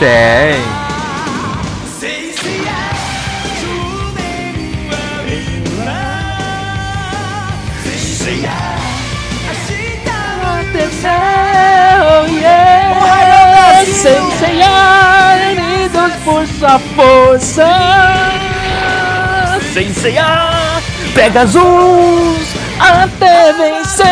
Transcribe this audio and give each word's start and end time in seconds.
Tem. 0.00 0.58
Unidos 15.50 16.12
por 16.24 16.46
sua 16.46 16.78
força. 16.96 17.68
Sem 19.74 19.92
ceiar, 19.92 20.80
Pegasus 21.14 21.60
até 22.78 23.52
vencer. 23.52 24.06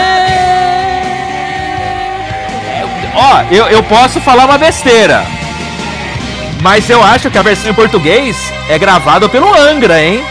Ó, 3.14 3.42
eu, 3.50 3.68
eu 3.68 3.82
posso 3.84 4.20
falar 4.20 4.44
uma 4.44 4.58
besteira. 4.58 5.37
Mas 6.62 6.88
eu 6.90 7.02
acho 7.02 7.30
que 7.30 7.38
a 7.38 7.42
versão 7.42 7.70
em 7.70 7.74
português 7.74 8.36
é 8.68 8.78
gravada 8.78 9.28
pelo 9.28 9.52
Angra, 9.54 10.02
hein? 10.02 10.24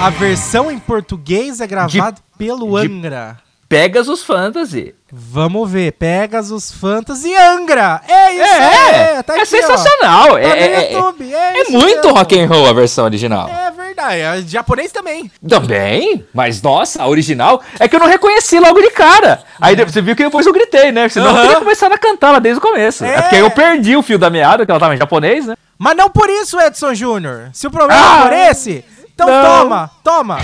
A 0.00 0.10
versão 0.10 0.70
em 0.70 0.78
português 0.78 1.60
é 1.60 1.66
gravada 1.66 2.16
pelo 2.36 2.80
de- 2.80 2.86
Angra. 2.92 3.38
Pegasus 3.68 4.22
Fantasy. 4.22 4.94
Vamos 5.10 5.70
ver, 5.70 5.92
Pegasus 5.92 6.70
Fantasy 6.72 7.34
Angra. 7.34 8.00
É 8.06 8.32
isso 8.34 8.42
É, 8.42 9.16
aí, 9.16 9.22
tá 9.22 9.34
é 9.34 9.36
aqui, 9.38 9.46
sensacional. 9.46 10.32
Tá 10.32 10.40
É, 10.40 10.48
no 10.48 10.54
é, 10.54 10.66
é- 10.66 10.92
YouTube, 10.92 11.34
é 11.34 11.60
é 11.60 11.64
muito 11.70 12.02
mesmo. 12.06 12.12
rock 12.18 12.38
and 12.40 12.46
roll 12.46 12.68
a 12.68 12.72
versão 12.72 13.04
original. 13.04 13.48
É 13.48 13.63
verdade, 14.08 14.46
é 14.46 14.48
japonês 14.48 14.92
também. 14.92 15.30
Também, 15.48 16.24
mas 16.32 16.60
nossa, 16.62 17.02
a 17.02 17.08
original 17.08 17.62
é 17.78 17.86
que 17.88 17.96
eu 17.96 18.00
não 18.00 18.06
reconheci 18.06 18.58
logo 18.58 18.80
de 18.80 18.90
cara. 18.90 19.42
Aí 19.60 19.74
você 19.76 20.00
viu 20.02 20.14
que 20.16 20.24
depois 20.24 20.46
eu 20.46 20.52
gritei, 20.52 20.90
né? 20.92 21.08
Senão 21.08 21.26
eu 21.28 21.32
Aham. 21.32 21.42
teria 21.42 21.58
começado 21.60 21.92
a 21.92 21.98
cantar 21.98 22.30
lá 22.32 22.38
desde 22.38 22.58
o 22.58 22.62
começo. 22.62 23.04
É. 23.04 23.14
É. 23.14 23.20
porque 23.22 23.36
aí 23.36 23.40
eu 23.42 23.50
perdi 23.50 23.96
o 23.96 24.02
fio 24.02 24.18
da 24.18 24.30
meada, 24.30 24.64
que 24.64 24.70
ela 24.70 24.80
tava 24.80 24.94
em 24.94 24.98
japonês, 24.98 25.46
né? 25.46 25.54
Mas 25.78 25.96
não 25.96 26.08
por 26.08 26.28
isso, 26.30 26.60
Edson 26.60 26.94
Júnior. 26.94 27.50
Se 27.52 27.66
o 27.66 27.70
problema 27.70 28.00
Ah, 28.00 28.18
é 28.20 28.22
por 28.22 28.32
esse, 28.32 28.84
então 29.14 29.26
não. 29.26 29.60
toma, 29.60 29.90
toma. 30.02 30.38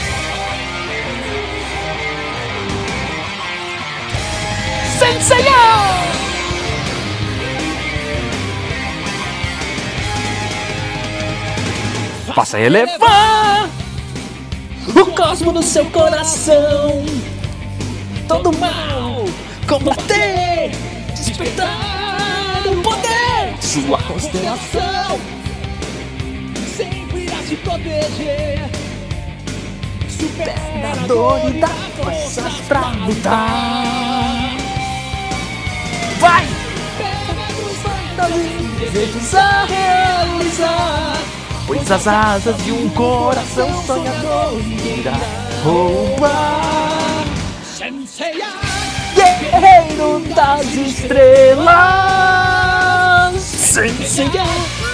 Passa 12.35 12.59
a 12.59 12.61
elevar 12.61 13.30
o 14.95 15.07
cosmo 15.15 15.53
no 15.53 15.63
seu 15.63 15.85
coração. 15.87 17.05
Todo 18.27 18.53
mal 18.59 19.25
combater, 19.69 20.71
despertar 21.15 22.63
o 22.67 22.83
poder. 22.83 23.57
Sua 23.61 24.03
constelação 24.03 25.21
sempre 26.77 27.25
irá 27.25 27.37
te 27.49 27.57
proteger. 27.57 28.71
Supernador 30.09 31.41
e 31.49 31.53
dá 31.61 31.69
forças 31.69 32.55
pra 32.69 32.91
lutar. 32.91 34.57
Vai! 36.19 36.47
Desejos 38.81 39.35
a 39.35 39.65
realizar. 39.65 41.40
Pois 41.71 41.89
as 41.89 42.05
asas 42.09 42.57
de 42.65 42.73
um 42.73 42.89
coração 42.89 43.69
sonhador 43.87 44.61
irá 44.85 45.13
roubar. 45.63 47.25
Guerreiro 49.15 50.19
das 50.35 50.67
estrelas. 50.75 51.71
Senseiya, 53.41 54.43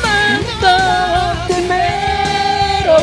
nada 0.02 1.32
a 1.32 1.46
temer. 1.46 2.84
Oh. 2.90 3.00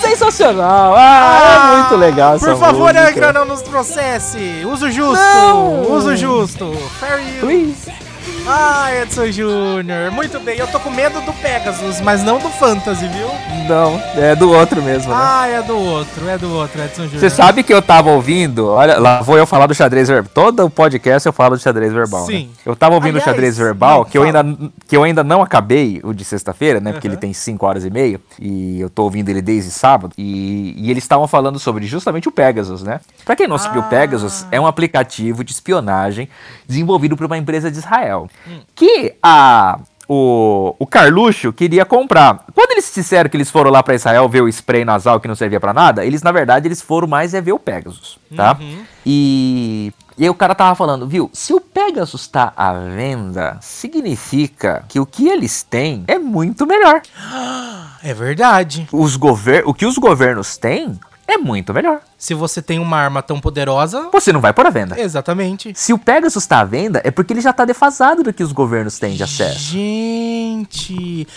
Sensacional! 0.00 0.94
Ah, 0.96 1.40
é 1.42 1.76
muito 1.76 1.96
legal 1.96 2.38
Por 2.38 2.56
favor, 2.56 2.94
música. 2.94 3.10
Angra, 3.10 3.32
não 3.32 3.46
nos 3.46 3.62
processe. 3.62 4.64
Uso 4.64 4.88
justo, 4.92 5.24
Não. 5.24 5.90
uso 5.90 6.14
justo. 6.14 6.72
Fair 7.00 7.18
use. 7.18 7.40
Please. 7.40 8.07
Ah, 8.50 8.88
Edson 9.02 9.30
Júnior. 9.30 10.10
Muito 10.10 10.40
bem, 10.40 10.58
eu 10.58 10.66
tô 10.68 10.80
com 10.80 10.90
medo 10.90 11.20
do 11.20 11.34
Pegasus, 11.34 12.00
mas 12.00 12.22
não 12.22 12.38
do 12.38 12.48
Fantasy, 12.48 13.06
viu? 13.08 13.28
Não, 13.68 14.00
é 14.16 14.34
do 14.34 14.50
outro 14.50 14.82
mesmo, 14.82 15.10
né? 15.12 15.18
Ah, 15.20 15.46
é 15.46 15.60
do 15.60 15.76
outro, 15.76 16.26
é 16.26 16.38
do 16.38 16.50
outro, 16.54 16.82
Edson 16.82 17.02
Júnior. 17.02 17.20
Você 17.20 17.28
sabe 17.28 17.62
que 17.62 17.74
eu 17.74 17.82
tava 17.82 18.10
ouvindo, 18.10 18.66
olha, 18.68 18.98
lá 18.98 19.20
vou 19.20 19.36
eu 19.36 19.46
falar 19.46 19.66
do 19.66 19.74
xadrez 19.74 20.08
verbal. 20.08 20.30
Todo 20.32 20.64
o 20.64 20.70
podcast 20.70 21.26
eu 21.26 21.32
falo 21.32 21.56
do 21.56 21.60
xadrez 21.62 21.92
verbal. 21.92 22.24
Sim. 22.24 22.46
Né? 22.46 22.52
Eu 22.64 22.74
tava 22.74 22.94
ouvindo 22.94 23.16
Aliás, 23.16 23.26
o 23.26 23.30
xadrez 23.30 23.58
verbal, 23.58 23.98
não, 23.98 24.04
que, 24.06 24.16
eu 24.16 24.22
ainda, 24.22 24.42
que 24.86 24.96
eu 24.96 25.04
ainda 25.04 25.22
não 25.22 25.42
acabei, 25.42 26.00
o 26.02 26.14
de 26.14 26.24
sexta-feira, 26.24 26.80
né? 26.80 26.92
Porque 26.92 27.06
ele 27.06 27.18
tem 27.18 27.34
5 27.34 27.66
horas 27.66 27.84
e 27.84 27.90
meia. 27.90 28.18
E 28.40 28.80
eu 28.80 28.88
tô 28.88 29.02
ouvindo 29.02 29.28
ele 29.28 29.42
desde 29.42 29.70
sábado. 29.70 30.14
E, 30.16 30.74
e 30.78 30.90
eles 30.90 31.04
estavam 31.04 31.28
falando 31.28 31.58
sobre 31.58 31.86
justamente 31.86 32.28
o 32.28 32.32
Pegasus, 32.32 32.82
né? 32.82 33.00
Pra 33.26 33.36
quem 33.36 33.46
não 33.46 33.58
sabe, 33.58 33.78
o 33.78 33.82
Ah. 33.82 33.84
Pegasus 33.84 34.46
é 34.50 34.58
um 34.58 34.66
aplicativo 34.66 35.44
de 35.44 35.52
espionagem 35.52 36.30
desenvolvido 36.66 37.14
por 37.14 37.26
uma 37.26 37.36
empresa 37.36 37.70
de 37.70 37.76
Israel. 37.76 38.26
Hum. 38.46 38.60
Que 38.74 39.14
a. 39.22 39.78
O, 40.10 40.74
o 40.78 40.86
Carluxo 40.86 41.52
queria 41.52 41.84
comprar. 41.84 42.46
Quando 42.54 42.70
eles 42.70 42.90
disseram 42.94 43.28
que 43.28 43.36
eles 43.36 43.50
foram 43.50 43.70
lá 43.70 43.82
pra 43.82 43.94
Israel 43.94 44.26
ver 44.26 44.40
o 44.40 44.48
spray 44.48 44.82
nasal 44.82 45.20
que 45.20 45.28
não 45.28 45.34
servia 45.34 45.60
pra 45.60 45.74
nada, 45.74 46.02
eles 46.02 46.22
na 46.22 46.32
verdade 46.32 46.66
eles 46.66 46.80
foram 46.80 47.06
mais 47.06 47.34
é 47.34 47.42
ver 47.42 47.52
o 47.52 47.58
Pegasus, 47.58 48.18
tá? 48.34 48.56
Uhum. 48.58 48.84
E, 49.04 49.92
e 50.16 50.24
aí 50.24 50.30
o 50.30 50.34
cara 50.34 50.54
tava 50.54 50.74
falando, 50.74 51.06
viu? 51.06 51.28
Se 51.34 51.52
o 51.52 51.60
Pegasus 51.60 52.26
tá 52.26 52.54
à 52.56 52.72
venda, 52.72 53.58
significa 53.60 54.82
que 54.88 54.98
o 54.98 55.04
que 55.04 55.28
eles 55.28 55.62
têm 55.62 56.04
é 56.08 56.18
muito 56.18 56.66
melhor. 56.66 57.02
É 58.00 58.14
verdade. 58.14 58.86
Os 58.92 59.16
gover 59.16 59.64
o 59.66 59.74
que 59.74 59.84
os 59.84 59.98
governos 59.98 60.56
têm 60.56 60.96
é 61.28 61.36
muito 61.36 61.74
melhor. 61.74 62.00
Se 62.16 62.32
você 62.32 62.62
tem 62.62 62.78
uma 62.78 62.96
arma 62.96 63.22
tão 63.22 63.38
poderosa. 63.38 64.08
Você 64.10 64.32
não 64.32 64.40
vai 64.40 64.54
pôr 64.54 64.66
à 64.66 64.70
venda. 64.70 64.98
Exatamente. 64.98 65.72
Se 65.76 65.92
o 65.92 65.98
Pegasus 65.98 66.46
tá 66.46 66.60
à 66.60 66.64
venda, 66.64 67.02
é 67.04 67.10
porque 67.10 67.34
ele 67.34 67.42
já 67.42 67.52
tá 67.52 67.66
defasado 67.66 68.22
do 68.22 68.32
que 68.32 68.42
os 68.42 68.50
governos 68.50 68.98
têm 68.98 69.14
de 69.14 69.22
acesso. 69.22 69.58
Gente. 69.58 71.28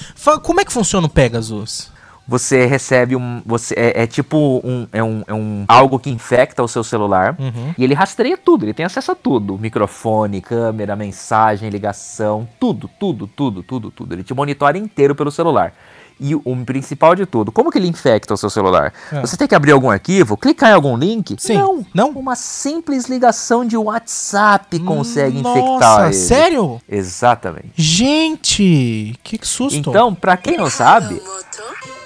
Como 0.41 0.61
é 0.61 0.65
que 0.65 0.71
funciona 0.71 1.07
o 1.07 1.09
Pegasus? 1.09 1.91
Você 2.25 2.65
recebe 2.65 3.17
um. 3.17 3.41
Você, 3.45 3.75
é, 3.75 4.03
é 4.03 4.07
tipo 4.07 4.61
um, 4.63 4.87
é 4.93 5.03
um. 5.03 5.23
É 5.27 5.33
um 5.33 5.65
algo 5.67 5.99
que 5.99 6.09
infecta 6.09 6.63
o 6.63 6.67
seu 6.67 6.83
celular. 6.83 7.35
Uhum. 7.37 7.73
E 7.77 7.83
ele 7.83 7.93
rastreia 7.93 8.37
tudo, 8.37 8.63
ele 8.63 8.73
tem 8.73 8.85
acesso 8.85 9.11
a 9.11 9.15
tudo. 9.15 9.57
Microfone, 9.57 10.39
câmera, 10.39 10.95
mensagem, 10.95 11.69
ligação, 11.69 12.47
tudo, 12.57 12.89
tudo, 12.97 13.27
tudo, 13.27 13.61
tudo, 13.61 13.91
tudo. 13.91 14.13
Ele 14.13 14.23
te 14.23 14.33
monitora 14.33 14.77
inteiro 14.77 15.13
pelo 15.13 15.29
celular. 15.29 15.73
E 16.19 16.35
o, 16.35 16.41
principal 16.65 17.15
de 17.15 17.25
tudo, 17.25 17.51
como 17.51 17.71
que 17.71 17.77
ele 17.77 17.87
infecta 17.87 18.33
o 18.33 18.37
seu 18.37 18.49
celular? 18.49 18.93
É. 19.11 19.21
Você 19.21 19.35
tem 19.35 19.47
que 19.47 19.55
abrir 19.55 19.71
algum 19.71 19.89
arquivo, 19.89 20.37
clicar 20.37 20.69
em 20.69 20.73
algum 20.73 20.95
link? 20.95 21.35
Sim. 21.39 21.57
Não. 21.57 21.85
Não? 21.93 22.09
Uma 22.11 22.35
simples 22.35 23.05
ligação 23.05 23.65
de 23.65 23.75
WhatsApp 23.75 24.79
consegue 24.79 25.39
infectar 25.39 25.63
Nossa, 25.63 26.05
ele. 26.05 26.13
sério? 26.13 26.81
Exatamente. 26.87 27.71
Gente, 27.75 29.19
que 29.23 29.39
susto. 29.41 29.77
Então, 29.77 30.13
pra 30.13 30.37
quem 30.37 30.57
não 30.57 30.69
sabe. 30.69 31.21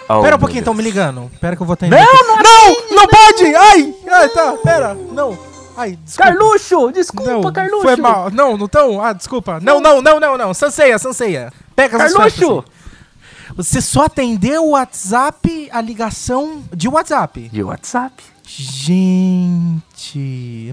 Oh, 0.08 0.22
Pera 0.22 0.36
um 0.36 0.40
pouquinho, 0.40 0.60
estão 0.60 0.74
me 0.74 0.84
ligando. 0.84 1.32
Pera 1.42 1.56
que 1.56 1.62
eu 1.62 1.66
vou 1.66 1.74
atender. 1.74 1.96
Não, 1.96 2.04
aqui. 2.04 2.24
não 2.28 2.38
não, 2.38 2.96
não 2.96 3.08
pode! 3.08 3.56
Ai! 3.56 3.96
Ai, 4.12 4.30
tá, 4.30 4.54
pera, 4.64 4.94
não. 5.12 5.38
Ai, 5.76 5.98
desculpa. 6.04 6.32
Carluxo! 6.32 6.92
Desculpa, 6.92 7.32
Não, 7.32 7.52
Carluxo! 7.52 7.82
foi 7.84 7.96
mal. 7.98 8.32
Não, 8.32 8.56
não 8.56 8.68
tão. 8.68 9.04
Ah, 9.04 9.12
desculpa. 9.14 9.60
Não, 9.62 9.82
não, 9.82 10.02
não, 10.02 10.20
não, 10.20 10.38
não. 10.38 10.54
Sanseia, 10.54 10.98
Sanseia. 10.98 11.52
Pega 11.76 12.02
as 12.02 12.14
Carluxo! 12.14 12.64
Você 13.56 13.80
só 13.80 14.04
atendeu 14.04 14.66
o 14.66 14.70
WhatsApp, 14.72 15.70
a 15.72 15.80
ligação 15.80 16.62
de 16.76 16.90
WhatsApp. 16.90 17.48
De 17.48 17.64
WhatsApp. 17.64 18.22
Gente. 18.46 19.95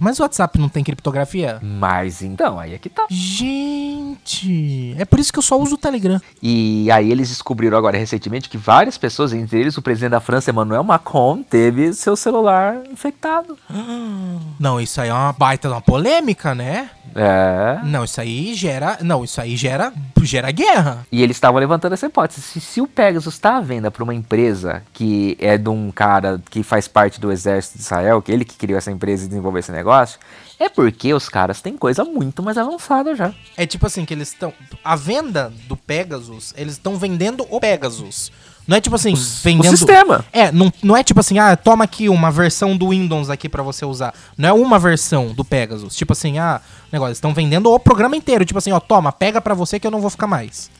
Mas 0.01 0.19
o 0.19 0.23
WhatsApp 0.23 0.59
não 0.59 0.69
tem 0.69 0.85
criptografia? 0.85 1.59
Mas 1.63 2.23
então, 2.23 2.59
aí 2.59 2.75
é 2.75 2.79
que 2.79 2.89
tá. 2.89 3.07
Gente. 3.11 4.95
É 4.99 5.05
por 5.05 5.19
isso 5.19 5.33
que 5.33 5.39
eu 5.39 5.43
só 5.43 5.59
uso 5.59 5.75
o 5.75 5.79
Telegram. 5.79 6.21
E 6.43 6.91
aí 6.91 7.11
eles 7.11 7.29
descobriram 7.29 7.79
agora 7.79 7.97
recentemente 7.97 8.49
que 8.49 8.59
várias 8.59 8.99
pessoas, 8.99 9.33
entre 9.33 9.61
eles 9.61 9.77
o 9.77 9.83
presidente 9.83 10.11
da 10.11 10.21
França, 10.21 10.51
Emmanuel 10.51 10.85
Macron, 10.85 11.43
teve 11.43 11.93
seu 11.93 12.17
celular 12.17 12.77
infectado. 12.91 13.59
Não, 14.59 14.81
isso 14.81 15.01
aí 15.01 15.09
é 15.09 15.15
uma 15.15 15.33
baita 15.33 15.69
de 15.69 15.75
uma 15.75 15.81
polêmica, 15.81 16.55
né? 16.55 16.91
É. 17.15 17.81
Não, 17.85 18.05
isso 18.05 18.21
aí 18.21 18.55
gera. 18.55 18.99
Não, 19.03 19.25
isso 19.25 19.41
aí 19.41 19.57
gera. 19.57 19.93
gera 20.23 20.51
guerra. 20.51 21.07
E 21.11 21.23
eles 21.23 21.37
estavam 21.37 21.61
levantando 21.61 21.93
essa 21.93 22.07
hipótese. 22.07 22.41
Se, 22.41 22.61
se 22.61 22.81
o 22.81 22.87
Pegasus 22.87 23.35
está 23.35 23.57
à 23.57 23.61
venda 23.61 23.91
para 23.91 24.03
uma 24.03 24.15
empresa 24.15 24.83
que 24.93 25.37
é 25.41 25.59
de 25.59 25.69
um 25.69 25.91
cara 25.91 26.41
que 26.51 26.63
faz 26.63 26.89
parte 26.89 27.21
do 27.21 27.31
exército 27.31 27.79
de 27.79 27.85
Israel, 27.85 28.23
que 28.23 28.33
ele 28.33 28.45
que 28.45 28.57
criou 28.57 28.79
essa 28.79 28.91
empresa 28.91 29.22
e 29.25 29.29
desenvolveu 29.29 29.61
esse 29.61 29.73
negócio, 29.73 30.19
é 30.59 30.69
porque 30.69 31.13
os 31.13 31.29
caras 31.29 31.61
têm 31.61 31.77
coisa 31.77 32.05
muito 32.05 32.43
mais 32.43 32.57
avançada 32.57 33.15
já. 33.17 33.33
É 33.57 33.67
tipo 33.67 33.87
assim, 33.87 34.05
que 34.05 34.15
eles 34.15 34.29
estão. 34.29 34.53
A 34.85 34.95
venda 34.95 35.53
do 35.67 35.77
Pegasus, 35.77 36.55
eles 36.57 36.75
estão 36.75 36.97
vendendo 36.97 37.47
o 37.51 37.61
Pegasus. 37.61 38.31
Não 38.67 38.77
é 38.77 38.81
tipo 38.81 38.95
assim, 38.95 39.15
vendendo. 39.43 39.75
O 39.75 39.77
sistema. 39.77 40.25
É, 40.33 40.53
não, 40.53 40.73
não 40.83 40.97
é 40.97 41.03
tipo 41.03 41.19
assim, 41.19 41.39
ah, 41.39 41.57
toma 41.57 41.85
aqui 41.85 42.09
uma 42.09 42.31
versão 42.31 42.77
do 42.77 42.91
Windows 42.91 43.29
aqui 43.29 43.49
pra 43.49 43.63
você 43.63 43.85
usar. 43.85 44.15
Não 44.39 44.49
é 44.49 44.53
uma 44.53 44.79
versão 44.79 45.33
do 45.33 45.45
Pegasus. 45.45 45.97
Tipo 45.97 46.13
assim, 46.13 46.39
ah, 46.39 46.61
negócio, 46.93 47.13
estão 47.13 47.35
vendendo 47.35 47.71
o 47.71 47.79
programa 47.81 48.17
inteiro. 48.17 48.45
Tipo 48.45 48.59
assim, 48.59 48.71
ó, 48.71 48.79
toma, 48.79 49.11
pega 49.11 49.41
pra 49.41 49.55
você 49.55 49.81
que 49.81 49.87
eu 49.87 49.91
não 49.91 50.01
vou 50.01 50.11
ficar 50.11 50.29
mais. 50.29 50.71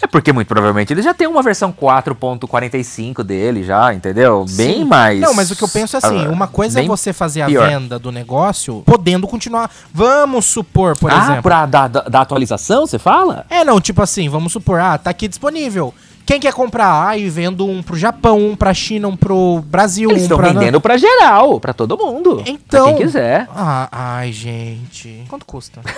É 0.00 0.06
porque 0.06 0.32
muito 0.32 0.48
provavelmente 0.48 0.92
eles 0.92 1.04
já 1.04 1.12
têm 1.12 1.26
uma 1.26 1.42
versão 1.42 1.72
4.45 1.72 3.24
dele 3.24 3.64
já, 3.64 3.92
entendeu? 3.92 4.46
Bem 4.50 4.84
mais. 4.84 5.20
Não, 5.20 5.34
mas 5.34 5.50
o 5.50 5.56
que 5.56 5.64
eu 5.64 5.68
penso 5.68 5.96
é 5.96 5.98
assim, 5.98 6.26
ah, 6.26 6.30
uma 6.30 6.46
coisa 6.46 6.80
é 6.80 6.86
você 6.86 7.12
fazer 7.12 7.42
a 7.42 7.46
pior. 7.46 7.68
venda 7.68 7.98
do 7.98 8.12
negócio 8.12 8.82
podendo 8.86 9.26
continuar. 9.26 9.70
Vamos 9.92 10.46
supor, 10.46 10.96
por 10.96 11.10
ah, 11.10 11.18
exemplo. 11.18 11.42
pra 11.42 11.66
da, 11.66 11.88
da, 11.88 12.00
da 12.02 12.20
atualização, 12.20 12.86
você 12.86 12.98
fala? 12.98 13.44
É, 13.50 13.64
não, 13.64 13.80
tipo 13.80 14.02
assim, 14.02 14.28
vamos 14.28 14.52
supor, 14.52 14.80
ah, 14.80 14.96
tá 14.96 15.10
aqui 15.10 15.26
disponível. 15.26 15.92
Quem 16.28 16.38
quer 16.38 16.52
comprar? 16.52 17.08
Ah, 17.08 17.16
e 17.16 17.26
vendo 17.30 17.66
um 17.66 17.82
pro 17.82 17.96
Japão, 17.96 18.50
um 18.50 18.54
pra 18.54 18.74
China, 18.74 19.08
um 19.08 19.16
pro 19.16 19.64
Brasil, 19.64 20.10
Eles 20.10 20.20
um 20.20 20.24
estão 20.24 20.36
pra... 20.36 20.52
vendendo 20.52 20.78
pra 20.78 20.98
geral, 20.98 21.58
pra 21.58 21.72
todo 21.72 21.96
mundo. 21.96 22.42
Então. 22.44 22.84
Pra 22.84 22.92
quem 22.92 23.06
quiser. 23.06 23.48
Ah, 23.56 23.88
ai, 23.90 24.30
gente. 24.30 25.24
Quanto 25.26 25.46
custa? 25.46 25.80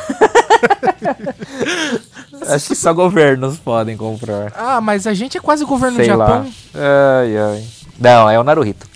Acho 2.49 2.69
que 2.69 2.75
só 2.75 2.93
governos 2.93 3.59
podem 3.59 3.97
comprar. 3.97 4.53
ah, 4.57 4.81
mas 4.81 5.07
a 5.07 5.15
gente 5.15 5.37
é 5.37 5.41
quase 5.41 5.65
governo 5.65 5.97
Sei 5.97 6.07
do 6.07 6.09
Japão. 6.09 6.47
lá. 6.75 7.21
Ai, 7.21 7.37
ai. 7.37 7.65
Não, 7.99 8.31
é 8.31 8.39
o 8.41 8.45
Naruhito. 8.45 8.87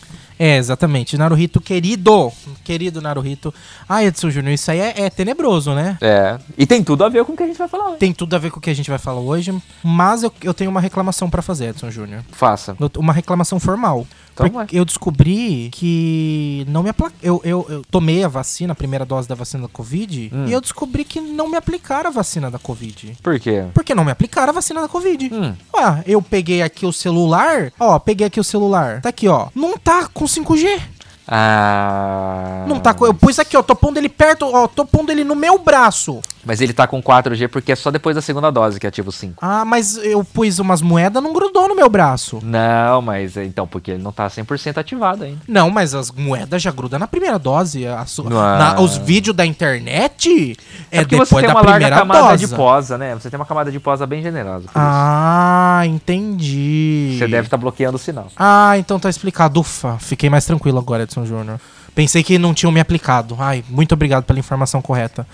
É, 0.45 0.59
exatamente. 0.59 1.17
Naruhito 1.17 1.59
querido. 1.61 2.31
Querido 2.63 3.01
Naruhito. 3.01 3.53
Ah, 3.89 4.05
Edson 4.05 4.29
Júnior, 4.29 4.53
isso 4.53 4.71
aí 4.71 4.79
é, 4.79 4.95
é 5.05 5.11
tenebroso, 5.11 5.73
né? 5.75 5.97
É. 6.03 6.39
E 6.59 6.67
tem 6.67 6.85
tudo 6.85 7.03
a 7.03 7.09
ver 7.09 7.25
com 7.25 7.33
o 7.33 7.37
que 7.37 7.43
a 7.43 7.47
gente 7.47 7.57
vai 7.57 7.67
falar 7.69 7.89
hoje. 7.89 7.99
Tem 7.99 8.13
tudo 8.13 8.37
a 8.37 8.39
ver 8.39 8.51
com 8.51 8.59
o 8.59 8.61
que 8.61 8.69
a 8.69 8.75
gente 8.75 8.91
vai 8.91 8.99
falar 8.99 9.21
hoje, 9.21 9.55
mas 9.83 10.23
eu, 10.23 10.33
eu 10.43 10.53
tenho 10.53 10.71
uma 10.71 10.81
reclamação 10.81 11.31
pra 11.31 11.41
fazer, 11.41 11.71
Edson 11.71 11.91
Júnior. 11.91 12.23
Faça. 12.31 12.77
Uma 12.99 13.13
reclamação 13.15 13.59
formal. 13.59 14.07
Então 14.35 14.51
Porque 14.51 14.77
eu 14.77 14.85
descobri 14.85 15.69
que 15.73 16.65
não 16.69 16.83
me 16.83 16.91
apla... 16.91 17.13
eu, 17.23 17.41
eu, 17.45 17.65
eu 17.69 17.83
tomei 17.89 18.25
a 18.25 18.29
vacina, 18.29 18.73
a 18.73 18.77
primeira 18.77 19.05
dose 19.05 19.29
da 19.29 19.35
vacina 19.37 19.63
da 19.63 19.69
Covid, 19.69 20.31
Hum. 20.35 20.47
e 20.49 20.53
eu 20.53 20.61
descobri 20.61 21.05
que 21.05 21.21
não 21.21 21.49
me 21.49 21.57
aplicaram 21.57 22.11
a 22.11 22.13
vacina 22.13 22.51
da 22.51 22.59
Covid. 22.59 23.17
Por 23.23 23.39
quê? 23.39 23.65
Porque 23.73 23.95
não 23.95 24.05
me 24.05 24.11
aplicaram 24.11 24.51
a 24.51 24.53
vacina 24.55 24.81
da 24.83 24.89
Covid. 24.89 25.31
Hum. 25.33 25.55
Ué, 25.77 26.03
eu 26.07 26.21
peguei 26.21 26.63
aqui 26.63 26.85
o 26.85 26.93
celular, 26.93 27.73
ó, 27.79 27.97
peguei 28.01 28.27
aqui 28.27 28.41
o 28.41 28.45
celular. 28.45 29.01
Tá 29.01 29.11
aqui, 29.11 29.29
ó. 29.29 29.49
Não 29.55 29.79
tá 29.79 30.09
com 30.13 30.27
5G. 30.35 30.94
Ah. 31.27 32.65
Não 32.67 32.79
tá 32.81 32.93
com. 32.95 33.07
Eu 33.07 33.15
pus 33.15 33.39
aqui, 33.39 33.57
ó. 33.57 33.63
Tô 33.63 33.75
pondo 33.75 33.97
ele 33.99 34.09
perto, 34.09 34.47
ó. 34.53 34.67
Tô 34.67 34.85
pondo 34.85 35.11
ele 35.11 35.25
no 35.25 35.35
meu 35.35 35.59
braço. 35.59 36.21
Mas 36.47 36.61
ele 36.61 36.75
tá 36.75 36.87
com 36.87 37.03
4G 37.03 37.49
porque 37.49 37.73
é 37.73 37.77
só 37.77 37.91
depois 37.91 38.15
da 38.15 38.21
segunda 38.21 38.51
dose 38.51 38.79
que 38.79 38.87
ativa 38.87 39.09
o 39.09 39.13
5. 39.13 39.39
Ah, 39.41 39.65
mas 39.65 39.97
eu 39.97 40.23
pus 40.23 40.59
umas 40.59 40.83
moedas, 40.83 41.23
não 41.23 41.33
grudou 41.33 41.67
no 41.69 41.75
meu 41.75 41.89
braço. 41.89 42.39
Não, 42.43 43.01
mas 43.01 43.35
é, 43.39 43.45
então, 43.45 43.67
porque 43.67 43.93
ele 43.93 44.03
não 44.03 44.13
tá 44.13 44.27
100% 44.29 44.77
ativado 44.77 45.25
ainda. 45.25 45.41
Não, 45.49 45.71
mas 45.71 45.95
as 45.95 46.11
moedas 46.11 46.61
já 46.61 46.71
grudam 46.71 46.99
na 46.99 47.07
primeira 47.07 47.39
dose. 47.39 47.87
Na- 48.29 48.79
os 48.79 48.99
vídeos 48.99 49.35
da 49.35 49.47
internet 49.47 50.55
é, 50.91 50.99
porque 51.01 51.15
depois 51.15 51.29
você 51.31 51.35
tem 51.37 51.47
da 51.47 51.55
uma 51.55 51.61
larga 51.63 51.73
primeira 51.73 51.97
camada 51.97 52.21
dose. 52.29 52.47
de 52.47 52.55
posa, 52.55 52.99
né? 52.99 53.15
Você 53.15 53.31
tem 53.31 53.39
uma 53.41 53.47
camada 53.47 53.73
de 53.73 53.81
posa 53.81 54.07
bem 54.07 54.23
generosa. 54.23 54.67
Ah, 54.75 55.83
entendi. 55.87 57.09
isso. 57.13 57.19
Você 57.21 57.29
deve 57.29 57.47
estar 57.47 57.57
bloqueando 57.57 57.97
o 57.97 57.99
sinal. 57.99 58.27
Ah, 58.37 58.77
então 58.77 58.99
tá 59.01 59.09
explicado. 59.09 59.61
Ufa, 59.61 59.97
fiquei 59.99 60.29
mais 60.29 60.45
tranquilo 60.45 60.79
agora, 60.79 61.07
Edson 61.15 61.27
Júnior. 61.27 61.61
Pensei 61.95 62.23
que 62.23 62.39
não 62.39 62.53
tinham 62.53 62.73
me 62.73 62.81
aplicado. 62.81 63.37
Ai, 63.39 63.65
muito 63.69 63.93
obrigado 63.93 64.25
pela 64.25 64.39
informação 64.39 64.83
correta. 64.83 65.27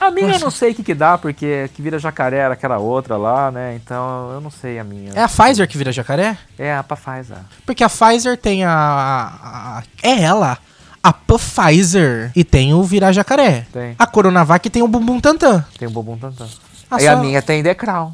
A 0.00 0.10
minha 0.10 0.32
eu 0.34 0.40
não 0.40 0.50
sei 0.50 0.72
o 0.72 0.74
que 0.74 0.82
que 0.82 0.94
dá, 0.94 1.16
porque 1.16 1.70
que 1.74 1.80
vira 1.82 1.96
jacaré 1.98 2.38
era 2.38 2.54
aquela 2.54 2.78
outra 2.78 3.16
lá, 3.16 3.50
né? 3.52 3.76
Então 3.76 4.32
eu 4.32 4.40
não 4.40 4.50
sei 4.50 4.78
a 4.78 4.84
minha. 4.84 5.12
É 5.14 5.22
a 5.22 5.28
Pfizer 5.28 5.68
que 5.68 5.78
vira 5.78 5.92
jacaré? 5.92 6.36
É 6.58 6.74
a 6.74 6.82
Pfizer. 6.82 7.36
Porque 7.64 7.84
a 7.84 7.88
Pfizer 7.88 8.36
tem 8.36 8.64
a. 8.64 8.70
a- 8.72 9.78
a- 9.78 9.82
é 10.02 10.22
ela. 10.22 10.58
A 11.04 11.12
Pfizer. 11.12 12.30
E 12.34 12.42
tem 12.44 12.74
o 12.74 12.82
virar 12.82 13.12
jacaré. 13.12 13.66
Tem. 13.72 13.94
A 13.98 14.06
Coronavac 14.06 14.68
tem 14.70 14.82
o 14.82 14.88
bumbum 14.88 15.20
tantã. 15.20 15.64
Tem 15.78 15.86
o 15.86 15.90
Bobum 15.90 16.16
Tantan. 16.16 16.46
A 16.90 17.00
E 17.02 17.08
a 17.08 17.12
sua- 17.14 17.20
minha 17.22 17.40
tem 17.42 17.62
The 17.62 17.74
Crown. 17.74 18.12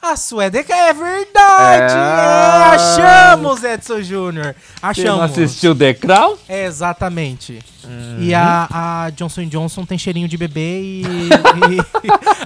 A 0.00 0.16
sua 0.16 0.44
é, 0.44 0.50
de... 0.50 0.62
verdade! 0.62 1.92
É. 1.92 2.18
É, 2.18 2.74
achamos, 2.74 3.64
Edson 3.64 4.02
Júnior. 4.02 4.54
Você 4.80 5.04
não 5.04 5.20
Achamos. 5.20 5.30
assistiu 5.30 5.74
The 5.74 5.94
Crown? 5.94 6.36
É, 6.48 6.66
exatamente. 6.66 7.58
Uhum. 7.84 8.18
E 8.20 8.34
a, 8.34 8.68
a 8.70 9.10
Johnson 9.10 9.46
Johnson 9.46 9.84
tem 9.84 9.98
cheirinho 9.98 10.28
de 10.28 10.36
bebê 10.36 10.80
e, 10.80 11.02
e 11.02 11.78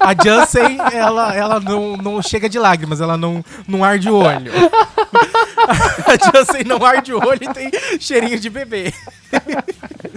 a 0.01 0.15
Janssen, 0.25 0.79
ela, 0.93 1.35
ela 1.35 1.61
não, 1.61 1.97
não 1.97 2.23
chega 2.23 2.49
de 2.49 2.59
lágrimas, 2.59 3.01
ela 3.01 3.17
não, 3.17 3.45
não 3.67 3.85
arde 3.85 4.09
o 4.09 4.17
olho. 4.17 4.53
A 5.63 6.17
Janssen 6.17 6.65
não 6.65 6.85
arde 6.85 7.15
o 7.15 7.19
olho 7.19 7.41
e 7.43 7.55
tem 7.55 7.71
cheirinho 8.01 8.39
de 8.39 8.51
bebê. 8.51 8.93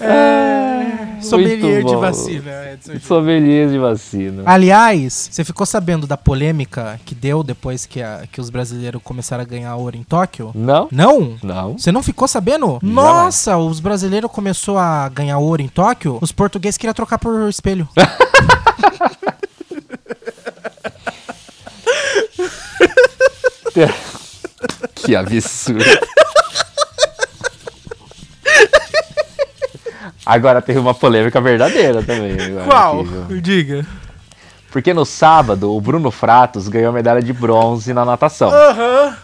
É, 0.00 1.21
sommelier 1.36 1.84
de 1.84 1.96
vacina, 1.96 2.50
Edson 2.72 2.86
Júnior. 2.92 3.02
Sou 3.06 3.24
feliz 3.24 3.70
de 3.72 3.78
vacina. 3.78 4.42
Aliás, 4.46 5.28
você 5.30 5.44
ficou 5.44 5.66
sabendo 5.66 6.06
da 6.06 6.16
polêmica 6.16 7.00
que 7.04 7.14
deu 7.14 7.42
depois 7.42 7.84
que, 7.86 8.00
a- 8.02 8.24
que 8.30 8.40
os 8.40 8.50
brasileiros 8.50 9.00
começaram 9.02 9.42
a 9.42 9.46
ganhar 9.46 9.74
ouro 9.76 9.96
em 9.96 10.02
Tóquio? 10.02 10.52
Não? 10.54 10.88
Não? 10.90 11.36
Não. 11.42 11.78
Você 11.78 11.90
não 11.92 12.02
ficou 12.02 12.28
sabendo? 12.28 12.78
Nossa, 12.82 13.56
os 13.58 13.80
brasileiros 13.80 14.30
começaram 14.30 14.78
a 14.78 15.08
ganhar 15.08 15.38
ouro 15.38 15.62
em 15.62 15.68
Tóquio, 15.68 16.18
os 16.20 16.30
portugueses 16.32 16.76
queriam 16.76 16.94
trocar 16.94 17.18
por 17.18 17.48
espelho. 17.48 17.88
Que 24.94 25.16
absurdo. 25.16 25.84
Agora 30.32 30.62
teve 30.62 30.78
uma 30.78 30.94
polêmica 30.94 31.40
verdadeira 31.40 32.02
também. 32.02 32.32
agora 32.58 33.00
aqui, 33.00 33.08
viu? 33.28 33.40
Diga. 33.40 33.86
Porque 34.70 34.94
no 34.94 35.04
sábado 35.04 35.74
o 35.74 35.80
Bruno 35.80 36.10
Fratos 36.10 36.66
ganhou 36.68 36.92
medalha 36.92 37.20
de 37.22 37.32
bronze 37.32 37.92
na 37.92 38.04
natação. 38.04 38.50
Aham. 38.50 39.16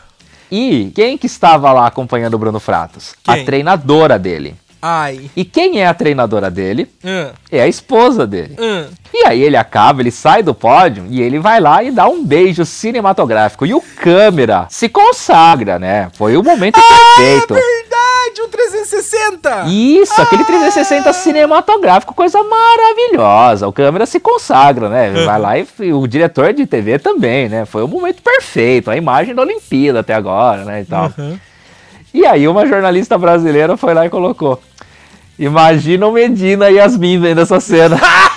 E 0.51 0.93
quem 0.95 1.17
que 1.19 1.27
estava 1.27 1.73
lá 1.73 1.87
acompanhando 1.87 2.35
o 2.35 2.39
Bruno 2.39 2.61
Fratos? 2.61 3.15
Quem? 3.23 3.43
A 3.43 3.45
treinadora 3.45 4.19
dele. 4.19 4.55
Ai. 4.81 5.31
E 5.35 5.45
quem 5.45 5.81
é 5.81 5.87
a 5.87 5.93
treinadora 5.95 6.51
dele? 6.51 6.89
Ah, 7.05 7.33
É 7.51 7.63
a 7.63 7.67
esposa 7.67 8.27
dele. 8.27 8.57
ah. 8.59 8.87
E 9.13 9.27
aí 9.27 9.43
ele 9.43 9.57
acaba, 9.57 10.01
ele 10.03 10.11
sai 10.11 10.43
do 10.43 10.55
pódio 10.55 11.05
e 11.09 11.21
ele 11.21 11.39
vai 11.41 11.61
lá 11.61 11.83
e 11.83 11.91
dá 11.91 12.07
um 12.07 12.25
beijo 12.25 12.65
cinematográfico. 12.65 13.67
E 13.67 13.75
o 13.75 13.81
câmera 13.81 14.67
se 14.71 14.89
consagra, 14.89 15.79
né? 15.79 16.09
Foi 16.15 16.37
o 16.37 16.43
momento 16.43 16.79
perfeito. 16.79 17.55
Verdade, 17.55 17.98
um 18.43 18.49
360! 18.49 19.65
Isso, 19.67 20.21
aquele 20.21 20.45
360 20.45 21.13
cinematográfico, 21.13 22.15
coisa 22.15 22.39
maravilhosa. 22.43 23.67
O 23.67 23.73
câmera 23.73 24.07
se 24.07 24.21
consagra, 24.21 24.89
né? 24.89 25.25
Vai 25.25 25.39
lá 25.39 25.59
e 25.59 25.93
o 25.93 26.07
diretor 26.07 26.53
de 26.53 26.67
TV 26.67 26.99
também, 26.99 27.49
né? 27.49 27.65
Foi 27.65 27.83
o 27.83 27.89
momento 27.89 28.23
perfeito, 28.23 28.91
a 28.91 28.97
imagem 28.97 29.35
da 29.35 29.43
Olimpíada 29.43 30.01
até 30.01 30.15
agora, 30.15 30.65
né? 30.65 30.83
E, 30.83 30.85
tal. 30.85 31.07
Aham. 31.07 31.41
e 32.13 32.27
aí 32.27 32.47
uma 32.47 32.67
jornalista 32.67 33.17
brasileira 33.17 33.77
foi 33.77 33.95
lá 33.95 34.07
e 34.07 34.11
colocou. 34.11 34.61
Imagina 35.39 36.07
o 36.07 36.13
Medina 36.13 36.71
e 36.71 36.75
Yasmin 36.75 37.21
vendo 37.21 37.41
essa 37.41 37.61
cena. 37.61 37.99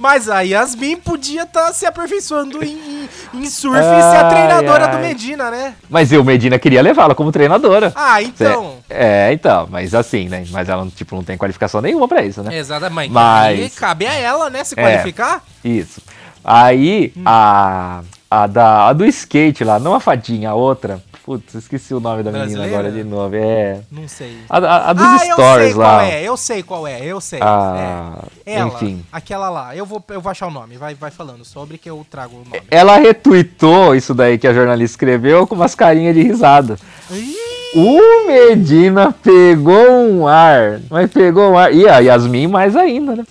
Mas 0.00 0.30
a 0.30 0.40
Yasmin 0.40 0.96
podia 0.96 1.42
estar 1.42 1.72
se 1.74 1.84
aperfeiçoando 1.84 2.64
em, 2.64 2.70
em- 2.72 3.08
em 3.34 3.46
surf 3.50 3.78
e 3.78 3.82
ser 3.82 4.16
a 4.16 4.24
Ai, 4.26 4.30
treinadora 4.30 4.88
do 4.88 4.96
ai. 4.96 5.02
Medina, 5.02 5.50
né? 5.50 5.74
Mas 5.90 6.10
o 6.10 6.24
Medina 6.24 6.58
queria 6.58 6.80
levá-la 6.80 7.14
como 7.14 7.30
treinadora. 7.30 7.92
Ah, 7.94 8.22
então. 8.22 8.76
É, 8.88 9.30
então, 9.32 9.68
mas 9.70 9.94
assim, 9.94 10.26
né? 10.28 10.42
Mas 10.50 10.70
ela, 10.70 10.86
tipo, 10.96 11.14
não 11.14 11.22
tem 11.22 11.36
qualificação 11.36 11.82
nenhuma 11.82 12.08
pra 12.08 12.22
isso, 12.24 12.42
né? 12.42 12.56
Exatamente. 12.56 13.12
Mas- 13.12 13.60
Aí 13.60 13.68
cabe 13.70 14.06
a 14.06 14.14
ela, 14.14 14.48
né, 14.48 14.64
se 14.64 14.74
É. 14.74 14.82
qualificar. 14.82 15.44
Isso. 15.62 16.00
Aí, 16.42 17.12
Hum. 17.14 17.22
a, 17.26 18.00
a, 18.30 18.46
da, 18.46 18.88
a 18.88 18.92
do 18.94 19.04
skate 19.04 19.62
lá, 19.64 19.78
não 19.78 19.94
a 19.94 20.00
fadinha, 20.00 20.48
a 20.48 20.54
outra. 20.54 21.02
Putz, 21.30 21.54
esqueci 21.54 21.94
o 21.94 22.00
nome 22.00 22.24
da 22.24 22.32
menina 22.32 22.46
Brasileira? 22.46 22.76
agora 22.76 22.90
de 22.90 23.04
novo. 23.04 23.36
É. 23.36 23.82
Não 23.88 24.08
sei. 24.08 24.36
A, 24.48 24.58
a, 24.58 24.90
a 24.90 24.92
dos 24.92 25.04
ah, 25.06 25.26
eu 25.28 25.34
stories 25.34 25.66
sei 25.68 25.74
lá. 25.76 25.88
qual 25.88 26.00
é, 26.00 26.22
eu 26.24 26.36
sei 26.36 26.62
qual 26.64 26.86
é, 26.88 27.04
eu 27.04 27.20
sei. 27.20 27.38
Ah, 27.40 28.24
é. 28.44 28.54
Ela, 28.56 28.66
enfim. 28.74 29.04
aquela 29.12 29.48
lá. 29.48 29.76
Eu 29.76 29.86
vou, 29.86 30.02
eu 30.08 30.20
vou 30.20 30.28
achar 30.28 30.48
o 30.48 30.50
nome, 30.50 30.76
vai, 30.76 30.96
vai 30.96 31.12
falando 31.12 31.44
sobre 31.44 31.78
que 31.78 31.88
eu 31.88 32.04
trago 32.10 32.34
o 32.34 32.38
nome. 32.38 32.60
Ela 32.68 32.96
retweetou 32.96 33.94
isso 33.94 34.12
daí 34.12 34.38
que 34.38 34.48
a 34.48 34.52
jornalista 34.52 34.94
escreveu 34.94 35.46
com 35.46 35.54
umas 35.54 35.76
carinhas 35.76 36.16
de 36.16 36.22
risada. 36.24 36.76
Ih, 37.12 37.36
O 37.76 38.26
Medina 38.26 39.12
pegou 39.12 39.88
um 39.88 40.26
ar, 40.26 40.80
mas 40.90 41.12
pegou 41.12 41.52
um 41.52 41.56
ar. 41.56 41.72
E 41.72 41.88
a 41.88 42.00
Yasmin 42.00 42.48
mais 42.48 42.74
ainda, 42.74 43.14
né? 43.14 43.24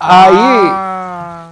Aí. 0.00 0.36
ah, 0.38 0.95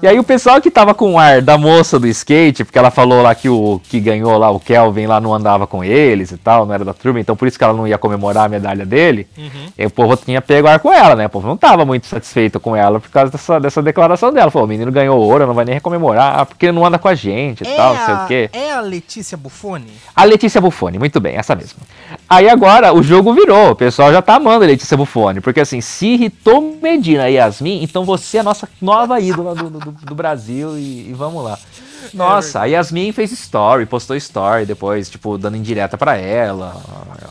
E 0.03 0.07
aí 0.07 0.19
o 0.19 0.25
pessoal 0.25 0.61
que 0.61 0.71
tava 0.71 0.93
com 0.95 1.15
o 1.15 1.19
ar 1.19 1.41
da 1.41 1.57
moça 1.57 1.99
do 1.99 2.07
skate, 2.07 2.63
porque 2.63 2.79
ela 2.79 2.91
falou 2.91 3.23
lá 3.23 3.35
que 3.35 3.49
o 3.49 3.81
que 3.89 3.99
ganhou 3.99 4.37
lá, 4.37 4.51
o 4.51 4.61
Kelvin, 4.61 5.07
lá 5.07 5.19
não 5.19 5.33
andava 5.33 5.67
com 5.67 5.83
eles 5.83 6.31
e 6.31 6.37
tal, 6.37 6.67
não 6.67 6.75
era 6.75 6.85
da 6.85 6.93
turma, 6.93 7.21
então 7.21 7.35
por 7.35 7.49
isso 7.49 7.57
que 7.57 7.65
ela 7.65 7.73
não 7.73 7.89
ia 7.89 7.97
comemorar 7.97 8.45
a 8.45 8.49
medalha 8.49 8.85
dele. 8.85 9.27
uhum. 9.39 9.49
E 9.79 9.87
o 9.87 9.91
povo 9.91 10.15
tinha 10.17 10.43
pego 10.43 10.69
ar 10.69 10.79
com 10.79 10.93
ela, 10.93 11.17
né? 11.17 11.25
O 11.27 11.31
povo 11.31 11.47
não 11.49 11.57
tava 11.57 11.87
muito 11.87 12.07
satisfeito 12.07 12.61
com 12.61 12.77
ela 12.77 13.01
por 13.01 13.09
causa 13.11 13.33
dessa, 13.33 13.59
dessa 13.59 13.83
declaração 13.83 14.31
dela. 14.31 14.51
Falou, 14.51 14.67
o 14.67 14.69
menino 14.69 14.93
ganhou 14.93 15.19
ouro, 15.19 15.47
não 15.47 15.55
vai 15.55 15.65
nem 15.65 15.81
comemorar, 15.81 16.39
ah, 16.41 16.45
porque 16.47 16.71
não 16.71 16.85
anda 16.85 16.99
com 16.99 17.09
a 17.09 17.15
gente 17.15 17.65
e 17.65 17.67
É, 17.67 17.75
tal, 17.75 17.95
não 17.95 18.05
sei 18.05 18.15
a, 18.15 18.25
o 18.25 18.27
quê. 18.27 18.51
é 18.53 18.73
a 18.73 18.81
Letícia 18.81 19.39
Buffoni? 19.39 19.87
A 20.15 20.25
Letícia 20.25 20.61
Buffoni, 20.61 20.99
muito 20.99 21.19
bem, 21.19 21.37
essa 21.37 21.55
mesma. 21.55 21.81
Aí 22.29 22.49
agora 22.49 22.93
o 22.93 23.03
jogo 23.03 23.33
virou, 23.33 23.71
o 23.71 23.77
pessoal 23.77 24.13
já 24.13 24.21
tá 24.21 24.35
amando 24.35 24.65
a 24.65 24.67
Letícia 24.67 24.97
Buffoni, 24.97 25.41
porque 25.41 25.61
assim, 25.61 25.81
se 25.81 26.09
irritou 26.09 26.79
Medina 26.83 27.31
e 27.31 27.35
Yasmin, 27.35 27.83
então 27.83 28.05
você 28.05 28.37
é 28.37 28.41
a 28.41 28.45
nossa 28.45 28.69
nova 28.83 29.19
ídola 29.21 29.55
do, 29.55 29.71
do, 29.71 29.84
do 29.93 30.15
Brasil 30.15 30.77
e, 30.79 31.11
e 31.11 31.13
vamos 31.13 31.43
lá. 31.45 31.59
Nossa, 32.13 32.61
a 32.61 32.65
Yasmin 32.65 33.13
fez 33.13 33.33
story, 33.33 33.87
postou 33.87 34.17
story 34.17 34.67
depois, 34.67 35.09
tipo, 35.09 35.39
dando 35.39 35.57
indireta 35.57 35.97
pra 35.97 36.17
ela. 36.17 36.77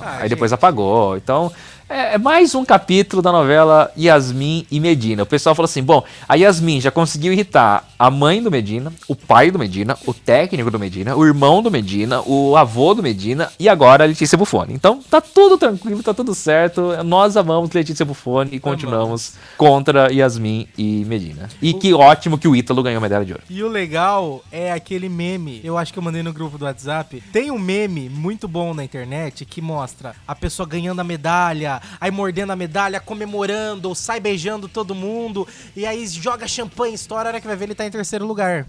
Ah, 0.01 0.17
aí 0.21 0.29
depois 0.29 0.49
gente. 0.49 0.57
apagou. 0.57 1.15
Então, 1.15 1.51
é, 1.89 2.15
é 2.15 2.17
mais 2.17 2.55
um 2.55 2.65
capítulo 2.65 3.21
da 3.21 3.31
novela 3.31 3.91
Yasmin 3.97 4.65
e 4.71 4.79
Medina. 4.79 5.23
O 5.23 5.25
pessoal 5.25 5.55
falou 5.55 5.65
assim: 5.65 5.83
bom, 5.83 6.03
a 6.27 6.35
Yasmin 6.35 6.81
já 6.81 6.91
conseguiu 6.91 7.33
irritar 7.33 7.87
a 7.97 8.09
mãe 8.09 8.41
do 8.41 8.51
Medina, 8.51 8.91
o 9.07 9.15
pai 9.15 9.51
do 9.51 9.59
Medina, 9.59 9.97
o 10.05 10.13
técnico 10.13 10.69
do 10.69 10.79
Medina, 10.79 11.15
o 11.15 11.25
irmão 11.25 11.61
do 11.61 11.71
Medina, 11.71 12.21
o 12.21 12.55
avô 12.57 12.93
do 12.93 13.03
Medina 13.03 13.51
e 13.59 13.69
agora 13.69 14.03
a 14.03 14.07
Letícia 14.07 14.37
Buffoni. 14.37 14.73
Então, 14.73 15.01
tá 15.09 15.21
tudo 15.21 15.57
tranquilo, 15.57 16.03
tá 16.03 16.13
tudo 16.13 16.33
certo. 16.35 17.03
Nós 17.03 17.37
amamos 17.37 17.71
Letícia 17.71 18.05
Buffoni 18.05 18.49
e 18.53 18.59
continuamos 18.59 19.35
contra 19.57 20.11
Yasmin 20.11 20.67
e 20.77 21.05
Medina. 21.05 21.49
E 21.61 21.73
que 21.73 21.93
ótimo 21.93 22.37
que 22.37 22.47
o 22.47 22.55
Ítalo 22.55 22.83
ganhou 22.83 22.97
a 22.97 23.01
medalha 23.01 23.25
de 23.25 23.33
ouro. 23.33 23.43
E 23.49 23.63
o 23.63 23.67
legal 23.67 24.43
é 24.51 24.71
aquele 24.71 25.09
meme, 25.09 25.61
eu 25.63 25.77
acho 25.77 25.93
que 25.93 25.99
eu 25.99 26.03
mandei 26.03 26.23
no 26.23 26.33
grupo 26.33 26.57
do 26.57 26.65
WhatsApp. 26.65 27.21
Tem 27.31 27.51
um 27.51 27.59
meme 27.59 28.09
muito 28.09 28.47
bom 28.47 28.73
na 28.73 28.83
internet 28.83 29.45
que 29.45 29.61
mostra 29.61 30.15
a 30.27 30.35
pessoa 30.35 30.67
ganhando 30.67 30.99
a 30.99 31.03
medalha, 31.03 31.72
aí 31.99 32.11
mordendo 32.11 32.51
a 32.51 32.55
medalha, 32.55 32.99
comemorando, 32.99 33.93
sai 33.95 34.19
beijando 34.19 34.67
todo 34.67 34.95
mundo, 34.95 35.47
e 35.75 35.85
aí 35.85 36.05
joga 36.07 36.47
champanhe, 36.47 36.95
estoura, 36.95 37.23
a 37.23 37.27
hora 37.29 37.41
que 37.41 37.47
vai 37.47 37.55
ver 37.55 37.65
ele 37.65 37.75
tá 37.75 37.85
em 37.85 37.91
terceiro 37.91 38.25
lugar. 38.25 38.65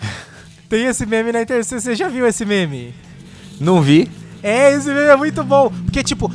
Tem 0.68 0.86
esse 0.86 1.04
meme 1.04 1.32
na 1.32 1.42
internet, 1.42 1.66
você 1.66 1.94
já 1.94 2.08
viu 2.08 2.26
esse 2.26 2.44
meme? 2.44 2.94
Não 3.60 3.82
vi. 3.82 4.10
É, 4.42 4.72
esse 4.72 4.88
meme 4.88 5.08
é 5.08 5.16
muito 5.16 5.44
bom. 5.44 5.70
Porque, 5.84 6.02
tipo, 6.02 6.30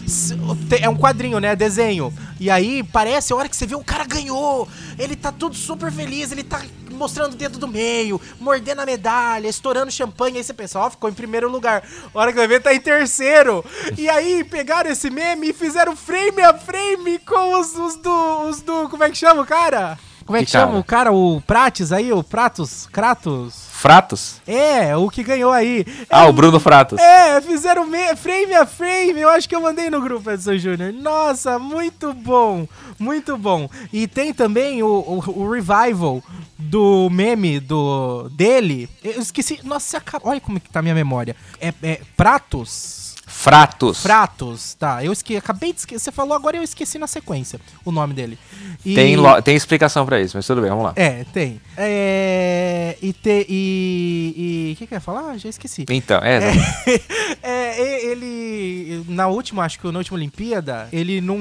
é 0.79 0.89
um 0.89 0.95
quadrinho, 0.95 1.39
né? 1.39 1.55
Desenho. 1.55 2.13
E 2.39 2.49
aí 2.49 2.83
parece 2.83 3.33
a 3.33 3.35
hora 3.35 3.49
que 3.49 3.55
você 3.55 3.65
vê 3.65 3.75
o 3.75 3.83
cara 3.83 4.05
ganhou. 4.05 4.67
Ele 4.99 5.15
tá 5.15 5.31
tudo 5.31 5.55
super 5.55 5.91
feliz, 5.91 6.31
ele 6.31 6.43
tá 6.43 6.61
mostrando 6.95 7.33
o 7.33 7.37
dedo 7.37 7.59
do 7.59 7.67
meio, 7.67 8.19
mordendo 8.39 8.81
a 8.81 8.85
medalha, 8.85 9.47
estourando 9.47 9.91
champanhe. 9.91 10.37
Aí 10.37 10.43
você 10.43 10.53
pensa, 10.53 10.79
ó, 10.79 10.89
ficou 10.89 11.09
em 11.09 11.13
primeiro 11.13 11.49
lugar. 11.49 11.83
A 12.13 12.19
hora 12.19 12.31
que 12.31 12.37
vai 12.37 12.47
ver, 12.47 12.61
tá 12.61 12.73
em 12.73 12.79
terceiro. 12.79 13.63
E 13.97 14.09
aí 14.09 14.43
pegaram 14.43 14.89
esse 14.89 15.09
meme 15.09 15.49
e 15.49 15.53
fizeram 15.53 15.95
frame 15.95 16.41
a 16.41 16.53
frame 16.53 17.19
com 17.19 17.59
os, 17.59 17.75
os 17.75 17.95
do. 17.97 18.41
Os 18.49 18.61
do. 18.61 18.89
Como 18.89 19.03
é 19.03 19.09
que 19.09 19.17
chama 19.17 19.41
o 19.41 19.45
cara? 19.45 19.97
Como 20.25 20.37
é 20.37 20.39
que, 20.39 20.47
Que 20.47 20.51
chama 20.53 20.67
cara? 20.67 20.79
o 20.79 20.83
cara? 20.83 21.11
O 21.11 21.41
Prates 21.41 21.91
aí? 21.91 22.11
O 22.11 22.23
Pratos? 22.23 22.87
Kratos? 22.91 23.67
Fratos? 23.85 24.41
É, 24.47 24.97
o 24.97 25.07
que 25.11 25.21
ganhou 25.23 25.51
aí. 25.51 25.85
Ah, 26.09 26.25
É 26.25 26.27
o 26.29 26.33
Bruno 26.33 26.59
Fratos. 26.59 26.99
é, 26.99 27.39
fizeram 27.41 27.85
me- 27.85 28.15
frame 28.15 28.55
a 28.55 28.65
frame. 28.65 29.21
Eu 29.21 29.29
acho 29.29 29.47
que 29.47 29.55
eu 29.55 29.61
mandei 29.61 29.91
no 29.91 30.01
grupo, 30.01 30.31
Edson 30.31 30.57
Júnior. 30.57 30.91
Nossa, 30.91 31.59
muito 31.59 32.11
bom. 32.13 32.67
Muito 32.97 33.37
bom. 33.37 33.69
E 33.93 34.07
tem 34.07 34.33
também 34.33 34.81
o, 34.81 34.87
o- 34.87 35.39
o 35.43 35.51
revival 35.51 36.23
do 36.57 37.09
meme 37.11 37.59
do 37.59 38.27
dele. 38.31 38.89
Eu 39.03 39.21
esqueci. 39.21 39.59
Nossa, 39.63 40.01
olha 40.23 40.41
como 40.41 40.59
que 40.59 40.69
tá 40.69 40.79
a 40.79 40.81
minha 40.81 40.95
memória. 40.95 41.35
É, 41.61 41.71
é 41.83 42.01
Pratos. 42.17 43.04
Fratos. 43.27 44.01
Fratos, 44.01 44.73
tá. 44.75 45.03
Eu 45.03 45.11
esque... 45.11 45.35
acabei 45.35 45.73
de 45.73 45.79
esquecer. 45.79 46.05
Você 46.05 46.11
falou 46.11 46.33
agora 46.35 46.57
eu 46.57 46.63
esqueci 46.63 46.97
na 46.99 47.07
sequência 47.07 47.59
o 47.83 47.91
nome 47.91 48.13
dele. 48.13 48.37
E- 48.85 48.93
Tem, 48.95 49.15
lo- 49.15 49.41
tem 49.41 49.55
explicação 49.55 50.05
pra 50.05 50.19
isso, 50.21 50.37
mas 50.37 50.45
tudo 50.45 50.61
bem, 50.61 50.69
vamos 50.69 50.85
lá. 50.85 50.93
É, 50.95 51.25
tem. 51.33 51.59
É. 51.77 52.97
E. 53.01 53.13
Te... 53.13 53.45
E. 53.49 54.71
O 54.73 54.77
que, 54.77 54.87
que 54.87 54.93
eu 54.93 54.97
ia 54.97 55.01
falar? 55.01 55.31
Ah, 55.31 55.37
Já 55.37 55.49
esqueci. 55.49 55.85
Então, 55.89 56.19
é, 56.23 56.39
É, 57.41 57.81
e- 57.81 58.05
ele. 58.11 59.05
Na 59.09 59.27
última, 59.27 59.63
acho 59.63 59.79
que 59.79 59.91
na 59.91 59.97
última 59.99 60.17
Olimpíada, 60.17 60.87
ele 60.91 61.19
não, 61.21 61.37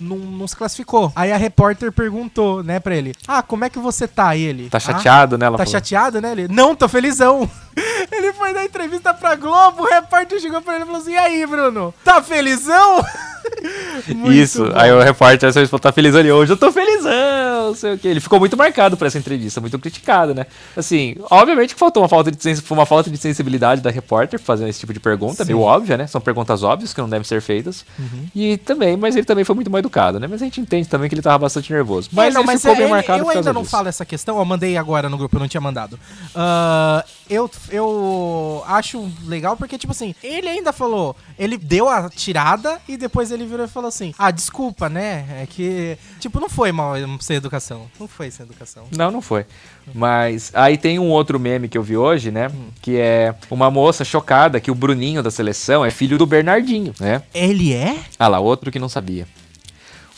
não, 0.00 0.16
não 0.18 0.48
se 0.48 0.56
classificou. 0.56 1.12
Aí 1.14 1.32
a 1.32 1.36
repórter 1.36 1.92
perguntou, 1.92 2.62
né, 2.62 2.80
pra 2.80 2.94
ele: 2.96 3.14
Ah, 3.26 3.42
como 3.42 3.64
é 3.64 3.70
que 3.70 3.78
você 3.78 4.06
tá? 4.08 4.34
E 4.36 4.42
ele. 4.42 4.68
tá 4.70 4.78
"Ah, 4.78 4.80
chateado, 4.80 5.36
né? 5.38 5.46
Ela 5.46 5.56
Tá 5.58 5.64
falou. 5.64 5.72
chateado, 5.72 6.20
né? 6.20 6.32
Ele, 6.32 6.48
não, 6.48 6.74
tô 6.74 6.88
felizão. 6.88 7.48
Dar 8.52 8.64
entrevista 8.64 9.12
pra 9.14 9.34
Globo, 9.34 9.82
o 9.82 9.86
repórter 9.86 10.40
chegou 10.40 10.60
pra 10.60 10.74
ele 10.74 10.84
e 10.84 10.86
falou 10.86 11.00
assim: 11.00 11.12
E 11.12 11.18
aí, 11.18 11.46
Bruno? 11.46 11.94
Tá 12.04 12.22
felizão? 12.22 13.04
Isso, 14.32 14.64
bom. 14.64 14.72
aí 14.74 14.92
o 14.92 15.00
repórter 15.00 15.52
só 15.68 15.78
tá 15.78 15.92
feliz 15.92 16.14
ali 16.14 16.30
hoje, 16.30 16.52
eu 16.52 16.56
tô 16.56 16.70
felizão, 16.72 17.68
não 17.68 17.74
sei 17.74 17.94
o 17.94 17.98
que. 17.98 18.08
Ele 18.08 18.20
ficou 18.20 18.38
muito 18.38 18.56
marcado 18.56 18.96
por 18.96 19.06
essa 19.06 19.18
entrevista, 19.18 19.60
muito 19.60 19.78
criticado, 19.78 20.34
né? 20.34 20.46
Assim, 20.76 21.16
obviamente 21.30 21.74
que 21.74 21.80
faltou 21.80 22.02
uma 22.02 22.08
falta 22.08 22.30
de, 22.30 22.42
sens- 22.42 22.62
uma 22.70 22.86
falta 22.86 23.10
de 23.10 23.16
sensibilidade 23.16 23.80
da 23.80 23.90
repórter 23.90 24.38
fazendo 24.40 24.68
esse 24.68 24.80
tipo 24.80 24.92
de 24.92 25.00
pergunta, 25.00 25.44
Sim. 25.44 25.52
meio 25.52 25.60
óbvia, 25.64 25.96
né? 25.96 26.06
São 26.06 26.20
perguntas 26.20 26.62
óbvias 26.62 26.92
que 26.94 27.00
não 27.00 27.08
devem 27.08 27.24
ser 27.24 27.40
feitas. 27.42 27.84
Uhum. 27.98 28.26
E 28.34 28.56
também, 28.58 28.96
mas 28.96 29.16
ele 29.16 29.26
também 29.26 29.44
foi 29.44 29.54
muito 29.54 29.70
mal 29.70 29.78
educado, 29.80 30.18
né? 30.20 30.26
Mas 30.28 30.40
a 30.40 30.44
gente 30.44 30.60
entende 30.60 30.88
também 30.88 31.08
que 31.08 31.14
ele 31.14 31.22
tava 31.22 31.38
bastante 31.38 31.72
nervoso. 31.72 32.08
Mas, 32.12 32.26
Mas, 32.26 32.34
não, 32.34 32.40
ele 32.42 32.46
mas 32.46 32.60
ficou 32.60 32.72
é, 32.74 32.76
bem 32.76 32.84
ele- 32.84 32.92
marcado 32.94 33.22
eu 33.22 33.28
ainda 33.30 33.52
não 33.52 33.62
disso. 33.62 33.70
falo 33.70 33.88
essa 33.88 34.04
questão, 34.04 34.38
eu 34.38 34.44
mandei 34.44 34.76
agora 34.76 35.08
no 35.08 35.16
grupo, 35.18 35.36
eu 35.36 35.40
não 35.40 35.48
tinha 35.48 35.60
mandado. 35.60 35.98
Ah, 36.34 37.04
eu, 37.28 37.50
eu 37.70 38.62
acho 38.66 39.10
legal 39.26 39.56
porque, 39.56 39.76
tipo 39.78 39.92
assim, 39.92 40.14
ele 40.22 40.48
ainda 40.48 40.72
falou, 40.72 41.14
ele 41.38 41.56
deu 41.56 41.88
a 41.88 42.08
tirada 42.08 42.78
e 42.88 42.96
depois 42.96 43.30
ele 43.30 43.37
virou 43.46 43.66
e 43.66 43.68
falou 43.68 43.88
assim: 43.88 44.14
Ah, 44.18 44.30
desculpa, 44.30 44.88
né? 44.88 45.42
É 45.42 45.46
que, 45.46 45.96
tipo, 46.18 46.40
não 46.40 46.48
foi 46.48 46.72
mal 46.72 46.94
sem 47.20 47.36
educação. 47.36 47.86
Não 47.98 48.08
foi 48.08 48.30
sem 48.30 48.44
educação. 48.44 48.84
Não, 48.96 49.10
não 49.10 49.20
foi. 49.22 49.46
Mas 49.94 50.50
aí 50.54 50.76
tem 50.76 50.98
um 50.98 51.08
outro 51.08 51.38
meme 51.38 51.68
que 51.68 51.78
eu 51.78 51.82
vi 51.82 51.96
hoje, 51.96 52.30
né? 52.30 52.50
Que 52.82 52.96
é 52.96 53.34
uma 53.50 53.70
moça 53.70 54.04
chocada 54.04 54.60
que 54.60 54.70
o 54.70 54.74
Bruninho 54.74 55.22
da 55.22 55.30
seleção 55.30 55.84
é 55.84 55.90
filho 55.90 56.18
do 56.18 56.26
Bernardinho, 56.26 56.94
né? 57.00 57.22
Ele 57.34 57.72
é? 57.72 57.96
Ah 58.18 58.28
lá, 58.28 58.38
outro 58.40 58.70
que 58.70 58.78
não 58.78 58.88
sabia. 58.88 59.26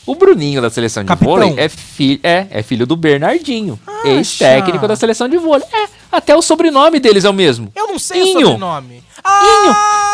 O 0.05 0.15
Bruninho 0.15 0.61
da 0.61 0.69
seleção 0.69 1.03
de 1.03 1.07
Capitão. 1.07 1.33
vôlei 1.33 1.53
é, 1.57 1.69
fi 1.69 2.19
é, 2.23 2.47
é 2.49 2.63
filho 2.63 2.87
do 2.87 2.95
Bernardinho, 2.95 3.79
ex-técnico 4.03 4.87
da 4.87 4.95
seleção 4.95 5.29
de 5.29 5.37
vôlei. 5.37 5.67
É, 5.71 5.87
até 6.11 6.35
o 6.35 6.41
sobrenome 6.41 6.99
deles 6.99 7.23
é 7.23 7.29
o 7.29 7.33
mesmo. 7.33 7.71
Eu 7.75 7.87
não 7.87 7.99
sei 7.99 8.21
Inho. 8.23 8.39
o 8.39 8.41
sobrenome. 8.41 9.03
Ah! 9.23 10.10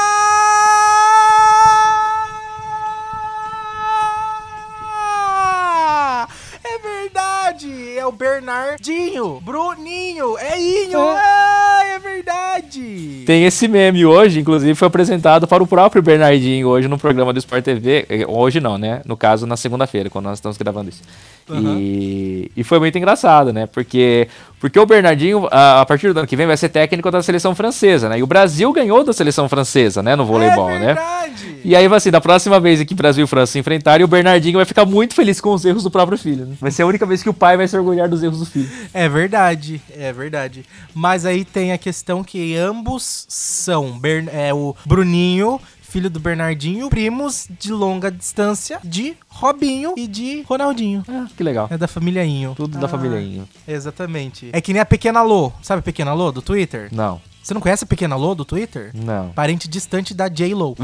O 8.07 8.11
Bernardinho! 8.11 9.41
Bruninho! 9.41 10.37
É 10.37 10.57
Inho! 10.59 10.99
É. 10.99 11.19
Ah, 11.19 11.81
é 11.95 11.99
verdade! 11.99 13.23
Tem 13.25 13.45
esse 13.45 13.67
meme 13.67 14.05
hoje, 14.05 14.39
inclusive 14.39 14.73
foi 14.75 14.87
apresentado 14.87 15.45
para 15.47 15.61
o 15.61 15.67
próprio 15.67 16.01
Bernardinho 16.01 16.67
hoje 16.67 16.87
no 16.87 16.97
programa 16.97 17.33
do 17.33 17.39
Sport 17.39 17.63
TV. 17.63 18.05
Eh, 18.09 18.25
Hoje 18.27 18.59
não, 18.59 18.77
né? 18.77 19.01
No 19.05 19.17
caso, 19.17 19.45
na 19.45 19.57
segunda-feira, 19.57 20.09
quando 20.09 20.25
nós 20.25 20.37
estamos 20.37 20.57
gravando 20.57 20.89
isso. 20.89 21.01
E, 21.49 22.51
e 22.55 22.63
foi 22.63 22.79
muito 22.79 22.97
engraçado, 22.97 23.51
né? 23.53 23.65
Porque, 23.67 24.27
porque 24.59 24.79
o 24.79 24.85
Bernardinho, 24.85 25.47
a, 25.51 25.81
a 25.81 25.85
partir 25.85 26.11
do 26.13 26.17
ano 26.19 26.27
que 26.27 26.35
vem, 26.35 26.47
vai 26.47 26.57
ser 26.57 26.69
técnico 26.69 27.11
da 27.11 27.21
seleção 27.21 27.53
francesa, 27.53 28.09
né? 28.09 28.19
E 28.19 28.23
o 28.23 28.27
Brasil 28.27 28.71
ganhou 28.73 29.03
da 29.03 29.13
seleção 29.13 29.47
francesa, 29.47 30.01
né? 30.01 30.15
No 30.15 30.25
voleibol, 30.25 30.69
é 30.69 30.79
né? 30.79 30.85
verdade. 30.87 31.57
E 31.63 31.75
aí, 31.75 31.85
assim, 31.93 32.09
da 32.09 32.19
próxima 32.21 32.59
vez 32.59 32.83
que 32.83 32.95
Brasil 32.95 33.25
e 33.25 33.27
França 33.27 33.51
se 33.53 33.59
enfrentarem, 33.59 34.03
o 34.03 34.07
Bernardinho 34.07 34.55
vai 34.57 34.65
ficar 34.65 34.85
muito 34.85 35.13
feliz 35.13 35.39
com 35.39 35.53
os 35.53 35.63
erros 35.65 35.83
do 35.83 35.91
próprio 35.91 36.17
filho. 36.17 36.45
Né? 36.45 36.55
Vai 36.59 36.71
ser 36.71 36.83
a 36.83 36.85
única 36.87 37.05
vez 37.05 37.21
que 37.21 37.29
o 37.29 37.33
pai 37.33 37.57
vai 37.57 37.67
se 37.67 37.77
orgulhar 37.77 38.07
dos 38.09 38.23
erros 38.23 38.39
do 38.39 38.45
filho. 38.45 38.69
É 38.93 39.07
verdade, 39.07 39.81
é 39.95 40.11
verdade. 40.11 40.65
Mas 40.93 41.25
aí 41.25 41.43
tem 41.45 41.71
a 41.71 41.77
questão 41.77 42.23
que 42.23 42.55
ambos 42.55 43.25
são 43.27 43.99
Bern- 43.99 44.29
é, 44.31 44.53
o 44.53 44.75
Bruninho, 44.85 45.59
filho 45.97 46.11
do 46.11 46.19
Bernardinho, 46.19 46.89
primos 46.91 47.47
de 47.59 47.71
longa 47.71 48.11
distância 48.11 48.79
de 48.83 49.17
Robinho 49.27 49.95
e 49.97 50.05
de 50.05 50.43
Ronaldinho. 50.43 51.03
Ah, 51.07 51.25
que 51.35 51.41
legal. 51.41 51.67
É 51.71 51.75
da 51.77 51.87
família 51.87 52.23
Inho. 52.23 52.53
Tudo 52.55 52.77
da 52.77 52.85
Ah, 52.85 52.89
família 52.89 53.19
Inho. 53.19 53.49
Exatamente. 53.67 54.51
É 54.53 54.61
que 54.61 54.73
nem 54.73 54.79
a 54.79 54.85
Pequena 54.85 55.23
Lô. 55.23 55.51
Sabe 55.63 55.79
a 55.79 55.81
Pequena 55.81 56.13
Lô 56.13 56.31
do 56.31 56.39
Twitter? 56.39 56.89
Não, 56.91 57.19
Você 57.41 57.51
não 57.55 57.61
conhece 57.61 57.83
a 57.83 57.87
Pequena 57.87 58.15
Lô 58.15 58.35
do 58.35 58.45
Twitter? 58.45 58.91
não. 58.93 59.29
Parente 59.29 59.67
distante 59.67 60.13
da 60.13 60.27
J-Lo. 60.29 60.75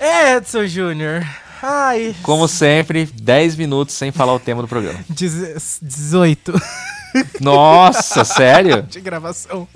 é, 0.00 0.34
Edson 0.38 0.66
Júnior. 0.66 1.24
Ai, 1.62 2.16
Como 2.24 2.48
sempre, 2.48 3.06
10 3.06 3.54
minutos 3.54 3.94
sem 3.94 4.10
falar 4.10 4.34
o 4.34 4.40
tema 4.40 4.60
do 4.62 4.66
programa. 4.66 4.98
dez- 5.08 5.78
18 5.80 6.52
Nossa, 7.40 8.24
sério? 8.24 8.82
de 8.88 9.00
gravação. 9.00 9.66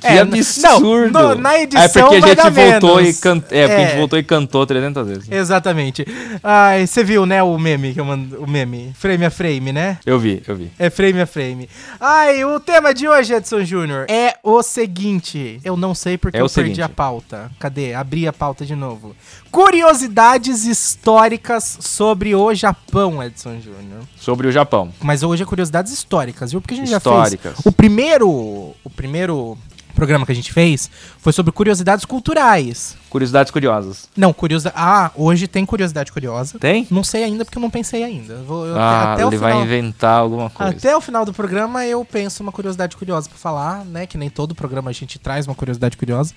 Que 0.00 0.06
É, 0.06 0.18
absurdo! 0.20 1.12
Não, 1.12 1.28
no- 1.30 1.34
na 1.40 1.58
edição 1.58 1.84
é 1.84 1.88
porque 1.88 2.16
a 2.16 2.20
gente 2.44 2.50
voltou 2.50 2.96
menos. 2.96 3.18
e 3.18 3.20
can... 3.20 3.36
É, 3.36 3.40
porque 3.40 3.54
a 3.56 3.80
É. 3.80 3.86
gente 3.88 3.96
voltou 3.98 4.18
e 4.18 4.22
cantou 4.22 4.66
300 4.66 5.06
vezes. 5.06 5.30
Exatamente. 5.30 6.06
Ai, 6.42 6.86
você 6.86 7.02
viu, 7.04 7.26
né, 7.26 7.42
o 7.42 7.58
meme 7.58 7.92
que 7.94 8.00
eu 8.00 8.04
mando, 8.04 8.42
o 8.42 8.46
meme, 8.48 8.92
frame 8.98 9.24
a 9.24 9.30
frame, 9.30 9.72
né? 9.72 9.98
Eu 10.06 10.18
vi, 10.18 10.42
eu 10.46 10.56
vi. 10.56 10.70
É 10.78 10.90
frame 10.90 11.20
a 11.20 11.26
frame. 11.26 11.68
Ai, 12.00 12.44
o 12.44 12.58
tema 12.60 12.92
de 12.94 13.08
hoje, 13.08 13.34
Edson 13.34 13.64
Júnior, 13.64 14.06
é 14.08 14.36
o 14.42 14.62
seguinte. 14.62 15.60
Eu 15.64 15.76
não 15.76 15.94
sei 15.94 16.16
porque 16.18 16.36
É 16.36 16.40
eu 16.40 16.48
perdi 16.48 16.70
seguinte. 16.76 16.82
a 16.82 16.88
pauta. 16.88 17.50
Cadê? 17.58 17.94
Abri 17.94 18.26
a 18.26 18.32
pauta 18.32 18.64
de 18.64 18.74
novo. 18.74 19.14
Curiosidades 19.50 20.64
históricas 20.64 21.78
sobre 21.80 22.34
o 22.34 22.54
Japão, 22.54 23.22
Edson 23.22 23.58
Júnior. 23.60 24.02
Sobre 24.18 24.46
o 24.46 24.52
Japão. 24.52 24.92
Mas 25.00 25.22
hoje 25.22 25.42
é 25.42 25.46
curiosidades 25.46 25.92
históricas, 25.92 26.50
viu? 26.52 26.60
Porque 26.60 26.74
a 26.74 26.76
gente 26.76 26.90
já 26.90 26.98
Históricas. 26.98 27.54
fez. 27.54 27.66
O 27.66 27.72
primeiro, 27.72 28.28
o 28.30 28.90
primeiro 28.94 29.56
programa 29.94 30.24
que 30.24 30.30
a 30.30 30.34
gente 30.34 30.52
fez 30.52 30.88
foi 31.18 31.32
sobre 31.32 31.50
curiosidades 31.50 32.04
culturais. 32.04 32.96
Curiosidades 33.10 33.50
curiosas. 33.50 34.08
Não, 34.16 34.32
curiosidade. 34.32 34.76
Ah, 34.78 35.10
hoje 35.16 35.48
tem 35.48 35.66
curiosidade 35.66 36.12
curiosa. 36.12 36.56
Tem? 36.58 36.86
Não 36.88 37.02
sei 37.02 37.24
ainda 37.24 37.44
porque 37.44 37.58
eu 37.58 37.62
não 37.62 37.70
pensei 37.70 38.04
ainda. 38.04 38.36
Vou, 38.46 38.64
eu- 38.64 38.78
Ah, 38.78 39.14
até 39.14 39.22
ele 39.26 39.36
vai 39.38 39.50
final- 39.52 39.64
inventar 39.64 40.20
alguma 40.20 40.50
coisa. 40.50 40.72
até 40.76 40.96
o 40.96 41.00
final 41.00 41.24
do 41.24 41.32
programa 41.32 41.84
eu 41.84 42.04
penso 42.04 42.42
uma 42.44 42.52
curiosidade 42.52 42.96
curiosa 42.96 43.28
pra 43.28 43.38
falar, 43.38 43.84
né? 43.84 44.06
Que 44.06 44.16
nem 44.16 44.30
todo 44.30 44.54
programa 44.54 44.90
a 44.90 44.92
gente 44.92 45.18
traz 45.18 45.46
uma 45.46 45.54
curiosidade 45.54 45.96
curiosa. 45.96 46.32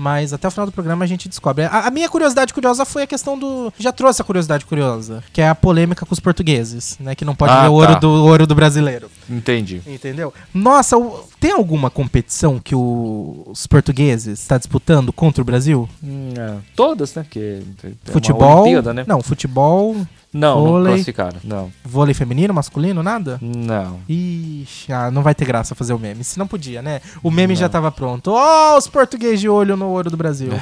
Mas 0.00 0.32
até 0.32 0.48
o 0.48 0.50
final 0.50 0.64
do 0.64 0.72
programa 0.72 1.04
a 1.04 1.06
gente 1.06 1.28
descobre. 1.28 1.64
A, 1.66 1.86
a 1.86 1.90
minha 1.90 2.08
curiosidade 2.08 2.54
curiosa 2.54 2.86
foi 2.86 3.02
a 3.02 3.06
questão 3.06 3.38
do. 3.38 3.70
Já 3.78 3.92
trouxe 3.92 4.22
a 4.22 4.24
curiosidade 4.24 4.64
curiosa, 4.64 5.22
que 5.30 5.42
é 5.42 5.48
a 5.50 5.54
polêmica 5.54 6.06
com 6.06 6.14
os 6.14 6.18
portugueses, 6.20 6.96
né? 6.98 7.14
Que 7.14 7.22
não 7.22 7.34
pode 7.34 7.52
Ah, 7.52 7.62
ver 7.64 7.68
o 7.68 7.72
ouro, 7.74 7.92
tá. 7.92 7.98
do, 7.98 8.08
o 8.08 8.24
ouro 8.26 8.46
do 8.46 8.54
brasileiro. 8.54 9.10
Entendi. 9.28 9.82
Entendeu? 9.86 10.32
Nossa, 10.54 10.96
o- 10.96 11.24
tem 11.38 11.52
alguma 11.52 11.90
competição 11.90 12.58
que 12.58 12.74
o- 12.74 13.44
os 13.48 13.66
portugueses 13.66 14.40
está 14.40 14.56
disputando 14.56 15.12
contra 15.12 15.42
o 15.42 15.44
Brasil? 15.44 15.86
Hum, 16.02 16.32
é. 16.34 16.54
Todas, 16.74 17.14
né? 17.14 17.26
Que 17.28 17.62
futebol? 18.06 18.62
Olimpíada, 18.62 18.94
né? 18.94 19.04
Não, 19.06 19.20
futebol, 19.22 19.94
Não, 20.32 20.56
não 20.60 20.66
vôlei. 20.66 20.92
classificaram. 20.94 21.38
Não. 21.42 21.72
vôlei 21.84 22.14
feminino, 22.14 22.54
masculino, 22.54 23.02
nada? 23.02 23.38
Não. 23.42 24.00
Ixi, 24.08 24.92
ah, 24.92 25.10
não 25.10 25.22
vai 25.22 25.34
ter 25.34 25.44
graça 25.44 25.74
fazer 25.74 25.92
o 25.92 25.98
meme. 25.98 26.22
Se 26.22 26.38
não 26.38 26.46
podia, 26.46 26.80
né? 26.80 27.00
O 27.22 27.30
meme 27.30 27.56
já 27.56 27.64
Não. 27.66 27.70
tava 27.72 27.90
pronto. 27.90 28.30
Ó, 28.32 28.76
os 28.78 28.86
portugueses 28.86 29.40
de 29.40 29.48
olho 29.48 29.76
no 29.76 29.86
ouro 29.88 30.08
do 30.10 30.16
Brasil. 30.16 30.52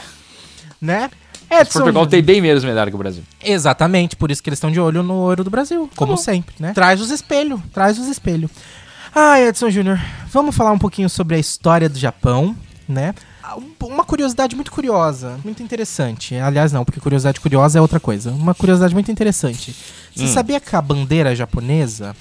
né? 0.80 1.10
Edson. 1.50 1.80
Portugal 1.80 2.06
tem 2.06 2.22
bem 2.22 2.40
menos 2.42 2.62
medalha 2.62 2.90
que 2.90 2.94
o 2.94 2.98
Brasil. 2.98 3.22
Exatamente, 3.42 4.16
por 4.16 4.30
isso 4.30 4.42
que 4.42 4.50
eles 4.50 4.58
estão 4.58 4.70
de 4.70 4.78
olho 4.80 5.02
no 5.02 5.14
ouro 5.14 5.42
do 5.42 5.50
Brasil. 5.50 5.88
Como 5.96 6.12
bom. 6.12 6.16
sempre, 6.16 6.54
né? 6.60 6.72
Traz 6.74 7.00
os 7.00 7.10
espelhos, 7.10 7.60
traz 7.72 7.98
os 7.98 8.06
espelhos. 8.06 8.50
Ah, 9.14 9.40
Edson 9.40 9.70
Júnior, 9.70 9.98
vamos 10.30 10.54
falar 10.54 10.72
um 10.72 10.78
pouquinho 10.78 11.08
sobre 11.08 11.36
a 11.36 11.38
história 11.38 11.88
do 11.88 11.98
Japão, 11.98 12.54
né? 12.88 13.14
Ah, 13.42 13.56
um- 13.56 13.74
Uma 13.86 14.04
curiosidade 14.04 14.54
muito 14.56 14.70
curiosa, 14.72 15.38
muito 15.44 15.62
interessante. 15.62 16.34
Aliás, 16.36 16.72
não, 16.72 16.84
porque 16.84 17.00
curiosidade 17.00 17.40
curiosa 17.40 17.78
é 17.78 17.82
outra 17.82 18.00
coisa. 18.00 18.30
Uma 18.30 18.54
curiosidade 18.54 18.94
muito 18.94 19.10
interessante. 19.10 19.74
Você 20.14 20.24
Hum. 20.24 20.28
sabia 20.32 20.58
que 20.60 20.74
a 20.74 20.80
bandeira 20.82 21.34
japonesa 21.36 22.14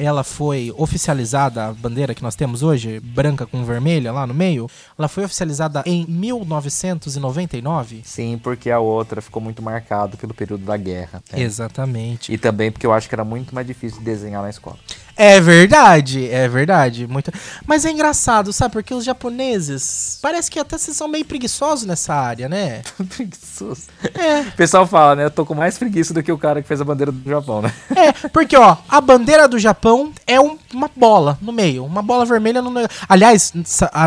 ela 0.00 0.22
foi 0.22 0.72
oficializada, 0.76 1.66
a 1.66 1.72
bandeira 1.72 2.14
que 2.14 2.22
nós 2.22 2.36
temos 2.36 2.62
hoje, 2.62 3.00
branca 3.00 3.44
com 3.46 3.64
vermelha 3.64 4.12
lá 4.12 4.24
no 4.28 4.32
meio, 4.34 4.70
ela 4.96 5.08
foi 5.08 5.24
oficializada 5.24 5.82
em 5.84 6.06
1999? 6.06 8.02
Sim, 8.04 8.38
porque 8.42 8.70
a 8.70 8.78
outra 8.78 9.20
ficou 9.20 9.42
muito 9.42 9.62
marcada 9.62 10.16
pelo 10.16 10.32
período 10.34 10.64
da 10.64 10.76
guerra. 10.76 11.22
né? 11.32 11.40
Exatamente. 11.40 12.32
E 12.32 12.38
também 12.38 12.70
porque 12.70 12.86
eu 12.86 12.92
acho 12.92 13.08
que 13.08 13.14
era 13.14 13.24
muito 13.24 13.54
mais 13.54 13.66
difícil 13.66 13.98
de 13.98 14.04
desenhar 14.04 14.42
na 14.42 14.50
escola. 14.50 14.76
É 15.18 15.40
verdade, 15.40 16.28
é 16.30 16.48
verdade. 16.48 17.06
Muito... 17.08 17.32
Mas 17.66 17.84
é 17.84 17.90
engraçado, 17.90 18.52
sabe? 18.52 18.72
Porque 18.72 18.94
os 18.94 19.04
japoneses 19.04 20.18
parece 20.22 20.50
que 20.50 20.58
até 20.60 20.78
vocês 20.78 20.96
são 20.96 21.08
meio 21.08 21.24
preguiçosos 21.24 21.84
nessa 21.84 22.14
área, 22.14 22.48
né? 22.48 22.82
Preguiçoso. 23.16 23.82
É, 24.14 24.40
O 24.42 24.52
pessoal 24.52 24.86
fala, 24.86 25.16
né? 25.16 25.24
Eu 25.24 25.30
tô 25.30 25.44
com 25.44 25.54
mais 25.54 25.76
preguiça 25.76 26.14
do 26.14 26.22
que 26.22 26.30
o 26.30 26.38
cara 26.38 26.62
que 26.62 26.68
fez 26.68 26.80
a 26.80 26.84
bandeira 26.84 27.10
do 27.10 27.28
Japão, 27.28 27.60
né? 27.62 27.72
é. 27.96 28.12
Porque, 28.30 28.56
ó, 28.56 28.76
a 28.88 29.00
bandeira 29.00 29.48
do 29.48 29.58
Japão 29.58 30.12
é 30.26 30.40
um- 30.40 30.56
uma 30.72 30.90
bola 30.94 31.36
no 31.42 31.52
meio. 31.52 31.84
Uma 31.84 32.02
bola 32.02 32.24
vermelha 32.24 32.62
no 32.62 32.70
meio. 32.70 32.88
Aliás, 33.08 33.52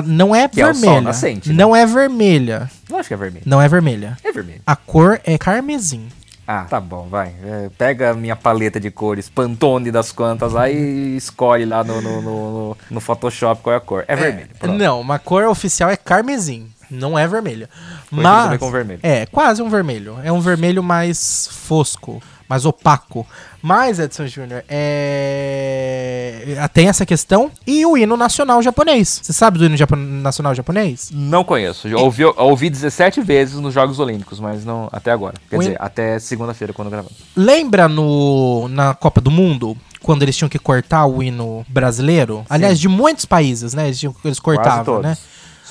não 0.06 0.34
é 0.34 0.48
Que 0.48 0.62
é 0.62 0.66
o 0.66 0.74
sol 0.74 0.82
vermelha. 0.82 1.02
nascente, 1.02 1.50
né? 1.50 1.56
Não 1.56 1.76
é 1.76 1.86
vermelha. 1.86 2.72
Eu 2.90 2.98
acho 2.98 3.08
que 3.08 3.14
é 3.14 3.18
vermelho. 3.18 3.44
Não 3.46 3.62
é 3.62 3.68
vermelha. 3.68 4.18
É 4.24 4.32
vermelho. 4.32 4.62
A 4.66 4.76
cor 4.76 5.20
é 5.26 5.38
carmesim. 5.38 6.08
Ah, 6.48 6.66
tá 6.70 6.80
bom, 6.82 7.08
vai. 7.10 7.34
É, 7.44 7.70
pega 7.78 8.12
a 8.12 8.14
minha 8.14 8.36
paleta 8.36 8.80
de 8.80 8.92
cores, 8.92 9.30
Pantone 9.30 9.92
das 9.92 10.12
quantas 10.12 10.54
lá 10.54 10.70
e 10.70 11.16
escolhe 11.16 11.66
lá 11.66 11.84
no, 11.84 12.02
no, 12.02 12.22
no, 12.22 12.78
no- 12.90 13.00
Photoshop 13.02 13.62
qual 13.62 13.74
é 13.74 13.78
a 13.78 13.80
cor. 13.80 14.04
É, 14.08 14.16
vermelho. 14.16 14.50
pronto. 14.60 14.78
Não, 14.78 15.00
uma 15.00 15.18
cor 15.20 15.46
oficial 15.46 15.90
é 15.90 15.96
carmesim. 15.96 16.70
Não 16.90 17.18
é 17.18 17.26
vermelha. 17.26 17.70
Foi 18.10 18.22
Mas 18.22 18.58
com 18.58 18.70
vermelho. 18.70 19.00
é 19.02 19.26
quase 19.26 19.62
um 19.62 19.70
vermelho. 19.70 20.18
É 20.24 20.32
um 20.32 20.42
vermelho 20.42 20.84
mais 20.84 21.48
fosco, 21.50 22.22
mais 22.52 22.66
opaco. 22.66 23.26
Mas 23.62 23.98
Edson 23.98 24.28
Júnior 24.28 24.64
é 24.68 26.68
tem 26.74 26.90
essa 26.90 27.06
questão 27.06 27.50
e 27.66 27.86
o 27.86 27.98
hino 27.98 28.18
nacional 28.18 28.62
japonês. 28.62 29.22
Você 29.24 29.32
sabe 29.32 29.58
do 29.58 29.66
hino 29.66 29.78
japo- 29.78 29.96
nacional 29.96 30.54
japonês? 30.54 31.10
Não 31.14 31.44
conheço. 31.46 31.88
Já 31.90 31.98
ouvi, 31.98 32.26
ouvi 32.26 32.70
17 32.70 33.22
vezes 33.22 33.56
nos 33.56 33.74
Jogos 33.74 34.00
Olímpicos, 34.00 34.40
mas 34.40 34.66
não 34.66 34.90
até 34.92 35.12
agora. 35.12 35.36
Quer 35.50 35.58
O 35.58 35.60
dizer, 35.60 35.78
até 35.80 36.20
segunda-feira, 36.20 36.74
quando 36.74 36.90
gravamos. 36.90 37.18
Lembra 37.36 37.88
no 37.88 38.68
na 38.68 38.94
Copa 38.94 39.22
do 39.22 39.32
Mundo 39.32 39.78
quando 40.04 40.24
eles 40.24 40.36
tinham 40.36 40.50
que 40.50 40.60
cortar 40.60 41.06
o 41.06 41.24
hino 41.24 41.66
brasileiro? 41.70 42.44
Aliás, 42.50 42.80
de 42.80 42.90
muitos 42.90 43.24
países, 43.26 43.74
né? 43.74 43.86
Eles, 43.86 44.00
tinham- 44.00 44.16
eles 44.26 44.40
cortavam, 44.40 45.02
né? 45.02 45.18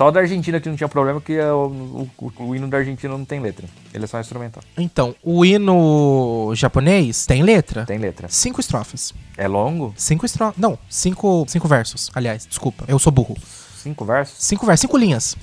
Só 0.01 0.11
da 0.11 0.21
Argentina 0.21 0.59
que 0.59 0.67
não 0.67 0.77
tinha 0.77 0.89
problema, 0.89 1.21
que 1.21 1.35
é 1.35 1.53
o, 1.53 2.09
o- 2.19 2.33
o 2.39 2.57
hino 2.57 2.67
da 2.69 2.79
Argentina 2.79 3.13
não 3.19 3.23
tem 3.23 3.39
letra. 3.39 3.67
Ele 3.93 4.05
é 4.05 4.07
só 4.07 4.19
instrumental. 4.19 4.63
Então, 4.79 5.15
o 5.23 5.45
hino 5.45 6.55
japonês 6.55 7.27
tem 7.27 7.43
letra. 7.43 7.85
Tem 7.85 7.99
letra. 7.99 8.27
Cinco 8.31 8.63
estrofes. 8.63 9.13
É 9.37 9.47
longo? 9.47 9.93
Cinco 9.99 10.25
estrofes. 10.25 10.59
Não, 10.59 10.79
cinco, 10.89 11.45
cinco 11.47 11.69
versos. 11.69 12.11
Aliás, 12.15 12.47
desculpa, 12.47 12.87
eu 12.89 12.99
sou 12.99 13.13
burro. 13.13 13.37
Cinco 13.77 14.07
versos? 14.07 14.37
Cinco 14.39 14.65
versos, 14.65 14.81
cinco 14.81 14.97
linhas. 14.97 15.37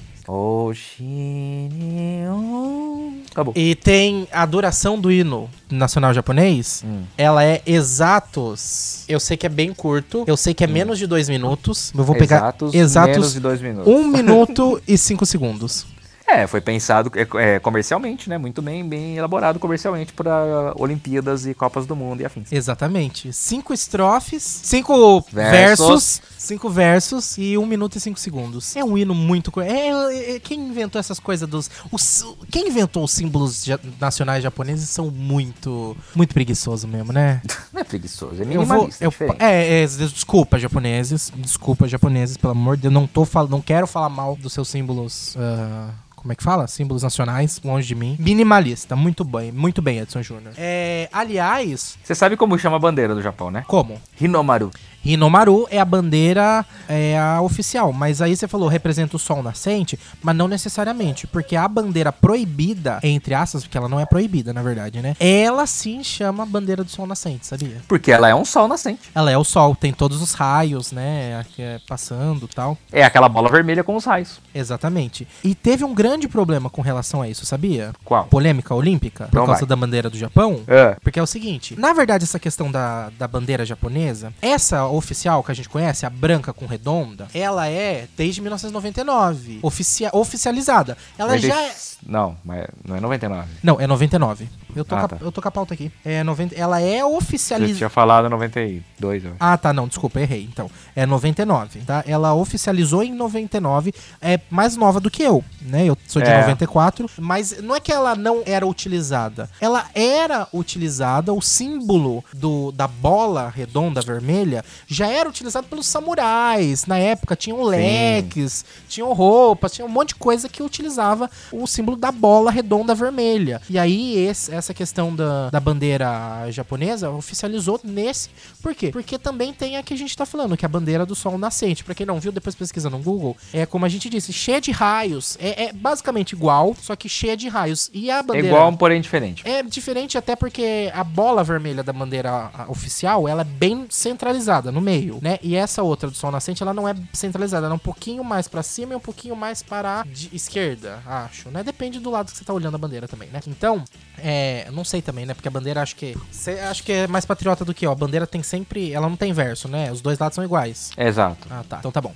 Acabou. 3.32 3.54
E 3.56 3.76
tem 3.76 4.28
a 4.32 4.46
duração 4.46 5.00
do 5.00 5.12
hino 5.12 5.50
nacional 5.70 6.13
japonês. 6.13 6.84
Hum. 6.86 7.04
Ela 7.18 7.44
é 7.44 7.62
exatos. 7.66 9.06
Eu 9.08 9.20
sei 9.20 9.38
que 9.38 9.46
é 9.46 9.50
bem 9.50 9.74
curto. 9.74 10.24
Eu 10.28 10.36
sei 10.36 10.54
que 10.54 10.63
é 10.63 10.68
menos 10.68 11.00
de 11.00 11.08
dois 11.08 11.30
minutos. 11.30 11.94
Eu 11.96 12.04
vou 12.04 12.16
pegar 12.16 12.38
Exatos, 12.38 12.74
exatos 12.74 13.16
menos 13.16 13.34
de 13.34 13.40
dois 13.40 13.62
minutos. 13.62 13.94
um 13.94 14.08
minuto 14.08 14.82
e 14.88 14.98
cinco 14.98 15.26
segundos. 15.26 15.86
É, 16.30 16.46
foi 16.46 16.60
pensado 16.60 17.10
é, 17.16 17.56
é, 17.56 17.60
comercialmente, 17.60 18.30
né? 18.30 18.38
Muito 18.38 18.62
bem, 18.62 18.88
bem 18.88 19.16
elaborado 19.16 19.60
comercialmente 19.60 20.12
para 20.12 20.74
Olimpíadas 20.76 21.46
e 21.46 21.54
Copas 21.54 21.86
do 21.86 21.96
Mundo 21.96 22.22
e 22.22 22.26
afins. 22.26 22.52
Exatamente. 22.52 23.32
Cinco 23.32 23.74
estrofes, 23.74 24.44
cinco 24.44 25.22
Versos. 25.32 25.88
versos, 25.88 26.22
cinco 26.38 26.70
versos 26.70 27.38
e 27.38 27.58
um 27.58 27.66
minuto 27.66 27.96
e 27.98 28.00
cinco 28.02 28.20
segundos. 28.20 28.76
É 28.76 28.84
um 28.84 28.98
hino 28.98 29.16
muito. 29.16 29.58
É, 29.62 29.88
é- 29.90 30.36
é- 30.36 30.40
quem 30.40 30.60
inventou 30.60 31.00
essas 31.00 31.18
coisas 31.20 31.48
dos. 31.48 31.72
os- 31.92 32.26
quem 32.52 32.68
inventou 32.68 33.06
os 33.06 33.12
símbolos 33.12 33.63
ja- 33.63 33.80
nacionais 34.00 34.44
japoneses 34.44 34.90
são 34.90 35.10
muito. 35.10 35.96
Muito 36.13 36.34
preguiçoso 36.34 36.88
mesmo, 36.90 37.13
né? 37.13 37.42
Não 37.72 37.80
é 37.82 37.84
preguiçoso, 37.86 38.36
é 38.36 38.42
Eu 38.42 38.66
vou. 38.66 38.78
minimalista, 38.78 39.04
Eu, 39.06 39.13
é, 39.40 39.84
é, 39.84 39.86
desculpa, 39.88 40.60
japoneses. 40.60 41.32
Desculpa, 41.38 41.88
japoneses, 41.88 42.36
pelo 42.36 42.52
amor 42.52 42.76
de 42.76 42.84
Deus. 42.84 42.94
Não, 42.94 43.08
tô 43.08 43.24
fal, 43.24 43.48
não 43.48 43.62
quero 43.62 43.88
falar 43.88 44.10
mal 44.10 44.36
dos 44.36 44.52
seus 44.52 44.68
símbolos. 44.68 45.36
ah, 45.40 45.90
como 46.28 46.34
é 46.34 46.36
que 46.36 46.44
fala? 46.44 46.68
Símbolos 46.68 47.04
nacionais, 47.04 47.62
longe 47.63 47.88
de 47.88 47.96
mim. 47.96 48.18
Minimalista, 48.20 48.98
muito 48.98 49.24
bem, 49.24 49.50
muito 49.50 49.82
bem, 49.82 50.00
Edson 50.00 50.22
Júnior. 50.22 50.54
É, 50.58 51.08
aliás, 51.13 51.98
Você 52.04 52.13
sabe 52.13 52.36
como 52.36 52.60
chama 52.60 52.76
a 52.76 52.80
bandeira 52.80 53.16
do 53.16 53.22
Japão, 53.22 53.50
né? 53.50 53.63
como? 53.66 53.98
Hinomaru. 54.20 54.70
Hinomaru 55.05 55.67
é 55.69 55.79
a 55.79 55.86
bandeira 55.86 56.65
é 56.88 57.17
a 57.17 57.41
oficial, 57.41 57.91
mas 57.93 58.21
aí 58.21 58.36
você 58.36 58.47
falou 58.47 58.67
representa 58.67 59.15
o 59.15 59.19
sol 59.19 59.41
nascente, 59.41 59.99
mas 60.21 60.36
não 60.36 60.47
necessariamente, 60.47 61.27
porque 61.27 61.55
a 61.55 61.67
bandeira 61.67 62.12
proibida, 62.12 62.99
entre 63.03 63.33
aspas, 63.33 63.63
porque 63.63 63.77
ela 63.77 63.89
não 63.89 63.99
é 63.99 64.05
proibida, 64.05 64.53
na 64.53 64.62
verdade, 64.62 65.01
né? 65.01 65.15
Ela 65.19 65.65
sim 65.65 66.03
chama 66.03 66.45
bandeira 66.45 66.83
do 66.83 66.89
sol 66.91 67.05
nascente, 67.07 67.45
sabia? 67.45 67.77
Porque 67.88 68.12
ela 68.12 68.27
é 68.29 68.36
um 68.36 68.45
sol 68.45 68.67
nascente. 68.67 69.10
Ela 69.13 69.31
é 69.31 69.38
o 69.38 69.43
sol, 69.43 69.75
tem 69.75 69.93
todos 69.93 70.21
os 70.21 70.33
raios, 70.33 70.91
né, 70.91 71.43
é 71.57 71.79
passando, 71.88 72.47
tal. 72.47 72.77
É 72.91 73.03
aquela 73.03 73.29
bola 73.29 73.49
vermelha 73.49 73.83
com 73.83 73.95
os 73.95 74.05
raios. 74.05 74.39
Exatamente. 74.53 75.27
E 75.43 75.55
teve 75.55 75.83
um 75.83 75.93
grande 75.93 76.27
problema 76.27 76.69
com 76.69 76.81
relação 76.81 77.21
a 77.21 77.29
isso, 77.29 77.45
sabia? 77.45 77.93
Qual? 78.03 78.25
Polêmica 78.25 78.73
olímpica, 78.75 79.25
por 79.25 79.29
Então 79.29 79.45
causa 79.45 79.62
vai. 79.62 79.69
da 79.69 79.75
bandeira 79.75 80.10
do 80.10 80.17
Japão. 80.17 80.62
É. 80.67 80.95
Porque 81.01 81.19
é 81.19 81.23
o 81.23 81.27
seguinte, 81.27 81.75
na 81.79 81.93
verdade 81.93 82.23
essa 82.23 82.39
questão 82.39 82.71
da, 82.71 83.10
da 83.17 83.27
bandeira 83.27 83.65
japonesa, 83.65 84.33
essa 84.41 84.87
oficial 84.89 85.43
que 85.43 85.52
a 85.52 85.56
gente 85.56 85.69
conhece, 85.69 86.06
a 86.06 86.10
branca 86.10 86.54
com 86.54 86.65
redonda, 86.65 87.28
ela 87.34 87.67
é 87.67 88.08
desde 88.15 88.41
1999, 88.41 89.60
oficia 89.62 90.10
oficializada. 90.13 90.97
Ela 91.17 91.32
Mas 91.32 91.41
já 91.41 91.62
é... 91.62 91.76
Não, 92.06 92.38
mas 92.43 92.65
não 92.86 92.95
é 92.95 93.00
99. 93.02 93.47
Não, 93.63 93.82
é 93.82 93.88
99. 93.88 94.47
Eu 94.75 94.86
tô, 94.86 94.95
Ah, 94.95 94.99
com 94.99 95.06
a, 95.06 95.08
tá. 95.10 95.17
eu 95.21 95.32
tô 95.32 95.41
com 95.41 95.47
a 95.47 95.51
pauta 95.51 95.73
aqui. 95.73 95.91
É 96.06 96.23
90, 96.23 96.53
ela 96.56 96.80
é 96.82 97.03
oficializada. 97.03 97.77
tinha 97.77 97.89
falado 97.89 98.30
92, 98.30 99.25
eu. 99.25 99.34
Ah, 99.39 99.58
tá, 99.58 99.73
não, 99.73 99.88
desculpa, 99.88 100.19
errei. 100.19 100.43
Então, 100.51 100.69
é 100.95 101.06
99, 101.06 101.80
tá? 101.82 102.03
Ela 102.08 102.34
oficializou 102.34 103.03
em 103.03 103.13
99, 103.13 103.93
é 104.21 104.39
mais 104.49 104.75
nova 104.75 104.99
do 104.99 105.10
que 105.10 105.23
eu, 105.23 105.43
né? 105.62 105.86
Eu 105.86 105.97
sou 106.08 106.21
de 106.21 106.30
É. 106.30 106.41
94, 106.41 107.10
mas 107.17 107.62
não 107.62 107.75
é 107.75 107.80
que 107.80 107.91
ela 107.91 108.15
não 108.15 108.43
era 108.45 108.65
utilizada. 108.67 109.49
Ela 109.60 109.86
era 109.95 110.47
utilizada, 110.53 111.34
o 111.34 111.41
símbolo 111.41 112.23
do, 112.34 112.71
da 112.71 112.88
bola 112.88 113.49
redonda 113.49 114.01
vermelha 114.01 114.63
já 114.88 115.08
era 115.08 115.27
utilizado 115.30 115.67
pelos 115.67 115.88
samurais. 115.88 116.86
Na 116.86 116.97
época 116.97 117.36
tinham 117.36 117.63
leques, 117.63 118.65
tinham 118.88 119.12
roupas, 119.13 119.71
tinha 119.71 119.86
um 119.86 119.89
monte 119.89 120.10
de 120.10 120.15
coisa 120.15 120.47
que 120.49 120.62
utilizava 120.63 121.30
o 121.51 121.65
símbolo 121.67 121.97
da 121.97 122.12
bola 122.12 122.51
redonda 122.51 122.93
vermelha. 122.95 123.62
E 123.69 123.77
aí, 123.80 124.17
esse- 124.17 124.53
essa 124.53 124.66
questão 124.73 125.15
da, 125.15 125.49
da 125.49 125.60
bandeira 125.60 126.49
japonesa 126.51 127.10
oficializou 127.10 127.80
nesse. 127.84 128.30
Por 128.62 128.73
quê? 128.75 128.89
Porque 128.91 129.17
também 129.17 129.53
tem 129.53 129.77
a 129.77 129.84
que 129.84 129.93
a 129.93 129.97
gente 129.97 130.15
tá 130.15 130.25
falando, 130.25 130.56
que 130.58 130.65
é 130.65 130.67
a 130.67 130.69
bandeira 130.69 131.06
do 131.06 131.15
sol 131.15 131.38
nascente. 131.38 131.84
Pra 131.84 131.95
quem 131.95 132.06
não 132.06 132.19
viu, 132.19 132.32
depois 132.32 132.56
pesquisa 132.56 132.89
no 132.89 132.99
Google. 132.99 133.36
É 133.53 133.65
como 133.65 133.86
a 133.86 133.89
gente 133.89 134.10
disse, 134.10 134.32
cheia 134.34 134.60
de 134.62 134.71
raios. 134.71 135.38
É, 135.39 135.65
é 135.65 135.73
basicamente 135.73 136.34
igual, 136.34 136.75
só 136.82 136.95
que 136.95 137.08
cheia 137.10 137.36
de 137.38 137.47
raios. 137.47 137.89
E 137.93 138.10
a 138.12 138.17
É 138.19 138.23
bandeira. 138.23 138.47
igual, 138.47 138.73
porém 138.77 139.01
diferente. 139.01 139.47
É 139.47 139.62
diferente 139.63 140.17
até 140.17 140.36
porque 140.36 140.91
a 140.93 141.03
bola 141.03 141.43
vermelha 141.43 141.84
da 141.84 141.93
bandeira 141.93 142.51
oficial, 142.67 143.27
ela 143.27 143.41
é 143.41 143.45
bem 143.45 143.86
centralizada 143.89 144.71
no 144.71 144.82
meio, 144.82 145.19
né? 145.21 145.38
E 145.41 145.56
essa 145.56 145.84
outra 145.84 146.10
do 146.10 146.15
sol 146.15 146.32
nascente, 146.32 146.62
ela 146.63 146.73
não 146.73 146.88
é 146.88 146.95
centralizada, 147.13 147.65
ela 147.67 147.73
é 147.73 147.75
um 147.75 147.80
pouquinho 147.80 148.23
mais 148.23 148.47
pra 148.47 148.63
cima 148.63 148.93
e 148.93 148.95
um 148.95 148.99
pouquinho 148.99 149.36
mais 149.36 149.62
para 149.62 150.01
a 150.01 150.06
esquerda, 150.34 150.99
acho, 151.06 151.49
né? 151.49 151.63
Depende 151.63 151.99
do 151.99 152.10
lado 152.10 152.32
que 152.32 152.38
você 152.38 152.43
tá 152.45 152.53
olhando 152.53 152.75
a 152.75 152.77
bandeira 152.77 153.08
também, 153.08 153.30
né? 153.30 153.39
Então, 153.47 153.84
é, 154.17 154.46
eu 154.67 154.71
não 154.71 154.83
sei 154.83 155.01
também, 155.01 155.25
né? 155.25 155.33
Porque 155.33 155.47
a 155.47 155.51
bandeira 155.51 155.81
acho 155.81 155.95
que 155.95 156.15
cê, 156.31 156.60
acho 156.60 156.83
que 156.83 156.91
é 156.91 157.07
mais 157.07 157.25
patriota 157.25 157.63
do 157.65 157.73
que, 157.73 157.86
ó, 157.88 157.91
a 157.91 157.95
bandeira 157.95 158.25
tem 158.27 158.41
sempre, 158.43 158.91
ela 158.93 159.07
não 159.10 159.15
tem 159.15 159.31
verso, 159.33 159.67
né? 159.67 159.91
Os 159.91 160.01
dois 160.01 160.17
lados 160.19 160.36
são 160.36 160.43
iguais. 160.43 160.91
Exato. 160.97 161.47
Ah, 161.49 161.63
tá. 161.67 161.77
Então 161.79 161.91
tá 161.91 162.01
bom. 162.01 162.13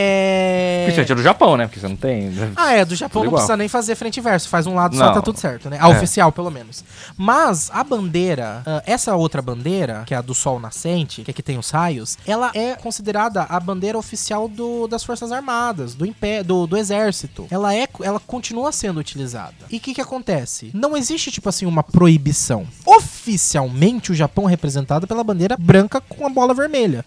É 0.00 0.82
Principalmente 0.84 1.14
do 1.14 1.22
Japão, 1.22 1.56
né? 1.56 1.66
Porque 1.66 1.80
você 1.80 1.88
não 1.88 1.96
tem. 1.96 2.30
ah, 2.56 2.72
é, 2.74 2.84
do 2.84 2.94
Japão 2.94 3.22
não 3.22 3.28
igual. 3.28 3.40
precisa 3.40 3.56
nem 3.56 3.68
fazer 3.68 3.94
frente 3.94 4.18
e 4.18 4.20
verso, 4.20 4.48
faz 4.48 4.66
um 4.66 4.74
lado 4.74 4.96
só, 4.96 5.06
Não. 5.06 5.12
tá 5.14 5.22
tudo 5.22 5.38
certo, 5.38 5.68
né? 5.70 5.78
A 5.80 5.88
É. 5.88 5.96
oficial, 5.96 6.30
pelo 6.32 6.50
menos. 6.50 6.84
Mas 7.16 7.70
a 7.72 7.82
bandeira, 7.84 8.62
ah, 8.66 8.82
essa 8.86 9.14
outra 9.14 9.40
bandeira, 9.42 10.02
que 10.06 10.14
é 10.14 10.16
a 10.16 10.20
do 10.22 10.34
sol 10.34 10.58
nascente, 10.60 11.22
que 11.22 11.30
aqui 11.30 11.42
tem 11.42 11.58
os 11.58 11.70
raios, 11.70 12.18
ela 12.26 12.50
é 12.54 12.74
considerada 12.74 13.42
a 13.44 13.58
bandeira 13.60 13.98
oficial 13.98 14.48
do- 14.48 14.86
das 14.86 15.04
Forças 15.04 15.32
Armadas, 15.32 15.94
do, 15.94 16.06
impé 16.06 16.42
do, 16.42 16.66
do 16.66 16.76
Exército. 16.76 17.46
Ela 17.50 17.74
é, 17.74 17.88
ela 18.02 18.20
continua 18.20 18.72
sendo 18.72 18.98
utilizada. 19.00 19.54
E 19.70 19.76
o 19.76 19.80
que 19.80 19.94
que 19.94 20.00
acontece? 20.00 20.70
Não 20.74 20.96
existe, 20.96 21.30
tipo 21.30 21.48
assim, 21.48 21.65
uma 21.68 21.82
proibição. 21.82 22.66
Oficialmente, 22.84 24.12
o 24.12 24.14
Japão 24.14 24.46
é 24.46 24.50
representado 24.50 25.06
pela 25.06 25.24
bandeira 25.24 25.56
branca 25.58 26.00
com 26.00 26.26
a 26.26 26.30
bola 26.30 26.54
vermelha. 26.54 27.04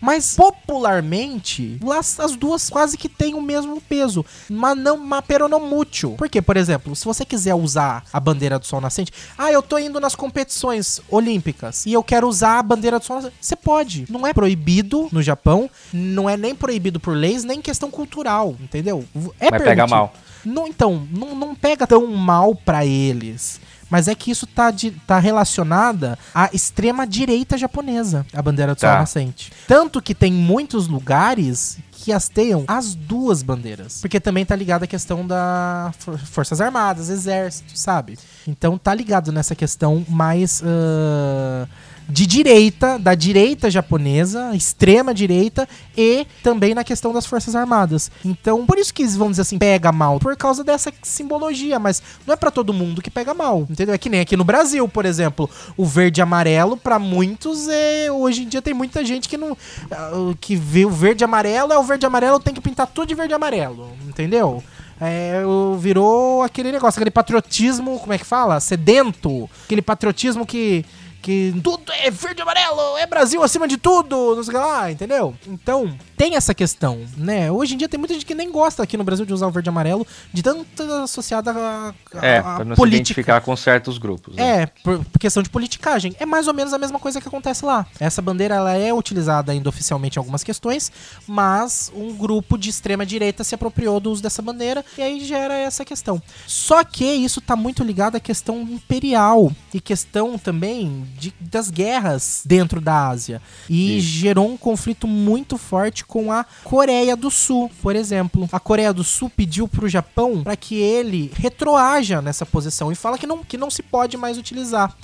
Mas 0.00 0.34
popularmente, 0.34 1.78
las- 1.80 2.18
as 2.18 2.34
duas 2.34 2.68
quase 2.68 2.98
que 2.98 3.08
têm 3.08 3.34
o 3.34 3.40
mesmo 3.40 3.80
peso, 3.80 4.24
mas 4.50 4.76
não 4.76 4.96
ma 4.98 5.22
peronomútil. 5.22 6.16
Porque, 6.18 6.42
por 6.42 6.56
exemplo, 6.56 6.96
se 6.96 7.04
você 7.04 7.24
quiser 7.24 7.54
usar 7.54 8.04
a 8.12 8.18
bandeira 8.18 8.58
do 8.58 8.66
sol 8.66 8.80
nascente, 8.80 9.12
ah, 9.38 9.52
eu 9.52 9.62
tô 9.62 9.78
indo 9.78 10.00
nas 10.00 10.16
competições 10.16 11.00
olímpicas 11.08 11.86
e 11.86 11.92
eu 11.92 12.02
quero 12.02 12.26
usar 12.26 12.58
a 12.58 12.62
bandeira 12.64 12.98
do 12.98 13.04
sol 13.04 13.16
nascente, 13.16 13.36
você 13.40 13.54
pode. 13.54 14.04
Não 14.10 14.26
é 14.26 14.32
proibido 14.34 15.08
no 15.12 15.22
Japão, 15.22 15.70
não 15.92 16.28
é 16.28 16.36
nem 16.36 16.52
proibido 16.52 16.98
por 16.98 17.16
leis, 17.16 17.44
nem 17.44 17.62
questão 17.62 17.88
cultural, 17.88 18.56
entendeu? 18.60 19.04
É 19.38 19.50
Mas 19.52 19.62
pega 19.62 19.64
permitido. 19.64 19.88
mal. 19.90 20.12
Não, 20.44 20.66
então, 20.66 21.06
não, 21.12 21.36
não 21.36 21.54
pega 21.54 21.86
tão 21.86 22.04
mal 22.08 22.56
pra 22.56 22.84
eles. 22.84 23.60
Mas 23.92 24.08
é 24.08 24.14
que 24.14 24.30
isso 24.30 24.46
tá, 24.46 24.70
de, 24.70 24.90
tá 25.06 25.18
relacionada 25.18 26.18
à 26.34 26.48
extrema 26.50 27.06
direita 27.06 27.58
japonesa, 27.58 28.24
a 28.32 28.40
bandeira 28.40 28.74
do 28.74 28.80
sol 28.80 28.88
Tá. 28.88 28.98
nascente. 29.00 29.52
Tanto 29.68 30.00
que 30.00 30.14
tem 30.14 30.32
muitos 30.32 30.88
lugares 30.88 31.76
que 31.92 32.10
hasteiam 32.10 32.64
as 32.66 32.94
duas 32.94 33.42
bandeiras. 33.42 34.00
Porque 34.00 34.18
também 34.18 34.46
tá 34.46 34.56
ligado 34.56 34.84
à 34.84 34.86
questão 34.86 35.26
da 35.26 35.92
for- 35.98 36.18
Forças 36.18 36.58
Armadas, 36.60 37.10
Exército, 37.10 37.78
sabe? 37.78 38.18
Então 38.48 38.78
tá 38.78 38.94
ligado 38.94 39.30
nessa 39.30 39.54
questão 39.54 40.04
mais 40.08 40.62
ah, 40.64 41.68
de 42.08 42.26
direita, 42.26 42.98
da 42.98 43.14
direita 43.14 43.70
japonesa, 43.70 44.54
extrema 44.54 45.14
direita, 45.14 45.68
e 45.96 46.26
também 46.42 46.74
na 46.74 46.84
questão 46.84 47.12
das 47.12 47.26
Forças 47.26 47.54
Armadas. 47.54 48.10
Então, 48.24 48.66
por 48.66 48.78
isso 48.78 48.92
que 48.92 49.06
vamos 49.06 49.32
dizer 49.32 49.42
assim, 49.42 49.58
pega 49.58 49.92
mal, 49.92 50.18
por 50.18 50.36
causa 50.36 50.62
dessa 50.62 50.92
simbologia, 51.02 51.78
mas 51.78 52.02
não 52.26 52.34
é 52.34 52.36
pra 52.36 52.50
todo 52.50 52.72
mundo 52.72 53.02
que 53.02 53.10
pega 53.10 53.34
mal, 53.34 53.66
entendeu? 53.68 53.94
É 53.94 53.98
que 53.98 54.08
nem 54.08 54.20
aqui 54.20 54.36
no 54.36 54.44
Brasil, 54.44 54.86
por 54.88 55.04
exemplo, 55.04 55.48
o 55.76 55.84
verde 55.84 56.20
e 56.20 56.22
amarelo, 56.22 56.76
pra 56.76 56.98
muitos, 56.98 57.68
é, 57.68 58.10
hoje 58.10 58.42
em 58.42 58.48
dia 58.48 58.62
tem 58.62 58.74
muita 58.74 59.04
gente 59.04 59.28
que 59.28 59.36
não. 59.36 59.56
ah, 59.90 60.34
que 60.40 60.56
vê 60.56 60.84
o 60.84 60.90
verde 60.90 61.22
e 61.22 61.26
amarelo, 61.26 61.72
é 61.72 61.78
o 61.78 61.82
verde 61.82 62.04
e 62.04 62.08
amarelo, 62.08 62.40
tem 62.40 62.54
que 62.54 62.60
pintar 62.60 62.86
tudo 62.86 63.08
de 63.08 63.14
verde 63.14 63.32
e 63.32 63.36
amarelo, 63.36 63.90
entendeu? 64.06 64.62
É, 65.04 65.42
virou 65.80 66.42
aquele 66.42 66.70
negócio, 66.70 66.96
aquele 66.96 67.10
patriotismo, 67.10 67.98
como 67.98 68.12
é 68.12 68.18
que 68.18 68.24
fala? 68.24 68.60
Sedento. 68.60 69.50
Aquele 69.64 69.82
patriotismo 69.82 70.46
que. 70.46 70.84
Que 71.22 71.54
tudo 71.62 71.92
é 71.92 72.10
verde 72.10 72.40
e 72.40 72.42
amarelo, 72.42 72.98
é 72.98 73.06
Brasil 73.06 73.42
acima 73.44 73.68
de 73.68 73.76
tudo, 73.76 74.34
não 74.34 74.42
sei 74.42 74.54
lá, 74.54 74.90
entendeu? 74.90 75.34
Então, 75.46 75.96
tem 76.16 76.34
essa 76.34 76.52
questão, 76.52 77.00
né? 77.16 77.50
Hoje 77.50 77.74
em 77.74 77.78
dia 77.78 77.88
tem 77.88 77.98
muita 77.98 78.12
gente 78.14 78.26
que 78.26 78.34
nem 78.34 78.50
gosta 78.50 78.82
aqui 78.82 78.96
no 78.96 79.04
Brasil 79.04 79.24
de 79.24 79.32
usar 79.32 79.46
o 79.46 79.50
verde 79.50 79.68
e 79.68 79.70
amarelo, 79.70 80.04
de 80.32 80.42
tanto 80.42 80.82
associada 81.04 81.52
a, 81.52 81.94
a, 82.14 82.26
É, 82.26 82.38
a 82.38 82.64
não 82.64 82.74
se 82.74 82.76
política. 82.76 82.96
identificar 82.96 83.40
com 83.40 83.54
certos 83.56 83.98
grupos. 83.98 84.34
né? 84.34 84.62
É, 84.62 84.66
por, 84.66 85.04
por 85.04 85.18
questão 85.18 85.42
de 85.42 85.48
politicagem. 85.48 86.14
É 86.18 86.26
mais 86.26 86.48
ou 86.48 86.54
menos 86.54 86.72
a 86.72 86.78
mesma 86.78 86.98
coisa 86.98 87.20
que 87.20 87.28
acontece 87.28 87.64
lá. 87.64 87.86
Essa 88.00 88.20
bandeira 88.20 88.56
ela 88.56 88.72
é 88.76 88.92
utilizada 88.92 89.52
ainda 89.52 89.68
oficialmente 89.68 90.16
em 90.16 90.20
algumas 90.20 90.42
questões, 90.42 90.90
mas 91.26 91.92
um 91.94 92.12
grupo 92.16 92.58
de 92.58 92.68
extrema 92.68 93.06
direita 93.06 93.44
se 93.44 93.54
apropriou 93.54 94.00
do 94.00 94.10
uso 94.10 94.22
dessa 94.22 94.42
bandeira 94.42 94.84
e 94.98 95.02
aí 95.02 95.20
gera 95.24 95.54
essa 95.54 95.84
questão. 95.84 96.20
Só 96.48 96.82
que 96.82 97.04
isso 97.04 97.40
tá 97.40 97.54
muito 97.54 97.84
ligado 97.84 98.16
à 98.16 98.20
questão 98.20 98.60
imperial 98.62 99.52
e 99.72 99.80
questão 99.80 100.36
também 100.36 101.06
de- 101.18 101.34
das 101.40 101.70
guerras 101.70 102.42
dentro 102.44 102.80
da 102.80 103.08
Ásia. 103.08 103.40
E 103.68 103.98
Isso. 103.98 104.06
gerou 104.08 104.50
um 104.50 104.56
conflito 104.56 105.06
muito 105.06 105.56
forte 105.58 106.04
com 106.04 106.32
a 106.32 106.44
Coreia 106.64 107.16
do 107.16 107.30
Sul, 107.30 107.70
por 107.82 107.94
exemplo. 107.96 108.48
A 108.52 108.60
Coreia 108.60 108.92
do 108.92 109.04
Sul 109.04 109.30
pediu 109.30 109.66
pro 109.68 109.88
Japão 109.88 110.42
para 110.42 110.56
que 110.56 110.76
ele 110.76 111.30
retroaja 111.34 112.20
nessa 112.22 112.44
posição 112.46 112.90
e 112.90 112.94
fala 112.94 113.18
que 113.18 113.26
não, 113.26 113.44
que 113.44 113.56
não 113.56 113.70
se 113.70 113.82
pode 113.82 114.16
mais 114.16 114.38
utilizar. 114.38 114.94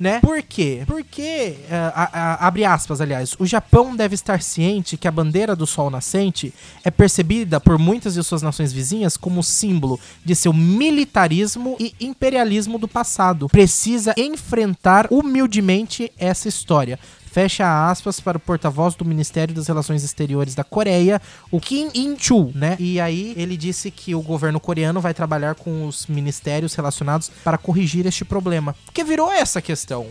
Né? 0.00 0.18
Por 0.20 0.42
quê? 0.42 0.82
Porque, 0.86 1.20
eh, 1.68 1.92
a- 1.94 2.10
a- 2.10 2.46
abre 2.46 2.64
aspas, 2.64 3.02
aliás, 3.02 3.36
o 3.38 3.44
Japão 3.44 3.94
deve 3.94 4.14
estar 4.14 4.40
ciente 4.40 4.96
que 4.96 5.06
a 5.06 5.10
bandeira 5.10 5.54
do 5.54 5.66
sol 5.66 5.90
nascente 5.90 6.54
é 6.82 6.90
percebida 6.90 7.60
por 7.60 7.78
muitas 7.78 8.14
de 8.14 8.24
suas 8.24 8.40
nações 8.40 8.72
vizinhas 8.72 9.18
como 9.18 9.42
símbolo 9.42 10.00
de 10.24 10.34
seu 10.34 10.54
militarismo 10.54 11.76
e 11.78 11.94
imperialismo 12.00 12.78
do 12.78 12.88
passado. 12.88 13.46
Precisa 13.50 14.14
enfrentar 14.16 15.06
humildemente 15.10 16.10
essa 16.16 16.48
história. 16.48 16.98
Fecha 17.30 17.88
aspas 17.90 18.18
para 18.18 18.36
o 18.36 18.40
porta-voz 18.40 18.94
do 18.94 19.04
Ministério 19.04 19.54
das 19.54 19.68
Relações 19.68 20.02
Exteriores 20.02 20.54
da 20.54 20.64
Coreia, 20.64 21.20
o 21.50 21.60
Kim 21.60 21.88
In-chul, 21.94 22.50
né? 22.54 22.76
E 22.78 23.00
aí 23.00 23.34
ele 23.36 23.56
disse 23.56 23.90
que 23.90 24.14
o 24.14 24.20
governo 24.20 24.58
coreano 24.58 25.00
vai 25.00 25.14
trabalhar 25.14 25.54
com 25.54 25.86
os 25.86 26.06
ministérios 26.06 26.74
relacionados 26.74 27.30
para 27.44 27.56
corrigir 27.56 28.06
este 28.06 28.24
problema. 28.24 28.74
Porque 28.84 29.04
virou 29.04 29.32
essa 29.32 29.62
questão. 29.62 30.08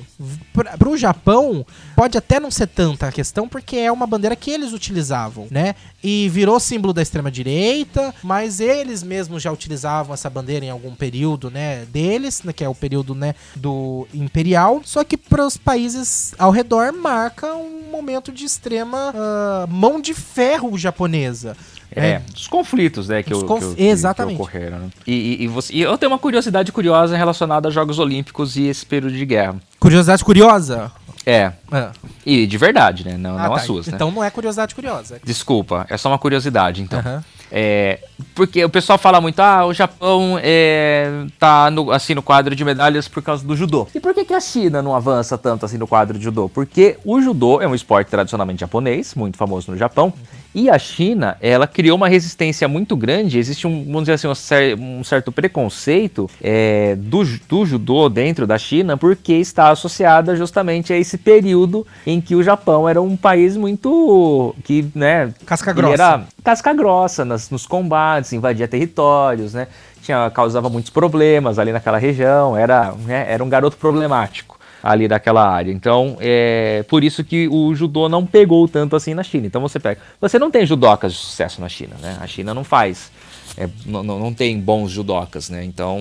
Para 0.53 0.89
o 0.89 0.97
Japão, 0.97 1.65
pode 1.95 2.17
até 2.17 2.39
não 2.39 2.49
ser 2.51 2.67
tanta 2.67 3.07
a 3.07 3.11
questão, 3.11 3.47
porque 3.47 3.75
é 3.75 3.91
uma 3.91 4.07
bandeira 4.07 4.35
que 4.35 4.51
eles 4.51 4.71
utilizavam, 4.71 5.47
né? 5.51 5.75
E 6.03 6.29
virou 6.29 6.59
símbolo 6.59 6.93
da 6.93 7.01
extrema-direita, 7.01 8.13
mas 8.23 8.59
eles 8.59 9.03
mesmos 9.03 9.43
já 9.43 9.51
utilizavam 9.51 10.13
essa 10.13 10.29
bandeira 10.29 10.65
em 10.65 10.69
algum 10.69 10.95
período, 10.95 11.51
né, 11.51 11.85
deles, 11.85 12.43
né, 12.43 12.53
que 12.53 12.63
é 12.63 12.69
o 12.69 12.75
período, 12.75 13.13
né, 13.13 13.35
do 13.55 14.07
imperial, 14.13 14.81
só 14.85 15.03
que 15.03 15.17
para 15.17 15.45
os 15.45 15.57
países 15.57 16.33
ao 16.37 16.51
redor 16.51 16.93
marca 17.09 17.55
um 17.55 17.89
momento 17.91 18.31
de 18.31 18.45
extrema 18.45 19.11
uh, 19.11 19.67
mão 19.67 19.99
de 19.99 20.13
ferro 20.13 20.77
japonesa. 20.77 21.57
É, 21.95 22.07
é, 22.07 22.21
os 22.35 22.47
conflitos, 22.47 23.07
né, 23.07 23.23
que, 23.23 23.33
os 23.33 23.41
conf... 23.41 23.73
que, 23.75 23.81
Exatamente. 23.81 24.35
que 24.35 24.41
ocorreram. 24.43 24.77
Né? 24.77 24.89
E, 25.07 25.13
e, 25.13 25.43
e, 25.43 25.47
você... 25.47 25.73
e 25.73 25.81
eu 25.81 25.97
tenho 25.97 26.11
uma 26.11 26.19
curiosidade 26.19 26.71
curiosa 26.71 27.17
relacionada 27.17 27.67
a 27.67 27.71
Jogos 27.71 27.97
Olímpicos 27.97 28.55
e 28.55 28.67
esse 28.67 28.85
período 28.85 29.15
de 29.15 29.25
guerra. 29.25 29.55
Curiosidade 29.79 30.23
curiosa? 30.23 30.91
É. 31.25 31.51
é. 31.71 31.91
E 32.23 32.45
de 32.45 32.57
verdade, 32.59 33.03
né? 33.05 33.17
Não, 33.17 33.37
ah, 33.37 33.43
não 33.43 33.49
tá. 33.49 33.55
as 33.55 33.63
suas, 33.63 33.87
né? 33.87 33.93
Então 33.95 34.11
não 34.11 34.23
é 34.23 34.29
curiosidade 34.29 34.75
curiosa. 34.75 35.19
Desculpa, 35.23 35.87
é 35.89 35.97
só 35.97 36.09
uma 36.09 36.19
curiosidade, 36.19 36.83
então. 36.83 36.99
Uhum. 36.99 37.21
É, 37.51 37.99
porque 38.35 38.63
o 38.63 38.69
pessoal 38.69 38.97
fala 38.97 39.19
muito, 39.19 39.39
ah, 39.39 39.65
o 39.65 39.73
Japão 39.73 40.39
é, 40.41 41.25
tá 41.39 41.71
no, 41.71 41.91
assim 41.91 42.13
no 42.13 42.21
quadro 42.21 42.55
de 42.55 42.63
medalhas 42.63 43.07
por 43.07 43.23
causa 43.23 43.45
do 43.45 43.55
judô. 43.55 43.87
E 43.93 43.99
por 43.99 44.13
que, 44.13 44.25
que 44.25 44.33
a 44.33 44.39
China 44.39 44.81
não 44.81 44.95
avança 44.95 45.37
tanto 45.37 45.65
assim 45.65 45.77
no 45.77 45.87
quadro 45.87 46.17
de 46.17 46.23
judô? 46.23 46.49
Porque 46.49 46.97
o 47.03 47.21
judô 47.21 47.61
é 47.61 47.67
um 47.67 47.73
esporte 47.73 48.09
tradicionalmente 48.09 48.59
japonês, 48.61 49.15
muito 49.15 49.37
famoso 49.37 49.71
no 49.71 49.77
Japão. 49.77 50.13
E 50.53 50.69
a 50.69 50.79
China, 50.79 51.37
ela 51.39 51.67
criou 51.67 51.95
uma 51.95 52.07
resistência 52.07 52.67
muito 52.67 52.95
grande. 52.95 53.37
Existe 53.37 53.67
um, 53.67 53.85
vamos 53.85 54.01
dizer 54.07 54.13
assim, 54.13 54.27
um, 54.27 54.99
um 54.99 55.03
certo 55.03 55.31
preconceito 55.31 56.29
é, 56.41 56.95
do, 56.95 57.23
do 57.47 57.65
judô 57.65 58.09
dentro 58.09 58.47
da 58.47 58.57
China, 58.57 58.97
porque 58.97 59.33
está 59.33 59.69
associada 59.69 60.35
justamente 60.35 60.91
a 60.91 60.97
esse 60.97 61.17
período 61.17 61.85
em 62.05 62.19
que 62.19 62.35
o 62.35 62.41
Japão 62.41 62.89
era 62.89 63.01
um 63.01 63.15
país 63.15 63.55
muito 63.55 64.55
que, 64.63 64.85
né, 64.95 65.33
casca 65.45 65.71
grossa, 65.71 65.93
era 65.93 66.23
casca 66.43 66.73
grossa 66.73 67.23
nas, 67.23 67.49
nos 67.49 67.67
combates, 67.67 68.33
invadia 68.33 68.67
territórios, 68.67 69.53
né? 69.53 69.67
Tinha, 70.01 70.29
causava 70.31 70.69
muitos 70.69 70.89
problemas 70.89 71.59
ali 71.59 71.71
naquela 71.71 71.97
região, 71.97 72.57
era, 72.57 72.93
né, 73.05 73.25
era 73.29 73.43
um 73.43 73.49
garoto 73.49 73.77
problemático 73.77 74.58
ali 74.81 75.07
daquela 75.07 75.47
área. 75.47 75.71
Então, 75.71 76.17
é 76.19 76.83
por 76.87 77.03
isso 77.03 77.23
que 77.23 77.47
o 77.47 77.73
judô 77.75 78.07
não 78.07 78.25
pegou 78.25 78.67
tanto 78.67 78.95
assim 78.95 79.13
na 79.13 79.23
China. 79.23 79.47
Então 79.47 79.61
você 79.61 79.79
pega, 79.79 80.01
você 80.19 80.37
não 80.39 80.51
tem 80.51 80.65
judocas 80.65 81.13
de 81.13 81.19
sucesso 81.19 81.61
na 81.61 81.69
China, 81.69 81.95
né? 82.01 82.17
A 82.21 82.27
China 82.27 82.53
não 82.53 82.63
faz 82.63 83.11
é, 83.57 83.67
não, 83.85 84.03
não 84.03 84.33
tem 84.33 84.59
bons 84.59 84.91
judocas, 84.91 85.49
né? 85.49 85.63
Então 85.63 85.99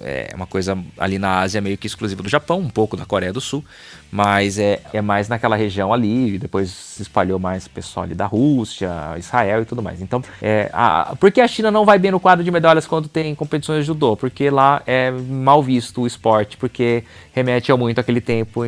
é 0.00 0.32
uma 0.34 0.46
coisa 0.46 0.76
ali 0.98 1.18
na 1.18 1.38
Ásia 1.38 1.60
meio 1.60 1.78
que 1.78 1.86
exclusiva 1.86 2.22
do 2.22 2.28
Japão, 2.28 2.58
um 2.58 2.68
pouco 2.68 2.96
da 2.96 3.04
Coreia 3.04 3.32
do 3.32 3.40
Sul, 3.40 3.64
mas 4.10 4.58
é, 4.58 4.80
é 4.92 5.00
mais 5.00 5.28
naquela 5.28 5.56
região 5.56 5.92
ali, 5.92 6.38
depois 6.38 6.70
se 6.70 7.02
espalhou 7.02 7.38
mais 7.38 7.68
pessoal 7.68 8.04
ali 8.04 8.14
da 8.14 8.26
Rússia, 8.26 8.90
Israel 9.18 9.62
e 9.62 9.64
tudo 9.64 9.82
mais. 9.82 10.02
Então, 10.02 10.22
é, 10.42 10.68
a, 10.72 11.14
por 11.18 11.30
que 11.30 11.40
a 11.40 11.46
China 11.46 11.70
não 11.70 11.84
vai 11.84 11.98
bem 11.98 12.10
no 12.10 12.18
quadro 12.18 12.44
de 12.44 12.50
medalhas 12.50 12.86
quando 12.86 13.08
tem 13.08 13.34
competições 13.34 13.80
de 13.80 13.84
judô? 13.84 14.16
Porque 14.16 14.50
lá 14.50 14.82
é 14.86 15.10
mal 15.10 15.62
visto 15.62 16.02
o 16.02 16.06
esporte, 16.06 16.56
porque 16.56 17.04
remete 17.32 17.70
ao 17.70 17.78
muito 17.78 18.00
aquele 18.00 18.20
tempo, 18.20 18.62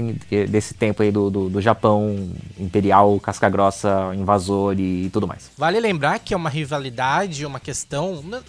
desse 0.49 0.75
tempo 0.75 1.03
aí 1.03 1.11
do, 1.11 1.29
do, 1.29 1.49
do 1.49 1.61
Japão 1.61 2.31
imperial, 2.59 3.19
casca-grossa, 3.21 4.13
invasor 4.15 4.79
e, 4.79 5.07
e, 5.07 5.11
tudo 5.11 5.27
mais. 5.27 5.51
Vale 5.59 5.81
lembrar 5.81 6.19
que 6.19 6.33
é 6.33 6.37
uma 6.37 6.51
rivalidade, 6.51 7.45
uma 7.45 7.61
questão. 7.61 8.15
Uh, 8.15 8.43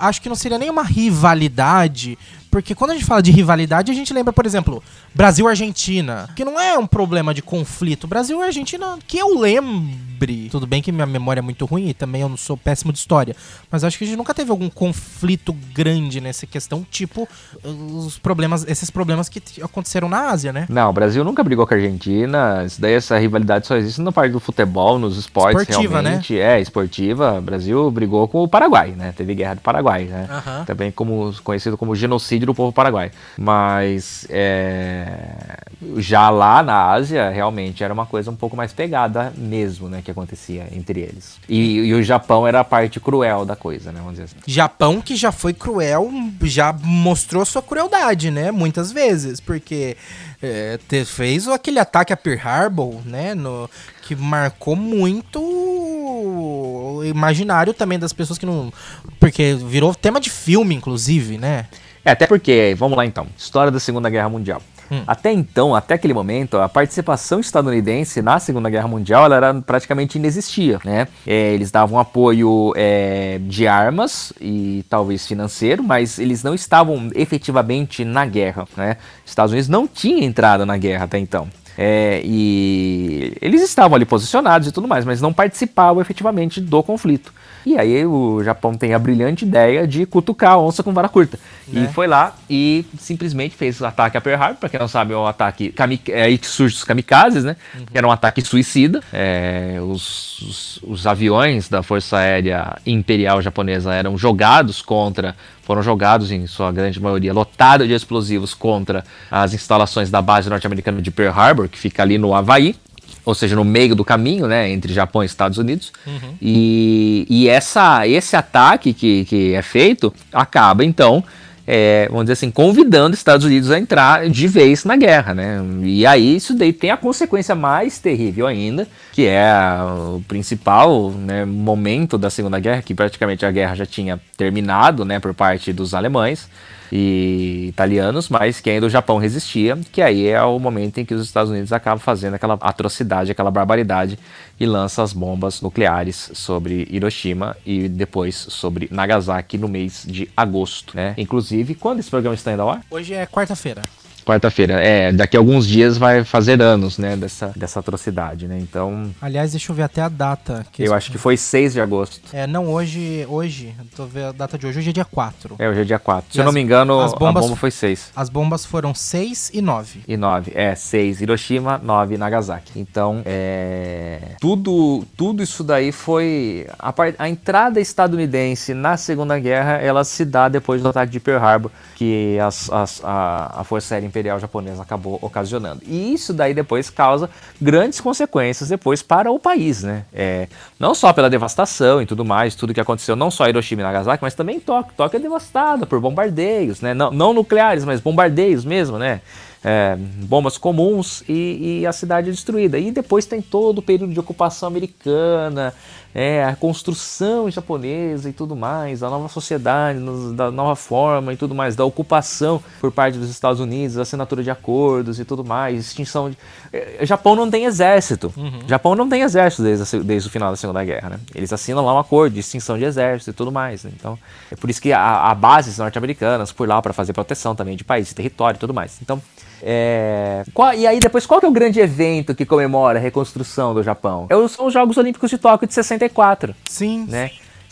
acho 0.00 0.22
que 0.22 0.28
não 0.28 0.36
seria 0.36 0.58
nem 0.58 0.70
uma 0.70 0.84
rivalidade, 0.84 2.16
porque 2.56 2.74
quando 2.74 2.92
a 2.92 2.94
gente 2.94 3.04
fala 3.04 3.22
de 3.22 3.30
rivalidade, 3.30 3.92
a 3.92 3.94
gente 3.94 4.14
lembra, 4.14 4.32
por 4.32 4.46
exemplo, 4.46 4.82
Brasil-Argentina, 5.14 6.30
que 6.34 6.42
não 6.42 6.58
é 6.58 6.78
um 6.78 6.86
problema 6.86 7.34
de 7.34 7.42
conflito. 7.42 8.06
Brasil 8.06 8.40
e 8.40 8.44
Argentina, 8.44 8.98
que 9.06 9.18
eu 9.18 9.38
lembre. 9.38 10.48
Tudo 10.50 10.66
bem 10.66 10.80
que 10.80 10.90
minha 10.90 11.04
memória 11.04 11.40
é 11.40 11.42
muito 11.42 11.66
ruim 11.66 11.90
e 11.90 11.92
também 11.92 12.22
eu 12.22 12.28
não 12.30 12.38
sou 12.38 12.56
péssimo 12.56 12.94
de 12.94 12.98
história. 12.98 13.36
Mas 13.70 13.84
acho 13.84 13.98
que 13.98 14.04
a 14.04 14.06
gente 14.06 14.16
nunca 14.16 14.32
teve 14.32 14.50
algum 14.50 14.70
conflito 14.70 15.52
grande 15.74 16.18
nessa 16.18 16.46
questão, 16.46 16.86
tipo 16.90 17.28
os 17.62 18.16
problemas, 18.18 18.64
esses 18.66 18.88
problemas 18.88 19.28
que 19.28 19.42
aconteceram 19.62 20.08
na 20.08 20.30
Ásia, 20.30 20.50
né? 20.50 20.64
Não, 20.70 20.88
o 20.88 20.92
Brasil 20.94 21.22
nunca 21.22 21.44
brigou 21.44 21.66
com 21.66 21.74
a 21.74 21.76
Argentina. 21.76 22.64
Isso 22.64 22.80
daí, 22.80 22.94
essa 22.94 23.18
rivalidade 23.18 23.66
só 23.66 23.76
existe 23.76 24.00
na 24.00 24.12
parte 24.12 24.32
do 24.32 24.40
futebol, 24.40 24.98
nos 24.98 25.18
esportes 25.18 25.60
esportiva, 25.60 26.00
né? 26.00 26.08
realmente. 26.08 26.32
Né? 26.32 26.40
É, 26.40 26.60
esportiva. 26.60 27.38
O 27.38 27.42
Brasil 27.42 27.90
brigou 27.90 28.26
com 28.26 28.42
o 28.42 28.48
Paraguai, 28.48 28.94
né? 28.96 29.12
Teve 29.14 29.34
guerra 29.34 29.56
do 29.56 29.60
Paraguai, 29.60 30.04
né? 30.04 30.26
Uhum. 30.30 30.64
Também 30.64 30.90
como, 30.90 31.34
conhecido 31.44 31.76
como 31.76 31.94
genocídio 31.94 32.45
do 32.46 32.54
povo 32.54 32.72
paraguai. 32.72 33.10
Mas 33.36 34.26
é, 34.30 35.58
já 35.98 36.30
lá 36.30 36.62
na 36.62 36.90
Ásia, 36.90 37.30
realmente 37.30 37.84
era 37.84 37.92
uma 37.92 38.06
coisa 38.06 38.30
um 38.30 38.36
pouco 38.36 38.56
mais 38.56 38.72
pegada 38.72 39.32
mesmo, 39.36 39.88
né? 39.88 40.00
Que 40.02 40.10
acontecia 40.10 40.66
entre 40.72 41.00
eles. 41.00 41.38
E, 41.48 41.78
e 41.78 41.94
o 41.94 42.02
Japão 42.02 42.46
era 42.46 42.60
a 42.60 42.64
parte 42.64 42.98
cruel 43.00 43.44
da 43.44 43.56
coisa, 43.56 43.92
né? 43.92 43.98
Vamos 43.98 44.12
dizer 44.12 44.24
assim. 44.24 44.36
Japão 44.46 45.00
que 45.00 45.16
já 45.16 45.32
foi 45.32 45.52
cruel, 45.52 46.10
já 46.42 46.72
mostrou 46.72 47.44
sua 47.44 47.62
crueldade, 47.62 48.30
né? 48.30 48.50
Muitas 48.50 48.92
vezes, 48.92 49.40
porque 49.40 49.96
é, 50.42 50.78
fez 51.04 51.48
aquele 51.48 51.78
ataque 51.78 52.12
a 52.12 52.16
Pearl 52.16 52.40
Harbor, 52.42 52.94
né? 53.04 53.34
No, 53.34 53.68
que 54.02 54.14
marcou 54.14 54.76
muito 54.76 55.40
o 55.42 57.02
imaginário 57.04 57.74
também 57.74 57.98
das 57.98 58.12
pessoas 58.12 58.38
que 58.38 58.46
não. 58.46 58.72
Porque 59.18 59.54
virou 59.54 59.94
tema 59.94 60.20
de 60.20 60.30
filme, 60.30 60.74
inclusive, 60.74 61.38
né? 61.38 61.66
É, 62.06 62.12
até 62.12 62.24
porque, 62.24 62.72
vamos 62.78 62.96
lá 62.96 63.04
então, 63.04 63.26
história 63.36 63.72
da 63.72 63.80
Segunda 63.80 64.08
Guerra 64.08 64.28
Mundial. 64.28 64.62
Hum. 64.88 65.02
Até 65.08 65.32
então, 65.32 65.74
até 65.74 65.94
aquele 65.94 66.14
momento, 66.14 66.56
a 66.56 66.68
participação 66.68 67.40
estadunidense 67.40 68.22
na 68.22 68.38
Segunda 68.38 68.70
Guerra 68.70 68.86
Mundial 68.86 69.24
ela 69.24 69.34
era 69.34 69.54
praticamente 69.54 70.16
inexistia, 70.16 70.78
né? 70.84 71.08
É, 71.26 71.52
eles 71.52 71.72
davam 71.72 71.98
apoio 71.98 72.72
é, 72.76 73.40
de 73.42 73.66
armas 73.66 74.32
e 74.40 74.84
talvez 74.88 75.26
financeiro, 75.26 75.82
mas 75.82 76.20
eles 76.20 76.44
não 76.44 76.54
estavam 76.54 77.10
efetivamente 77.12 78.04
na 78.04 78.24
guerra, 78.24 78.68
né? 78.76 78.98
Estados 79.24 79.50
Unidos 79.50 79.68
não 79.68 79.88
tinha 79.88 80.24
entrado 80.24 80.64
na 80.64 80.76
guerra 80.76 81.06
até 81.06 81.18
então. 81.18 81.48
É, 81.76 82.22
e 82.24 83.36
eles 83.40 83.62
estavam 83.62 83.96
ali 83.96 84.04
posicionados 84.04 84.68
e 84.68 84.72
tudo 84.72 84.88
mais, 84.88 85.04
mas 85.04 85.20
não 85.20 85.32
participavam 85.32 86.00
efetivamente 86.00 86.60
do 86.60 86.82
conflito. 86.82 87.32
E 87.66 87.76
aí 87.76 88.06
o 88.06 88.44
Japão 88.44 88.74
tem 88.74 88.94
a 88.94 88.98
brilhante 88.98 89.44
ideia 89.44 89.88
de 89.88 90.06
cutucar 90.06 90.52
a 90.52 90.58
onça 90.58 90.84
com 90.84 90.92
vara 90.92 91.08
curta. 91.08 91.36
E 91.66 91.80
né? 91.80 91.90
foi 91.92 92.06
lá 92.06 92.32
e 92.48 92.86
simplesmente 92.96 93.56
fez 93.56 93.80
o 93.80 93.84
ataque 93.84 94.16
a 94.16 94.20
Pearl 94.20 94.40
Harbor, 94.40 94.60
pra 94.60 94.68
quem 94.68 94.78
não 94.78 94.86
sabe, 94.86 95.12
é 95.12 95.16
um 95.16 95.26
ataque. 95.26 95.74
É 96.08 96.22
aí 96.22 96.38
que 96.38 96.46
surge 96.46 96.76
os 96.76 96.84
kamikazes, 96.84 97.42
né? 97.42 97.56
Uhum. 97.74 97.86
Que 97.86 97.98
era 97.98 98.06
um 98.06 98.12
ataque 98.12 98.40
suicida. 98.40 99.02
É, 99.12 99.78
os, 99.82 100.38
os, 100.38 100.80
os, 100.84 101.06
aviões 101.08 101.68
da 101.68 101.82
Força 101.82 102.18
Aérea 102.18 102.76
Imperial 102.86 103.42
Japonesa 103.42 103.92
eram 103.92 104.16
jogados 104.16 104.80
contra. 104.80 105.34
Foram 105.66 105.82
jogados, 105.82 106.30
em 106.30 106.46
sua 106.46 106.70
grande 106.70 107.00
maioria, 107.00 107.34
lotados 107.34 107.88
de 107.88 107.92
explosivos 107.92 108.54
contra 108.54 109.04
as 109.28 109.52
instalações 109.52 110.08
da 110.12 110.22
base 110.22 110.48
norte-americana 110.48 111.02
de 111.02 111.10
Pearl 111.10 111.36
Harbor, 111.36 111.68
que 111.68 111.76
fica 111.76 112.04
ali 112.04 112.16
no 112.16 112.32
Havaí 112.32 112.76
ou 113.24 113.34
seja, 113.34 113.56
no 113.56 113.64
meio 113.64 113.96
do 113.96 114.04
caminho, 114.04 114.46
né, 114.46 114.70
entre 114.70 114.92
Japão 114.92 115.20
e 115.20 115.26
Estados 115.26 115.58
Unidos. 115.58 115.92
Uhum. 116.06 116.36
E, 116.40 117.26
e 117.28 117.48
essa, 117.48 118.06
esse 118.06 118.36
ataque 118.36 118.92
que, 118.92 119.24
que 119.24 119.52
é 119.52 119.62
feito 119.62 120.14
acaba, 120.32 120.84
então, 120.84 121.24
é, 121.66 122.06
vamos 122.08 122.24
dizer 122.24 122.34
assim, 122.34 122.50
convidando 122.50 123.14
os 123.14 123.18
Estados 123.18 123.44
Unidos 123.44 123.70
a 123.70 123.78
entrar 123.78 124.28
de 124.30 124.46
vez 124.46 124.84
na 124.84 124.96
guerra, 124.96 125.34
né? 125.34 125.60
E 125.82 126.06
aí 126.06 126.36
isso 126.36 126.54
daí 126.54 126.72
tem 126.72 126.90
a 126.90 126.96
consequência 126.96 127.54
mais 127.54 127.98
terrível 127.98 128.46
ainda, 128.46 128.86
que 129.12 129.26
é 129.26 129.50
o 129.82 130.22
principal 130.28 131.10
né, 131.10 131.44
momento 131.44 132.16
da 132.16 132.30
Segunda 132.30 132.60
Guerra, 132.60 132.82
que 132.82 132.94
praticamente 132.94 133.44
a 133.44 133.50
guerra 133.50 133.74
já 133.74 133.86
tinha 133.86 134.20
terminado, 134.36 135.04
né, 135.04 135.18
por 135.18 135.34
parte 135.34 135.72
dos 135.72 135.92
alemães 135.92 136.48
e 136.90 137.66
italianos, 137.68 138.28
mas 138.28 138.60
que 138.60 138.70
ainda 138.70 138.86
o 138.86 138.90
Japão 138.90 139.18
resistia, 139.18 139.78
que 139.92 140.02
aí 140.02 140.26
é 140.26 140.42
o 140.42 140.58
momento 140.58 140.98
em 140.98 141.04
que 141.04 141.14
os 141.14 141.22
Estados 141.22 141.50
Unidos 141.50 141.72
acabam 141.72 141.98
fazendo 141.98 142.34
aquela 142.34 142.54
atrocidade, 142.60 143.30
aquela 143.30 143.50
barbaridade 143.50 144.18
e 144.58 144.66
lança 144.66 145.02
as 145.02 145.12
bombas 145.12 145.60
nucleares 145.60 146.30
sobre 146.34 146.86
Hiroshima 146.90 147.56
e 147.64 147.88
depois 147.88 148.34
sobre 148.34 148.88
Nagasaki 148.90 149.58
no 149.58 149.68
mês 149.68 150.04
de 150.06 150.28
agosto, 150.36 150.96
né? 150.96 151.14
Inclusive, 151.18 151.74
quando 151.74 152.00
esse 152.00 152.10
programa 152.10 152.34
está 152.34 152.52
indo 152.52 152.62
ao 152.62 152.70
ar? 152.70 152.82
Hoje 152.90 153.14
é 153.14 153.26
quarta-feira. 153.26 153.82
Quarta-feira. 154.26 154.80
É, 154.84 155.12
daqui 155.12 155.36
a 155.36 155.40
alguns 155.40 155.66
dias 155.66 155.96
vai 155.96 156.24
fazer 156.24 156.60
anos, 156.60 156.98
né, 156.98 157.16
dessa, 157.16 157.52
dessa 157.54 157.78
atrocidade, 157.78 158.48
né? 158.48 158.58
Então, 158.58 159.10
Aliás, 159.22 159.52
deixa 159.52 159.70
eu 159.70 159.76
ver 159.76 159.84
até 159.84 160.02
a 160.02 160.08
data. 160.08 160.66
eu 160.78 160.92
acho 160.92 161.12
que 161.12 161.16
foi 161.18 161.36
6 161.36 161.74
de 161.74 161.80
agosto. 161.80 162.20
É, 162.32 162.44
não, 162.44 162.66
hoje, 162.66 163.24
hoje, 163.28 163.72
tô 163.94 164.04
vendo 164.04 164.26
a 164.26 164.32
data 164.32 164.58
de 164.58 164.66
hoje, 164.66 164.80
hoje 164.80 164.90
é 164.90 164.92
dia 164.92 165.04
4. 165.04 165.54
É, 165.60 165.68
hoje 165.68 165.82
é 165.82 165.84
dia 165.84 165.98
4. 166.00 166.32
Se 166.32 166.38
E 166.38 166.40
eu 166.40 166.44
não 166.44 166.48
as- 166.50 166.54
me 166.56 166.60
engano, 166.60 167.00
as 167.00 167.12
a 167.12 167.16
bombas- 167.16 167.44
bomba 167.44 167.56
foi 167.56 167.70
6. 167.70 168.10
As 168.16 168.28
bombas 168.28 168.64
foram 168.66 168.92
6 168.92 169.48
e 169.54 169.62
9. 169.62 170.00
E 170.08 170.16
9. 170.16 170.50
É, 170.56 170.74
6 170.74 171.20
Hiroshima, 171.20 171.78
9 171.82 172.18
Nagasaki. 172.18 172.72
Então, 172.74 173.22
é. 173.24 174.18
Tudo, 174.40 175.04
tudo 175.16 175.42
isso 175.42 175.62
daí 175.62 175.92
foi. 175.92 176.66
A, 176.78 176.92
par- 176.92 177.14
a 177.18 177.28
entrada 177.28 177.80
estadunidense 177.80 178.74
na 178.74 178.96
Segunda 178.96 179.38
Guerra 179.38 179.74
ela 179.74 180.02
se 180.04 180.24
dá 180.24 180.48
depois 180.48 180.82
do 180.82 180.88
ataque 180.88 181.12
de 181.12 181.20
Pearl 181.20 181.42
Harbor, 181.44 181.70
que 181.94 182.38
as- 182.40 182.70
as- 182.72 183.00
a, 183.04 183.60
a 183.60 183.64
Força 183.64 183.94
Aérea 183.94 184.06
Imperial 184.16 184.40
Japonesa 184.40 184.82
acabou 184.82 185.18
ocasionando. 185.20 185.82
E 185.86 186.14
isso 186.14 186.32
daí 186.32 186.54
depois 186.54 186.88
causa 186.88 187.28
grandes 187.60 188.00
consequências 188.00 188.70
depois 188.70 189.02
para 189.02 189.30
o 189.30 189.38
país, 189.38 189.82
né? 189.82 190.04
É, 190.12 190.48
não 190.80 190.94
só 190.94 191.12
pela 191.12 191.28
devastação 191.28 192.00
e 192.00 192.06
tudo 192.06 192.24
mais, 192.24 192.54
tudo 192.54 192.72
que 192.72 192.80
aconteceu, 192.80 193.14
não 193.14 193.30
só 193.30 193.46
Hiroshima 193.46 193.82
e 193.82 193.84
Nagasaki, 193.84 194.22
mas 194.22 194.34
também 194.34 194.58
Tóquio. 194.58 194.94
Tóquio 194.96 195.18
é 195.18 195.20
devastada 195.20 195.84
por 195.84 196.00
bombardeios, 196.00 196.80
né? 196.80 196.94
Não, 196.94 197.10
não 197.10 197.34
nucleares, 197.34 197.84
mas 197.84 198.00
bombardeios 198.00 198.64
mesmo, 198.64 198.98
né? 198.98 199.20
É, 199.62 199.96
bombas 199.98 200.56
comuns 200.56 201.22
e, 201.28 201.80
e 201.80 201.86
a 201.86 201.92
cidade 201.92 202.28
é 202.28 202.32
destruída. 202.32 202.78
E 202.78 202.90
depois 202.90 203.26
tem 203.26 203.42
todo 203.42 203.78
o 203.78 203.82
período 203.82 204.12
de 204.14 204.20
ocupação 204.20 204.68
americana, 204.68 205.74
é, 206.18 206.42
a 206.42 206.56
construção 206.56 207.50
japonesa 207.50 208.30
e 208.30 208.32
tudo 208.32 208.56
mais, 208.56 209.02
a 209.02 209.10
nova 209.10 209.28
sociedade, 209.28 210.00
da 210.34 210.50
nova 210.50 210.74
forma 210.74 211.34
e 211.34 211.36
tudo 211.36 211.54
mais, 211.54 211.76
da 211.76 211.84
ocupação 211.84 212.62
por 212.80 212.90
parte 212.90 213.18
dos 213.18 213.28
Estados 213.28 213.60
Unidos, 213.60 213.98
assinatura 213.98 214.42
de 214.42 214.50
acordos 214.50 215.20
e 215.20 215.26
tudo 215.26 215.44
mais, 215.44 215.78
extinção 215.88 216.30
de. 216.30 216.38
É, 216.72 217.04
Japão 217.04 217.36
não 217.36 217.50
tem 217.50 217.66
exército. 217.66 218.32
Japão 218.66 218.94
não 218.94 219.06
tem 219.06 219.20
exército 219.20 219.62
desde, 219.62 219.96
a 219.96 220.02
desde 220.02 220.26
o 220.26 220.32
final 220.32 220.50
da 220.50 220.56
Segunda 220.56 220.82
Guerra, 220.82 221.10
né? 221.10 221.20
Eles 221.34 221.52
assinam 221.52 221.84
lá 221.84 221.92
um 221.92 221.98
acordo 221.98 222.32
de 222.32 222.40
extinção 222.40 222.78
de 222.78 222.84
exército 222.84 223.32
e 223.32 223.34
tudo 223.34 223.52
mais. 223.52 223.84
né? 223.84 223.90
Então, 223.94 224.18
é 224.50 224.56
por 224.56 224.70
isso 224.70 224.80
que 224.80 224.94
há, 224.94 225.30
há 225.30 225.34
bases 225.34 225.76
norte-americanas 225.76 226.50
por 226.50 226.66
lá 226.66 226.80
para 226.80 226.94
fazer 226.94 227.12
proteção 227.12 227.54
também 227.54 227.76
de 227.76 227.84
país, 227.84 228.08
de 228.08 228.14
território 228.14 228.56
e 228.56 228.60
tudo 228.60 228.72
mais. 228.72 228.96
Então, 229.02 229.20
é, 229.62 230.44
qual- 230.54 230.74
e 230.74 230.86
aí 230.86 231.00
depois, 231.00 231.26
qual 231.26 231.40
que 231.40 231.46
é 231.46 231.48
o 231.48 231.52
grande 231.52 231.80
evento 231.80 232.34
que 232.34 232.44
comemora 232.46 232.98
a 232.98 233.02
reconstrução 233.02 233.74
do 233.74 233.82
Japão? 233.82 234.26
É 234.28 234.36
os- 234.36 234.52
são 234.52 234.66
os 234.66 234.72
Jogos 234.72 234.96
Olímpicos 234.96 235.30
de 235.30 235.38
Tóquio 235.38 235.66
de 235.68 235.74
64 235.74 236.54
Sim. 236.68 237.06
né? 237.08 237.30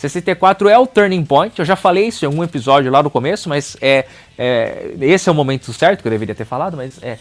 64 0.08 0.68
é 0.68 0.78
o 0.78 0.86
turning 0.86 1.24
point. 1.24 1.58
Eu 1.58 1.64
já 1.64 1.76
falei 1.76 2.08
isso 2.08 2.24
em 2.24 2.26
algum 2.26 2.42
episódio 2.42 2.90
lá 2.90 3.02
no 3.02 3.10
começo, 3.10 3.48
mas 3.48 3.76
é, 3.80 4.04
é, 4.36 4.94
esse 5.00 5.28
é 5.28 5.32
o 5.32 5.34
momento 5.34 5.72
certo 5.72 6.02
que 6.02 6.08
eu 6.08 6.10
deveria 6.10 6.34
ter 6.34 6.44
falado, 6.44 6.76
mas 6.76 7.02
é 7.02 7.18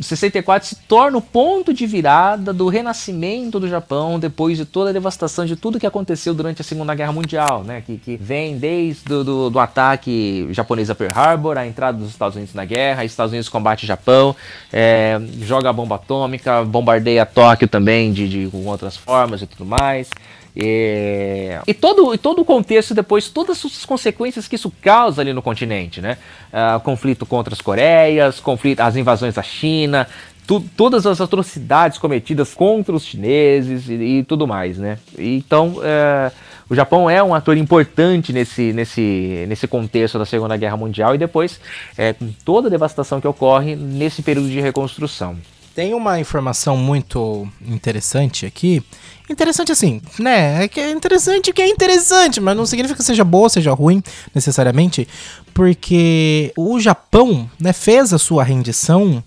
64 0.00 0.68
se 0.68 0.76
torna 0.76 1.18
o 1.18 1.22
ponto 1.22 1.72
de 1.72 1.86
virada 1.86 2.52
do 2.52 2.68
renascimento 2.68 3.58
do 3.58 3.68
Japão 3.68 4.18
depois 4.18 4.56
de 4.56 4.64
toda 4.64 4.90
a 4.90 4.92
devastação 4.92 5.44
de 5.44 5.56
tudo 5.56 5.78
que 5.78 5.86
aconteceu 5.86 6.32
durante 6.32 6.60
a 6.60 6.64
Segunda 6.64 6.94
Guerra 6.94 7.12
Mundial, 7.12 7.64
né? 7.64 7.82
Que, 7.84 7.98
que 7.98 8.16
vem 8.16 8.58
desde 8.58 9.04
do, 9.04 9.24
do, 9.24 9.50
do 9.50 9.58
ataque 9.58 10.48
japonês 10.50 10.88
a 10.88 10.94
Pearl 10.94 11.12
Harbor, 11.16 11.58
a 11.58 11.66
entrada 11.66 11.98
dos 11.98 12.10
Estados 12.10 12.36
Unidos 12.36 12.54
na 12.54 12.64
guerra, 12.64 13.04
os 13.04 13.10
Estados 13.10 13.32
Unidos 13.32 13.48
combate 13.48 13.84
o 13.84 13.86
Japão, 13.86 14.34
é, 14.72 15.20
joga 15.42 15.70
a 15.70 15.72
bomba 15.72 15.96
atômica, 15.96 16.64
bombardeia 16.64 17.26
Tóquio 17.26 17.68
também 17.68 18.12
de, 18.12 18.28
de 18.28 18.50
com 18.50 18.64
outras 18.66 18.96
formas 18.96 19.42
e 19.42 19.46
tudo 19.46 19.64
mais. 19.64 20.08
É, 20.56 21.60
E, 21.66 21.72
todo, 21.74 22.12
e 22.14 22.18
todo 22.18 22.42
o 22.42 22.44
contexto 22.44 22.94
depois, 22.94 23.28
todas 23.28 23.64
as 23.64 23.84
consequências 23.84 24.48
que 24.48 24.56
isso 24.56 24.72
causa 24.82 25.20
ali 25.22 25.32
no 25.32 25.42
continente, 25.42 26.00
né? 26.00 26.18
Ah, 26.52 26.80
conflito 26.82 27.24
contra 27.24 27.54
as 27.54 27.60
Coreias, 27.60 28.40
conflito, 28.40 28.80
as 28.80 28.96
invasões 28.96 29.34
da 29.34 29.42
China, 29.42 30.08
tu- 30.46 30.64
todas 30.76 31.06
as 31.06 31.20
atrocidades 31.20 31.98
cometidas 31.98 32.52
contra 32.54 32.94
os 32.94 33.04
chineses 33.04 33.88
e, 33.88 33.92
e 33.94 34.24
tudo 34.24 34.46
mais, 34.46 34.76
né? 34.76 34.98
Então, 35.16 35.76
é, 35.82 36.32
o 36.68 36.74
Japão 36.74 37.08
é 37.08 37.22
um 37.22 37.32
ator 37.34 37.56
importante 37.56 38.32
nesse, 38.32 38.72
nesse, 38.72 39.44
nesse 39.48 39.68
contexto 39.68 40.18
da 40.18 40.26
Segunda 40.26 40.56
Guerra 40.56 40.76
Mundial 40.76 41.14
e 41.14 41.18
depois, 41.18 41.60
é, 41.96 42.12
com 42.12 42.28
toda 42.44 42.66
a 42.66 42.70
devastação 42.70 43.20
que 43.20 43.28
ocorre 43.28 43.76
nesse 43.76 44.20
período 44.22 44.48
de 44.48 44.60
reconstrução. 44.60 45.36
Tem 45.80 45.94
uma 45.94 46.20
informação 46.20 46.76
muito 46.76 47.48
interessante 47.66 48.44
aqui. 48.44 48.82
Interessante 49.30 49.72
assim, 49.72 50.02
né? 50.18 50.64
É 50.64 50.68
que 50.68 50.78
é 50.78 50.90
interessante 50.90 51.54
que 51.54 51.62
é 51.62 51.68
interessante, 51.70 52.38
mas 52.38 52.54
não 52.54 52.66
significa 52.66 52.98
que 52.98 53.02
seja 53.02 53.24
boa, 53.24 53.48
seja 53.48 53.72
ruim, 53.72 54.02
necessariamente. 54.34 55.08
Porque 55.54 56.52
o 56.54 56.78
Japão, 56.78 57.50
né, 57.58 57.72
fez 57.72 58.12
a 58.12 58.18
sua 58.18 58.44
rendição 58.44 59.24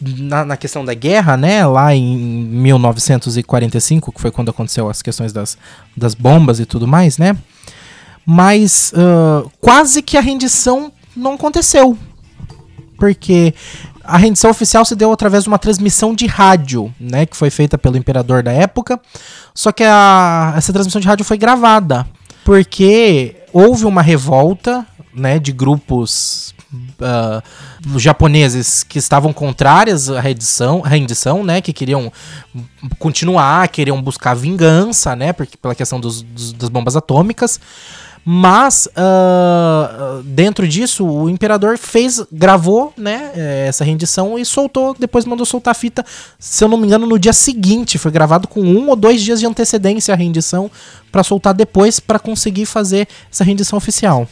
na, 0.00 0.44
na 0.44 0.56
questão 0.56 0.84
da 0.84 0.94
guerra, 0.94 1.36
né? 1.36 1.64
Lá 1.64 1.94
em 1.94 2.16
1945, 2.16 4.10
que 4.10 4.20
foi 4.20 4.32
quando 4.32 4.48
aconteceu 4.48 4.90
as 4.90 5.00
questões 5.00 5.32
das, 5.32 5.56
das 5.96 6.16
bombas 6.16 6.58
e 6.58 6.66
tudo 6.66 6.88
mais, 6.88 7.18
né? 7.18 7.36
Mas 8.26 8.92
ah, 8.96 9.44
quase 9.60 10.02
que 10.02 10.16
a 10.16 10.20
rendição 10.20 10.92
não 11.16 11.34
aconteceu 11.34 11.96
porque 12.96 13.54
a 14.06 14.16
rendição 14.16 14.50
oficial 14.50 14.84
se 14.84 14.94
deu 14.94 15.12
através 15.12 15.44
de 15.44 15.48
uma 15.48 15.58
transmissão 15.58 16.14
de 16.14 16.26
rádio, 16.26 16.92
né, 17.00 17.26
que 17.26 17.36
foi 17.36 17.50
feita 17.50 17.76
pelo 17.76 17.96
imperador 17.96 18.42
da 18.42 18.52
época. 18.52 19.00
Só 19.54 19.72
que 19.72 19.82
a- 19.84 20.54
essa 20.56 20.72
transmissão 20.72 21.00
de 21.00 21.06
rádio 21.08 21.24
foi 21.24 21.36
gravada, 21.38 22.06
porque 22.44 23.36
houve 23.52 23.84
uma 23.84 24.02
revolta, 24.02 24.86
né, 25.14 25.38
de 25.38 25.52
grupos 25.52 26.54
ah, 27.00 27.42
japoneses 27.96 28.82
que 28.82 28.98
estavam 28.98 29.32
contrárias 29.32 30.10
à 30.10 30.20
rendição, 30.20 30.82
à 30.84 30.88
rendição, 30.88 31.42
né, 31.44 31.60
que 31.60 31.72
queriam 31.72 32.12
continuar, 32.98 33.68
queriam 33.68 34.00
buscar 34.02 34.34
vingança, 34.34 35.14
né, 35.16 35.32
porque 35.32 35.56
pela 35.56 35.74
questão 35.74 35.98
dos- 36.00 36.22
dos- 36.22 36.52
das 36.52 36.68
bombas 36.68 36.96
atômicas. 36.96 37.60
Mas 38.28 38.88
ah, 38.96 40.20
dentro 40.24 40.66
disso, 40.66 41.06
o 41.06 41.30
imperador 41.30 41.78
fez, 41.78 42.20
gravou, 42.32 42.92
né, 42.96 43.30
eh, 43.36 43.66
essa 43.68 43.84
rendição 43.84 44.36
e 44.36 44.44
soltou, 44.44 44.96
depois 44.98 45.24
mandou 45.24 45.46
soltar 45.46 45.70
a 45.70 45.74
fita, 45.74 46.04
se 46.36 46.64
eu 46.64 46.66
não 46.66 46.76
me 46.76 46.88
engano, 46.88 47.06
no 47.06 47.20
dia 47.20 47.32
seguinte. 47.32 47.98
Foi 47.98 48.10
gravado 48.10 48.48
com 48.48 48.60
um 48.60 48.88
ou 48.88 48.96
dois 48.96 49.22
dias 49.22 49.38
de 49.38 49.46
antecedência 49.46 50.12
a 50.12 50.16
rendição 50.16 50.68
pra 51.12 51.22
soltar 51.22 51.54
depois 51.54 52.00
pra 52.00 52.18
conseguir 52.18 52.66
fazer 52.66 53.06
essa 53.30 53.44
rendição 53.44 53.76
oficial. 53.76 54.26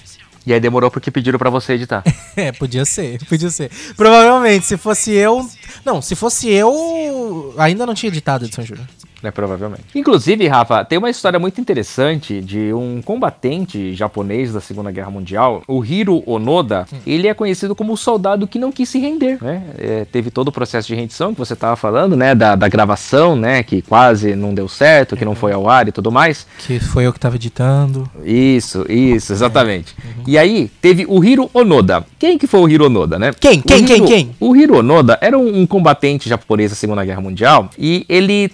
E 0.45 0.53
aí 0.53 0.59
demorou 0.59 0.91
porque 0.91 1.13
pediram 1.13 1.39
pra 1.39 1.49
você 1.49 1.75
editar. 1.75 2.03
É, 2.37 2.51
podia 2.51 2.85
ser, 2.85 3.25
podia 3.27 3.49
ser. 3.49 3.71
Provavelmente, 3.97 4.67
se 4.67 4.77
fosse 4.77 5.13
eu. 5.13 5.49
Não, 5.85 6.03
se 6.03 6.17
fosse 6.17 6.51
eu. 6.51 7.55
Ainda 7.57 7.87
não 7.87 7.95
tinha 7.95 8.11
editado 8.11 8.45
Edson 8.45 8.63
Júnior. 8.63 8.89
Né, 9.25 9.31
provavelmente. 9.31 9.83
Inclusive, 9.95 10.47
Rafa, 10.47 10.85
tem 10.85 10.99
uma 10.99 11.09
história 11.11 11.39
muito 11.39 11.61
interessante 11.61 12.41
de 12.43 12.73
um 12.75 13.01
combatente 13.03 13.95
japonês 13.95 14.53
da 14.53 14.61
Segunda 14.61 14.91
Guerra 14.93 15.11
Mundial, 15.11 15.63
o 15.67 15.85
Hiro 15.85 16.23
Onoda. 16.27 16.87
Ele 17.07 17.27
é 17.27 17.33
conhecido 17.35 17.75
como 17.75 17.95
o 17.95 17.97
soldado 17.97 18.47
que 18.47 18.59
não 18.59 18.71
quis 18.71 18.89
se 18.89 18.99
render, 18.99 19.39
né? 19.43 19.63
É, 19.79 20.05
teve 20.05 20.31
todo 20.31 20.49
o 20.49 20.53
processo 20.53 20.87
de 20.89 20.95
rendição 20.95 21.33
que 21.33 21.39
você 21.39 21.55
estava 21.55 21.75
falando, 21.75 22.15
né? 22.15 22.35
Da, 22.35 22.55
da 22.55 22.69
gravação, 22.69 23.35
né? 23.35 23.63
Que 23.63 23.81
quase 23.81 24.37
não 24.37 24.53
deu 24.55 24.69
certo, 24.69 25.17
que 25.17 25.25
não 25.25 25.35
foi 25.35 25.53
ao 25.53 25.69
ar 25.69 25.89
e 25.89 25.93
tudo 25.93 26.13
mais. 26.13 26.47
Que 26.59 26.79
foi 26.79 27.07
eu 27.07 27.13
que 27.13 27.19
tava 27.19 27.37
editando. 27.37 28.09
Isso, 28.23 28.85
isso, 28.91 29.33
exatamente. 29.33 29.95
E 30.27 30.37
aí, 30.37 30.71
teve 30.83 31.07
o 31.09 31.25
Hiro 31.25 31.51
Onoda. 31.55 32.05
Quem 32.19 32.37
que 32.37 32.47
foi 32.47 32.61
o 32.61 32.69
Hiro 32.69 32.87
Onoda, 32.87 33.19
né? 33.19 33.33
Quem? 33.41 33.61
Quem? 33.61 33.85
Quem? 33.85 33.97
Hiro- 33.97 34.07
Quem? 34.07 34.31
O 34.39 34.55
Hiro 34.55 34.79
Onoda 34.79 35.19
era 35.21 35.39
um, 35.39 35.61
um 35.61 35.67
combatente 35.67 36.29
japonês 36.29 36.71
da 36.71 36.77
Segunda 36.77 37.05
Guerra 37.05 37.21
Mundial 37.21 37.71
e 37.79 38.05
ele 38.09 38.49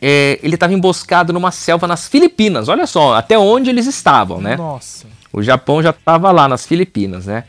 é, 0.00 0.38
ele 0.42 0.54
estava 0.54 0.72
emboscado 0.72 1.32
numa 1.32 1.50
selva 1.50 1.86
nas 1.86 2.08
Filipinas. 2.08 2.68
Olha 2.68 2.86
só, 2.86 3.14
até 3.14 3.38
onde 3.38 3.70
eles 3.70 3.86
estavam, 3.86 4.40
né? 4.40 4.56
Nossa. 4.56 5.06
O 5.32 5.42
Japão 5.42 5.82
já 5.82 5.90
estava 5.90 6.30
lá 6.30 6.48
nas 6.48 6.66
Filipinas, 6.66 7.26
né? 7.26 7.44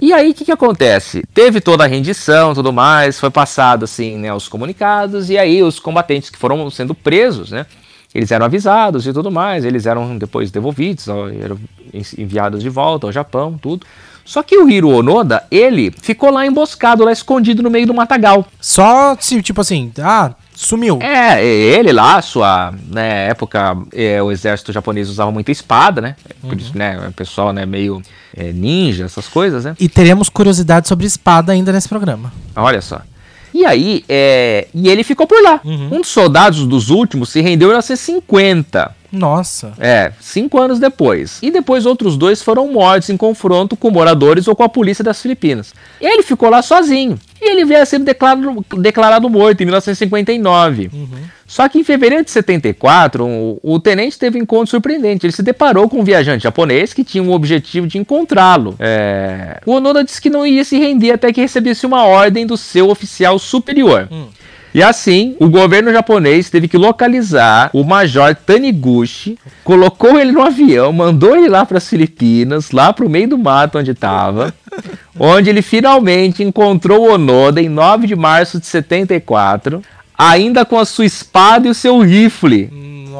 E 0.00 0.12
aí, 0.12 0.30
o 0.30 0.34
que, 0.34 0.44
que 0.44 0.52
acontece? 0.52 1.24
Teve 1.34 1.60
toda 1.60 1.84
a 1.84 1.86
rendição 1.86 2.54
tudo 2.54 2.72
mais, 2.72 3.18
foi 3.18 3.30
passado, 3.30 3.84
assim, 3.84 4.16
né, 4.16 4.32
os 4.32 4.46
comunicados, 4.46 5.28
e 5.28 5.36
aí 5.36 5.62
os 5.62 5.80
combatentes 5.80 6.30
que 6.30 6.38
foram 6.38 6.70
sendo 6.70 6.94
presos, 6.94 7.50
né? 7.50 7.66
Eles 8.14 8.30
eram 8.30 8.46
avisados 8.46 9.06
e 9.06 9.12
tudo 9.12 9.30
mais, 9.30 9.64
eles 9.64 9.86
eram 9.86 10.16
depois 10.16 10.50
devolvidos, 10.50 11.08
eram 11.08 11.58
enviados 12.16 12.62
de 12.62 12.68
volta 12.68 13.06
ao 13.06 13.12
Japão, 13.12 13.58
tudo. 13.60 13.86
Só 14.24 14.42
que 14.42 14.56
o 14.58 14.68
Hiro 14.68 14.90
Onoda, 14.90 15.44
ele 15.50 15.90
ficou 15.90 16.30
lá 16.30 16.46
emboscado, 16.46 17.04
lá 17.04 17.12
escondido 17.12 17.62
no 17.62 17.70
meio 17.70 17.86
do 17.86 17.94
matagal. 17.94 18.46
Só 18.60 19.16
se, 19.18 19.42
tipo 19.42 19.60
assim, 19.60 19.92
ah, 20.00 20.34
sumiu. 20.58 20.98
É, 21.00 21.44
ele 21.44 21.92
lá, 21.92 22.20
sua 22.20 22.74
né, 22.90 23.28
época, 23.28 23.76
é, 23.92 24.20
o 24.20 24.32
exército 24.32 24.72
japonês 24.72 25.08
usava 25.08 25.30
muita 25.30 25.52
espada, 25.52 26.00
né? 26.00 26.16
Por 26.40 26.58
isso, 26.58 26.76
né, 26.76 26.98
o 27.08 27.12
pessoal, 27.12 27.52
né, 27.52 27.64
meio 27.64 28.02
é, 28.36 28.52
ninja, 28.52 29.04
essas 29.04 29.28
coisas, 29.28 29.64
né? 29.64 29.76
E 29.78 29.88
teremos 29.88 30.28
curiosidade 30.28 30.88
sobre 30.88 31.06
espada 31.06 31.52
ainda 31.52 31.72
nesse 31.72 31.88
programa. 31.88 32.32
Olha 32.56 32.80
só. 32.80 33.00
E 33.54 33.64
aí, 33.64 34.04
é, 34.08 34.66
e 34.74 34.88
ele 34.88 35.02
ficou 35.02 35.26
por 35.26 35.42
lá. 35.42 35.60
Um 35.64 36.00
dos 36.00 36.08
soldados 36.08 36.66
dos 36.66 36.90
últimos 36.90 37.30
se 37.30 37.40
rendeu 37.40 37.68
em 37.68 37.70
1950. 37.70 38.94
Nossa. 39.10 39.72
É, 39.78 40.12
cinco 40.20 40.60
anos 40.60 40.78
depois. 40.78 41.38
E 41.40 41.50
depois 41.50 41.86
outros 41.86 42.16
dois 42.16 42.42
foram 42.42 42.70
mortos 42.70 43.08
em 43.08 43.16
confronto 43.16 43.74
com 43.74 43.90
moradores 43.90 44.46
ou 44.48 44.54
com 44.54 44.62
a 44.62 44.68
polícia 44.68 45.02
das 45.02 45.22
Filipinas. 45.22 45.72
Ele 46.00 46.22
ficou 46.22 46.50
lá 46.50 46.60
sozinho. 46.60 47.18
E 47.40 47.50
ele 47.50 47.64
veio 47.64 47.82
a 47.82 47.86
ser 47.86 47.98
declarado, 48.00 48.64
declarado 48.78 49.30
morto 49.30 49.60
em 49.60 49.64
1959. 49.64 50.90
Só 51.46 51.66
que 51.68 51.78
em 51.78 51.84
fevereiro 51.84 52.24
de 52.24 52.30
74, 52.30 53.24
o, 53.24 53.58
o 53.62 53.80
tenente 53.80 54.18
teve 54.18 54.38
um 54.38 54.42
encontro 54.42 54.66
surpreendente. 54.66 55.24
Ele 55.24 55.32
se 55.32 55.42
deparou 55.42 55.88
com 55.88 56.00
um 56.00 56.04
viajante 56.04 56.42
japonês 56.42 56.92
que 56.92 57.02
tinha 57.02 57.22
o 57.24 57.32
objetivo 57.32 57.86
de 57.86 57.96
encontrá-lo. 57.96 58.74
É, 58.78 59.58
O 59.64 59.72
Onoda 59.72 60.04
disse 60.04 60.20
que 60.20 60.28
não 60.28 60.46
ia 60.46 60.62
se 60.64 60.76
render 60.78 61.12
até 61.12 61.32
que 61.32 61.40
recebesse 61.40 61.86
uma 61.86 62.04
ordem 62.04 62.44
do 62.46 62.56
seu 62.56 62.90
oficial 62.90 63.38
superior. 63.38 64.08
E 64.78 64.82
assim, 64.82 65.34
o 65.40 65.48
governo 65.48 65.90
japonês 65.92 66.48
teve 66.50 66.68
que 66.68 66.78
localizar 66.78 67.68
o 67.72 67.82
Major 67.82 68.32
Taniguchi, 68.32 69.36
colocou 69.64 70.16
ele 70.20 70.30
no 70.30 70.40
avião, 70.40 70.92
mandou 70.92 71.36
ele 71.36 71.48
lá 71.48 71.66
para 71.66 71.78
as 71.78 71.88
Filipinas, 71.88 72.70
lá 72.70 72.92
para 72.92 73.04
o 73.04 73.10
meio 73.10 73.28
do 73.30 73.36
mato 73.36 73.76
onde 73.76 73.90
estava, 73.90 74.54
onde 75.18 75.50
ele 75.50 75.62
finalmente 75.62 76.44
encontrou 76.44 77.08
o 77.08 77.12
Onoda 77.14 77.60
em 77.60 77.68
9 77.68 78.06
de 78.06 78.14
março 78.14 78.60
de 78.60 78.66
74, 78.66 79.82
ainda 80.16 80.64
com 80.64 80.78
a 80.78 80.84
sua 80.84 81.06
espada 81.06 81.66
e 81.66 81.70
o 81.70 81.74
seu 81.74 81.98
rifle. 81.98 82.70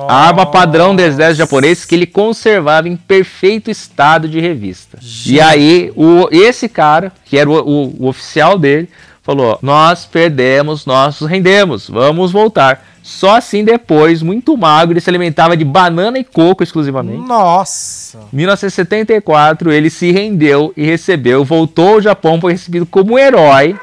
A 0.08 0.28
arma 0.28 0.46
padrão 0.46 0.94
do 0.94 1.02
exército 1.02 1.38
japonês 1.38 1.84
que 1.84 1.96
ele 1.96 2.06
conservava 2.06 2.88
em 2.88 2.94
perfeito 2.96 3.68
estado 3.68 4.28
de 4.28 4.38
revista. 4.38 4.96
E 5.32 5.40
aí, 5.40 5.90
o, 5.96 6.28
esse 6.30 6.68
cara, 6.68 7.10
que 7.24 7.36
era 7.36 7.50
o, 7.50 7.54
o- 7.68 7.96
o 8.04 8.06
oficial 8.06 8.56
dele, 8.56 8.88
falou: 9.28 9.58
Nós 9.60 10.06
perdemos, 10.06 10.86
nós 10.86 11.20
nos 11.20 11.28
rendemos, 11.28 11.90
vamos 11.90 12.32
voltar. 12.32 12.82
Só 13.02 13.36
assim 13.36 13.62
depois, 13.62 14.22
muito 14.22 14.56
magro, 14.56 14.94
ele 14.94 15.00
se 15.00 15.10
alimentava 15.10 15.56
de 15.56 15.64
banana 15.64 16.18
e 16.18 16.24
coco 16.24 16.62
exclusivamente. 16.62 17.26
Nossa. 17.26 18.20
1974, 18.32 19.70
ele 19.70 19.90
se 19.90 20.10
rendeu 20.12 20.72
e 20.76 20.84
recebeu, 20.84 21.44
voltou 21.44 21.94
ao 21.94 22.00
Japão, 22.00 22.40
foi 22.40 22.52
recebido 22.52 22.86
como 22.86 23.14
um 23.14 23.18
herói. 23.18 23.78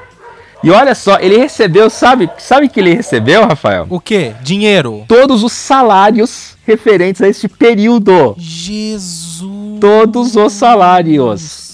E 0.63 0.71
olha 0.71 0.95
só, 0.95 1.19
ele 1.19 1.37
recebeu, 1.37 1.91
sabe, 1.91 2.29
sabe 2.39 2.65
o 2.65 2.69
que 2.69 2.79
ele 2.79 2.95
recebeu, 2.95 3.45
Rafael? 3.45 3.85
O 3.89 3.99
quê? 3.99 4.33
Dinheiro. 4.41 5.05
Todos 5.07 5.43
os 5.43 5.53
salários 5.53 6.55
referentes 6.65 7.21
a 7.21 7.27
este 7.27 7.47
período. 7.47 8.35
Jesus. 8.37 9.79
Todos 9.79 10.35
os 10.35 10.53
salários. 10.53 11.64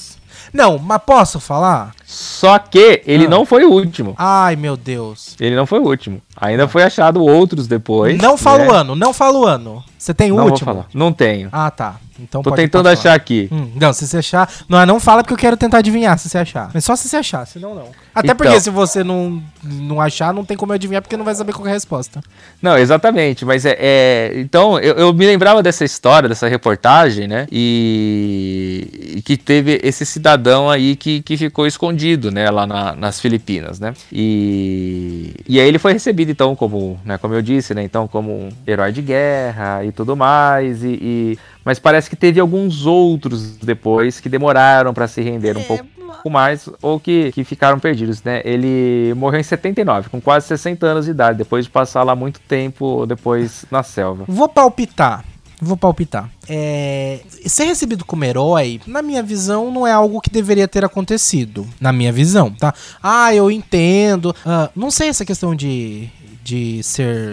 Não, 0.53 0.77
mas 0.77 1.01
posso 1.05 1.39
falar? 1.39 1.91
Só 2.05 2.59
que 2.59 3.01
ele 3.05 3.25
Ah. 3.25 3.29
não 3.29 3.45
foi 3.45 3.63
o 3.63 3.71
último. 3.71 4.15
Ai, 4.17 4.55
meu 4.55 4.75
Deus. 4.75 5.35
Ele 5.39 5.55
não 5.55 5.65
foi 5.65 5.79
o 5.79 5.83
último. 5.87 6.21
Ainda 6.35 6.67
foi 6.67 6.83
achado 6.83 7.23
outros 7.23 7.67
depois. 7.67 8.17
não 8.21 8.37
fala 8.37 8.59
né? 8.59 8.67
o 8.67 8.71
ano, 8.73 8.95
não 8.95 9.13
fala 9.13 9.37
o 9.39 9.45
ano. 9.45 9.83
Você 9.97 10.13
tem 10.13 10.31
o 10.31 10.35
Não 10.35 10.45
último? 10.45 10.65
vou 10.65 10.75
falar. 10.75 10.87
Não 10.93 11.13
tenho. 11.13 11.49
Ah, 11.51 11.71
tá. 11.71 11.95
Então 12.21 12.41
Tô 12.43 12.51
tentando 12.51 12.87
achar 12.89 13.13
aqui. 13.13 13.47
Hum, 13.51 13.71
não, 13.75 13.91
se 13.93 14.07
você 14.07 14.17
achar. 14.17 14.49
Não, 14.69 14.85
não 14.85 14.99
fala 14.99 15.23
porque 15.23 15.33
eu 15.33 15.37
quero 15.37 15.57
tentar 15.57 15.79
adivinhar 15.79 16.17
se 16.19 16.29
você 16.29 16.37
achar. 16.37 16.69
Mas 16.73 16.83
só 16.85 16.95
se 16.95 17.07
você 17.09 17.17
achar, 17.17 17.45
senão 17.47 17.73
não. 17.75 17.87
Até 18.13 18.27
Então. 18.27 18.35
porque 18.35 18.59
se 18.59 18.69
você 18.69 19.03
não, 19.03 19.41
não 19.63 19.99
achar, 20.01 20.33
não 20.33 20.43
tem 20.45 20.55
como 20.57 20.71
eu 20.71 20.75
adivinhar 20.75 21.01
porque 21.01 21.15
não 21.17 21.23
vai 21.25 21.33
saber 21.35 21.53
qual 21.53 21.65
é 21.67 21.71
a 21.71 21.73
resposta. 21.73 22.21
Não, 22.61 22.77
exatamente, 22.77 23.43
mas 23.45 23.65
é. 23.65 23.75
é- 23.79 24.31
então, 24.35 24.77
eu, 24.79 24.95
eu 24.95 25.13
me 25.13 25.25
lembrava 25.25 25.63
dessa 25.63 25.83
história, 25.85 26.27
dessa 26.29 26.47
reportagem, 26.47 27.27
né? 27.27 27.47
E, 27.51 29.13
e 29.17 29.21
que 29.21 29.37
teve 29.37 29.79
esse 29.83 30.05
cidadão 30.05 30.69
aí 30.69 30.95
que, 30.95 31.21
que 31.21 31.37
ficou 31.37 31.65
escondido, 31.65 32.31
né? 32.31 32.49
Lá 32.49 32.67
na- 32.67 32.95
nas 32.95 33.19
Filipinas, 33.19 33.79
né? 33.79 33.93
E, 34.11 35.33
e 35.47 35.59
aí 35.59 35.67
ele 35.67 35.79
foi 35.79 35.93
recebido, 35.93 36.31
então, 36.31 36.55
como, 36.55 36.99
né, 37.05 37.17
como 37.17 37.33
eu 37.33 37.41
disse, 37.41 37.73
né? 37.73 37.83
Então, 37.83 38.07
como 38.07 38.31
um 38.31 38.49
herói 38.67 38.91
de 38.91 39.01
guerra 39.01 39.83
e 39.85 39.91
tudo 39.91 40.15
mais. 40.15 40.83
E, 40.83 40.87
e- 41.01 41.39
mas 41.63 41.79
parece 41.79 42.09
que 42.09 42.15
teve 42.15 42.39
alguns 42.39 42.85
outros 42.85 43.57
depois 43.57 44.19
que 44.19 44.29
demoraram 44.29 44.93
para 44.93 45.07
se 45.07 45.21
render 45.21 45.57
um 45.57 45.63
pouco 45.63 45.85
mais 46.29 46.69
ou 46.81 46.99
que, 46.99 47.31
que 47.31 47.43
ficaram 47.43 47.79
perdidos, 47.79 48.21
né? 48.23 48.41
Ele 48.43 49.13
morreu 49.15 49.39
em 49.39 49.43
79, 49.43 50.09
com 50.09 50.21
quase 50.21 50.47
60 50.47 50.85
anos 50.85 51.05
de 51.05 51.11
idade, 51.11 51.37
depois 51.37 51.65
de 51.65 51.71
passar 51.71 52.03
lá 52.03 52.15
muito 52.15 52.39
tempo 52.41 53.05
depois 53.05 53.65
na 53.71 53.83
selva. 53.83 54.25
Vou 54.27 54.47
palpitar. 54.47 55.23
Vou 55.63 55.77
palpitar. 55.77 56.27
É, 56.49 57.19
ser 57.45 57.65
recebido 57.65 58.03
como 58.03 58.25
herói, 58.25 58.81
na 58.87 59.03
minha 59.03 59.21
visão, 59.21 59.71
não 59.71 59.85
é 59.85 59.91
algo 59.91 60.19
que 60.19 60.29
deveria 60.29 60.67
ter 60.67 60.83
acontecido. 60.83 61.67
Na 61.79 61.93
minha 61.93 62.11
visão, 62.11 62.49
tá? 62.51 62.73
Ah, 63.01 63.33
eu 63.35 63.51
entendo. 63.51 64.35
Ah, 64.43 64.71
não 64.75 64.89
sei 64.89 65.09
essa 65.09 65.23
questão 65.23 65.53
de, 65.53 66.09
de 66.43 66.81
ser 66.81 67.27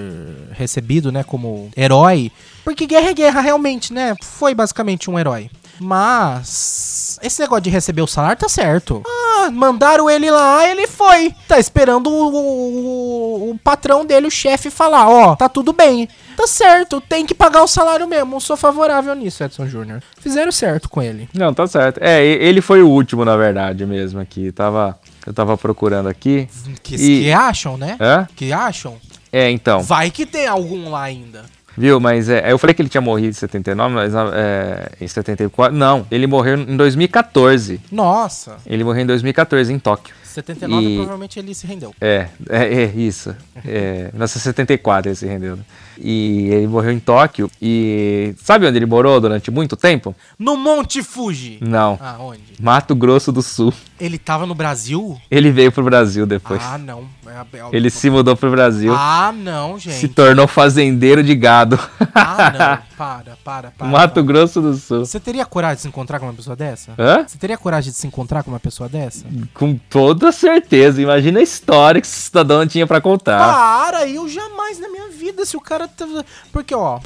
recebido, 0.53 1.11
né, 1.11 1.24
como 1.24 1.70
herói. 1.74 2.31
Porque 2.69 2.85
guerra 2.87 3.09
é 3.09 3.14
guerra, 3.14 3.41
realmente, 3.41 3.95
né? 3.95 4.14
Foi 4.23 4.55
basicamente 4.55 5.09
um 5.11 5.19
herói. 5.19 5.51
Mas. 5.81 7.19
Esse 7.23 7.41
negócio 7.41 7.62
de 7.62 7.71
receber 7.71 8.03
o 8.03 8.07
salário 8.07 8.39
tá 8.39 8.47
certo. 8.49 9.03
Ah, 9.07 9.51
mandaram 9.51 10.11
ele 10.11 10.31
lá, 10.31 10.69
ele 10.69 10.87
foi. 10.87 11.35
Tá 11.49 11.59
esperando 11.59 12.09
o, 12.11 12.29
o- 12.29 13.51
o 13.53 13.59
patrão 13.59 14.05
dele, 14.05 14.27
o 14.27 14.31
chefe, 14.31 14.69
falar: 14.69 15.09
Ó, 15.09 15.35
tá 15.35 15.49
tudo 15.49 15.73
bem. 15.73 16.09
Tá 16.37 16.47
certo, 16.47 17.01
tem 17.01 17.25
que 17.25 17.35
pagar 17.35 17.62
o 17.62 17.66
salário 17.66 18.07
mesmo. 18.07 18.39
Sou 18.39 18.55
favorável 18.57 19.14
nisso, 19.14 19.43
Edson 19.43 19.66
Júnior. 19.66 20.03
Fizeram 20.21 20.53
certo 20.53 20.91
com 20.91 21.01
ele. 21.01 21.27
Não, 21.33 21.55
tá 21.55 21.66
certo. 21.66 21.99
É, 22.03 22.23
ele 22.23 22.61
foi 22.61 22.83
o 22.83 22.89
último, 22.89 23.25
na 23.25 23.37
verdade, 23.37 23.87
mesmo 23.87 24.21
aqui. 24.21 24.53
Tava, 24.53 24.99
eu 25.27 25.33
tava 25.33 25.57
procurando 25.57 26.09
aqui. 26.09 26.49
Que, 26.83 26.97
E- 26.97 27.23
que 27.23 27.33
acham, 27.33 27.79
né? 27.79 27.97
É? 27.99 28.27
Que 28.37 28.53
acham? 28.53 28.97
É, 29.33 29.51
então. 29.51 29.81
Vai 29.81 30.11
que 30.11 30.27
tem 30.27 30.47
algum 30.47 30.91
lá 30.91 31.03
ainda. 31.03 31.45
Viu? 31.79 32.01
Mas 32.01 32.29
é, 32.29 32.51
eu 32.53 32.59
falei 32.59 32.74
que 32.74 32.83
ele 32.83 32.89
tinha 32.89 33.01
morrido 33.01 33.29
em 33.31 33.33
79, 33.33 33.95
mas 33.95 34.12
é, 34.14 34.91
em 35.01 35.07
74. 35.09 35.76
Não, 35.76 36.07
ele 36.11 36.26
morreu 36.26 36.57
em 36.59 36.76
2014. 36.76 37.81
Nossa, 37.93 38.57
Ele 38.66 38.85
morreu 38.85 39.03
em 39.03 39.07
2014, 39.07 39.72
em 39.72 39.79
Tóquio. 39.79 40.14
79 40.24 40.87
E- 40.87 40.97
provavelmente 40.97 41.39
ele 41.39 41.55
se 41.55 41.66
rendeu. 41.66 41.93
É, 42.01 42.29
é, 42.49 42.83
é 42.83 42.85
isso. 42.95 43.35
É, 43.66 44.11
1974 44.12 45.09
ele 45.09 45.16
se 45.16 45.26
rendeu. 45.26 45.57
né? 45.57 45.62
E 46.01 46.49
ele 46.51 46.68
morreu 46.68 46.93
em 46.93 47.01
Tóquio. 47.01 47.51
E 47.61 48.35
sabe 48.41 48.66
onde 48.66 48.76
ele 48.79 48.87
morou 48.87 49.20
durante 49.20 49.51
muito 49.51 49.74
tempo? 49.74 50.14
No 50.39 50.57
Monte 50.57 51.03
Fuji. 51.03 51.59
Não. 51.61 51.99
Ah, 52.01 52.16
onde? 52.20 52.41
Mato 52.61 52.95
Grosso 52.95 53.33
do 53.33 53.43
Sul. 53.43 53.72
Ele 53.99 54.16
tava 54.16 54.47
no 54.47 54.55
Brasil? 54.55 55.20
Ele 55.29 55.51
veio 55.51 55.72
pro 55.72 55.83
Brasil 55.83 56.24
depois. 56.24 56.62
Ah, 56.62 56.79
não. 56.79 57.09
É, 57.31 57.76
Ele 57.76 57.91
se 57.91 58.09
mudou 58.11 58.37
pro 58.37 58.51
Brasil. 58.51 58.93
Ah, 58.97 59.33
não, 59.37 59.79
se 59.79 59.91
gente. 59.91 60.09
tornou 60.09 60.47
fazendeiro 60.47 61.22
de 61.22 61.35
gado. 61.35 61.79
Ah, 62.14 62.53
não. 62.83 62.89
Para, 62.99 63.37
para, 63.45 63.70
para. 63.70 63.87
Mato 63.87 64.14
para. 64.14 64.22
Grosso 64.24 64.61
do 64.61 64.74
Sul. 64.74 65.05
Você 65.07 65.20
teria 65.20 65.47
coragem 65.47 65.76
de 65.76 65.83
se 65.83 65.87
encontrar 65.89 66.18
com 66.18 66.26
uma 66.26 66.35
pessoa 66.35 66.57
dessa? 66.57 66.95
Hã? 66.99 67.24
Você 67.24 67.39
teria 67.39 67.57
coragem 67.57 67.93
de 67.93 67.97
se 67.97 68.05
encontrar 68.09 68.43
com 68.43 68.51
uma 68.51 68.59
pessoa 68.59 68.89
dessa? 68.89 69.24
Com 69.55 69.76
toda 69.89 70.33
certeza. 70.33 71.01
Imagina 71.01 71.39
a 71.39 71.43
história 71.45 72.01
que 72.01 72.09
esse 72.09 72.22
cidadão 72.22 72.66
tinha 72.66 72.89
pra 72.89 73.01
contar. 73.01 73.39
Para, 73.39 74.09
eu 74.09 74.29
jamais 74.29 74.81
na 74.81 74.89
minha 74.89 75.11
vida, 75.11 75.47
se 75.47 75.57
o 75.57 75.61
cara. 75.61 75.87
tá- 75.87 76.07
Porque, 76.53 76.74
ó, 76.74 76.99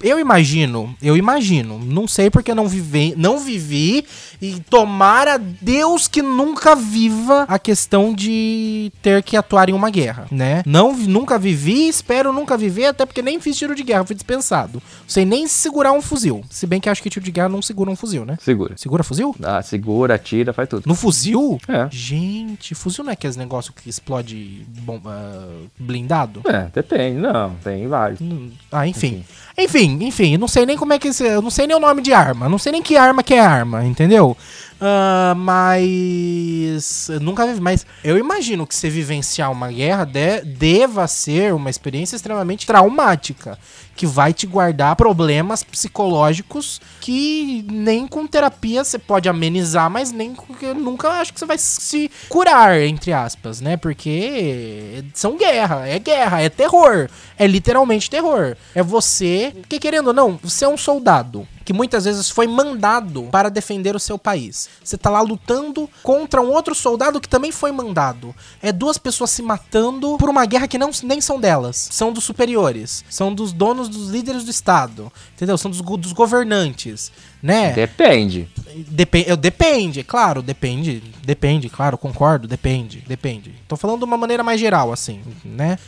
eu 0.00 0.20
imagino, 0.20 0.94
eu 1.02 1.16
imagino, 1.16 1.80
não 1.84 2.06
sei 2.06 2.30
porque 2.30 2.54
não 2.54 2.68
vivi, 2.68 3.14
não 3.16 3.40
vivi, 3.40 4.04
e 4.40 4.60
tomara 4.70 5.36
Deus 5.36 6.06
que 6.06 6.22
nunca 6.22 6.76
viva 6.76 7.44
a 7.48 7.58
questão 7.58 8.14
de 8.14 8.92
ter 9.02 9.20
que 9.24 9.36
atuar 9.36 9.68
em 9.70 9.74
uma 9.74 9.90
guerra, 9.90 10.26
né? 10.30 10.62
Não, 10.66 10.96
nunca 10.96 11.38
vivi, 11.38 11.88
espero 11.88 12.32
nunca 12.32 12.56
viver, 12.56 12.86
até 12.86 13.06
porque 13.06 13.22
nem 13.22 13.40
fiz 13.40 13.56
tiro 13.56 13.74
de 13.74 13.82
guerra, 13.82 14.04
fui 14.04 14.14
dispensado. 14.14 14.82
Sei 15.06 15.24
nem 15.24 15.46
segurar 15.46 15.92
um 15.92 16.02
fuzil. 16.02 16.42
Se 16.50 16.66
bem 16.66 16.80
que 16.80 16.88
acho 16.88 17.02
que 17.02 17.10
tiro 17.10 17.24
de 17.24 17.30
guerra 17.30 17.48
não 17.48 17.62
segura 17.62 17.90
um 17.90 17.96
fuzil, 17.96 18.24
né? 18.24 18.36
Segura. 18.40 18.76
Segura 18.76 19.02
fuzil? 19.02 19.34
Ah, 19.42 19.62
segura, 19.62 20.14
atira, 20.14 20.52
faz 20.52 20.68
tudo. 20.68 20.82
No 20.86 20.94
fuzil? 20.94 21.58
É. 21.68 21.88
Gente, 21.90 22.74
fuzil 22.74 23.04
não 23.04 23.10
é 23.10 23.14
aqueles 23.14 23.36
negócio 23.36 23.72
que 23.72 23.88
explode 23.88 24.66
bom, 24.82 25.00
ah, 25.06 25.46
blindado? 25.78 26.42
É, 26.46 26.66
depende. 26.74 27.18
Não, 27.18 27.54
tem 27.62 27.86
vários. 27.86 28.20
Hum, 28.20 28.50
Ah, 28.70 28.86
enfim. 28.86 29.24
Enfim, 29.56 29.98
enfim, 30.02 30.32
eu 30.34 30.38
não 30.38 30.48
sei 30.48 30.64
nem 30.64 30.76
como 30.76 30.92
é 30.92 30.98
que 30.98 31.08
eu 31.08 31.42
não 31.42 31.50
sei 31.50 31.66
nem 31.66 31.76
o 31.76 31.80
nome 31.80 32.00
de 32.02 32.12
arma, 32.12 32.48
não 32.48 32.58
sei 32.58 32.72
nem 32.72 32.82
que 32.82 32.96
arma 32.96 33.22
que 33.22 33.34
é 33.34 33.40
arma, 33.40 33.84
entendeu? 33.84 34.36
Ah, 34.80 35.34
mas 35.36 37.08
eu 37.10 37.20
nunca 37.20 37.46
vi, 37.46 37.60
mas 37.60 37.86
eu 38.02 38.16
imagino 38.16 38.66
que 38.66 38.74
você 38.74 38.88
vivenciar 38.88 39.52
uma 39.52 39.70
guerra 39.70 40.04
de- 40.04 40.40
deva 40.42 41.06
ser 41.06 41.52
uma 41.54 41.68
experiência 41.68 42.16
extremamente 42.16 42.66
traumática, 42.66 43.58
que 43.94 44.06
vai 44.06 44.32
te 44.32 44.46
guardar 44.46 44.96
problemas 44.96 45.62
psicológicos 45.62 46.80
que 47.00 47.64
nem 47.70 48.06
com 48.06 48.26
terapia 48.26 48.82
você 48.82 48.98
pode 48.98 49.28
amenizar, 49.28 49.90
mas 49.90 50.10
nem 50.10 50.34
nunca 50.76 51.10
acho 51.10 51.34
que 51.34 51.38
você 51.38 51.44
vai 51.46 51.58
se 51.58 52.10
curar, 52.30 52.80
entre 52.80 53.12
aspas, 53.12 53.60
né? 53.60 53.76
Porque 53.76 55.04
são 55.12 55.36
guerra, 55.36 55.86
é 55.86 55.98
guerra, 55.98 56.40
é 56.40 56.48
terror, 56.48 57.08
é 57.38 57.46
literalmente 57.46 58.08
terror. 58.08 58.56
É 58.74 58.82
você, 58.82 59.52
que 59.68 59.78
querendo 59.78 60.08
ou 60.08 60.12
não, 60.14 60.38
você 60.42 60.64
é 60.64 60.68
um 60.68 60.78
soldado. 60.78 61.46
Que 61.64 61.72
muitas 61.72 62.04
vezes 62.04 62.30
foi 62.30 62.46
mandado 62.46 63.24
para 63.30 63.48
defender 63.48 63.94
o 63.94 64.00
seu 64.00 64.18
país. 64.18 64.68
Você 64.82 64.96
tá 64.96 65.10
lá 65.10 65.20
lutando 65.20 65.88
contra 66.02 66.40
um 66.40 66.50
outro 66.50 66.74
soldado 66.74 67.20
que 67.20 67.28
também 67.28 67.52
foi 67.52 67.72
mandado. 67.72 68.34
É 68.62 68.72
duas 68.72 68.98
pessoas 68.98 69.30
se 69.30 69.42
matando 69.42 70.16
por 70.18 70.28
uma 70.28 70.46
guerra 70.46 70.68
que 70.68 70.78
não, 70.78 70.90
nem 71.02 71.20
são 71.20 71.40
delas. 71.40 71.88
São 71.90 72.12
dos 72.12 72.24
superiores. 72.24 73.04
São 73.08 73.34
dos 73.34 73.52
donos, 73.52 73.88
dos 73.88 74.08
líderes 74.08 74.44
do 74.44 74.50
Estado. 74.50 75.12
Entendeu? 75.34 75.56
São 75.58 75.70
dos, 75.70 75.80
dos 75.80 76.12
governantes. 76.12 77.12
Né? 77.42 77.72
Depende. 77.72 78.48
Dep 78.88 79.24
eu, 79.26 79.36
depende, 79.36 80.02
claro, 80.02 80.42
depende. 80.42 81.02
Depende, 81.24 81.68
claro, 81.68 81.96
concordo, 81.96 82.46
depende, 82.46 83.02
depende. 83.06 83.54
Tô 83.66 83.76
falando 83.76 84.00
de 84.00 84.04
uma 84.04 84.16
maneira 84.16 84.42
mais 84.42 84.60
geral, 84.60 84.92
assim, 84.92 85.22
né? 85.44 85.78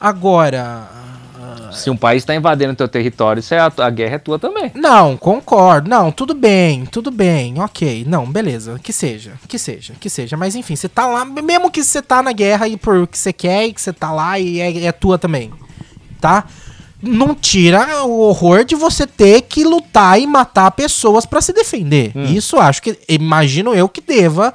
Agora. 0.00 0.88
Se 1.72 1.90
um 1.90 1.96
país 1.96 2.22
está 2.22 2.34
invadindo 2.34 2.74
teu 2.74 2.88
território, 2.88 3.40
isso 3.40 3.54
é 3.54 3.58
a, 3.58 3.72
a, 3.78 3.90
guerra 3.90 4.16
é 4.16 4.18
tua 4.18 4.38
também. 4.38 4.70
Não, 4.74 5.16
concordo. 5.16 5.88
Não, 5.88 6.10
tudo 6.10 6.34
bem, 6.34 6.84
tudo 6.86 7.10
bem, 7.10 7.60
ok. 7.60 8.04
Não, 8.06 8.26
beleza. 8.26 8.78
Que 8.82 8.92
seja, 8.92 9.32
que 9.46 9.58
seja, 9.58 9.94
que 9.98 10.08
seja. 10.08 10.36
Mas 10.36 10.54
enfim, 10.54 10.76
você 10.76 10.88
tá 10.88 11.06
lá, 11.06 11.24
mesmo 11.24 11.70
que 11.70 11.82
você 11.82 12.02
tá 12.02 12.22
na 12.22 12.32
guerra 12.32 12.68
e 12.68 12.76
por 12.76 13.06
que 13.06 13.18
você 13.18 13.32
quer 13.32 13.66
e 13.66 13.72
que 13.72 13.80
você 13.80 13.92
tá 13.92 14.12
lá 14.12 14.38
e 14.38 14.60
é, 14.60 14.86
é 14.86 14.92
tua 14.92 15.18
também. 15.18 15.52
Tá? 16.20 16.44
Não 17.00 17.34
tira 17.34 18.04
o 18.04 18.20
horror 18.20 18.64
de 18.64 18.74
você 18.74 19.06
ter 19.06 19.42
que 19.42 19.62
lutar 19.62 20.20
e 20.20 20.26
matar 20.26 20.70
pessoas 20.72 21.24
para 21.24 21.40
se 21.40 21.52
defender. 21.52 22.12
Hum. 22.14 22.24
Isso 22.24 22.58
acho 22.58 22.82
que. 22.82 22.98
Imagino 23.08 23.74
eu 23.74 23.88
que 23.88 24.00
deva 24.00 24.52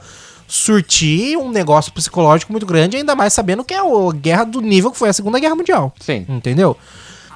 surtir 0.53 1.35
um 1.35 1.49
negócio 1.49 1.91
psicológico 1.91 2.51
muito 2.51 2.65
grande, 2.67 2.95
ainda 2.95 3.15
mais 3.15 3.33
sabendo 3.33 3.63
que 3.63 3.73
é 3.73 3.79
a 3.79 3.83
guerra 4.13 4.43
do 4.43 4.61
nível 4.61 4.91
que 4.91 4.97
foi 4.99 5.09
a 5.09 5.13
Segunda 5.13 5.39
Guerra 5.39 5.55
Mundial. 5.55 5.91
Sim. 5.99 6.27
Entendeu? 6.29 6.77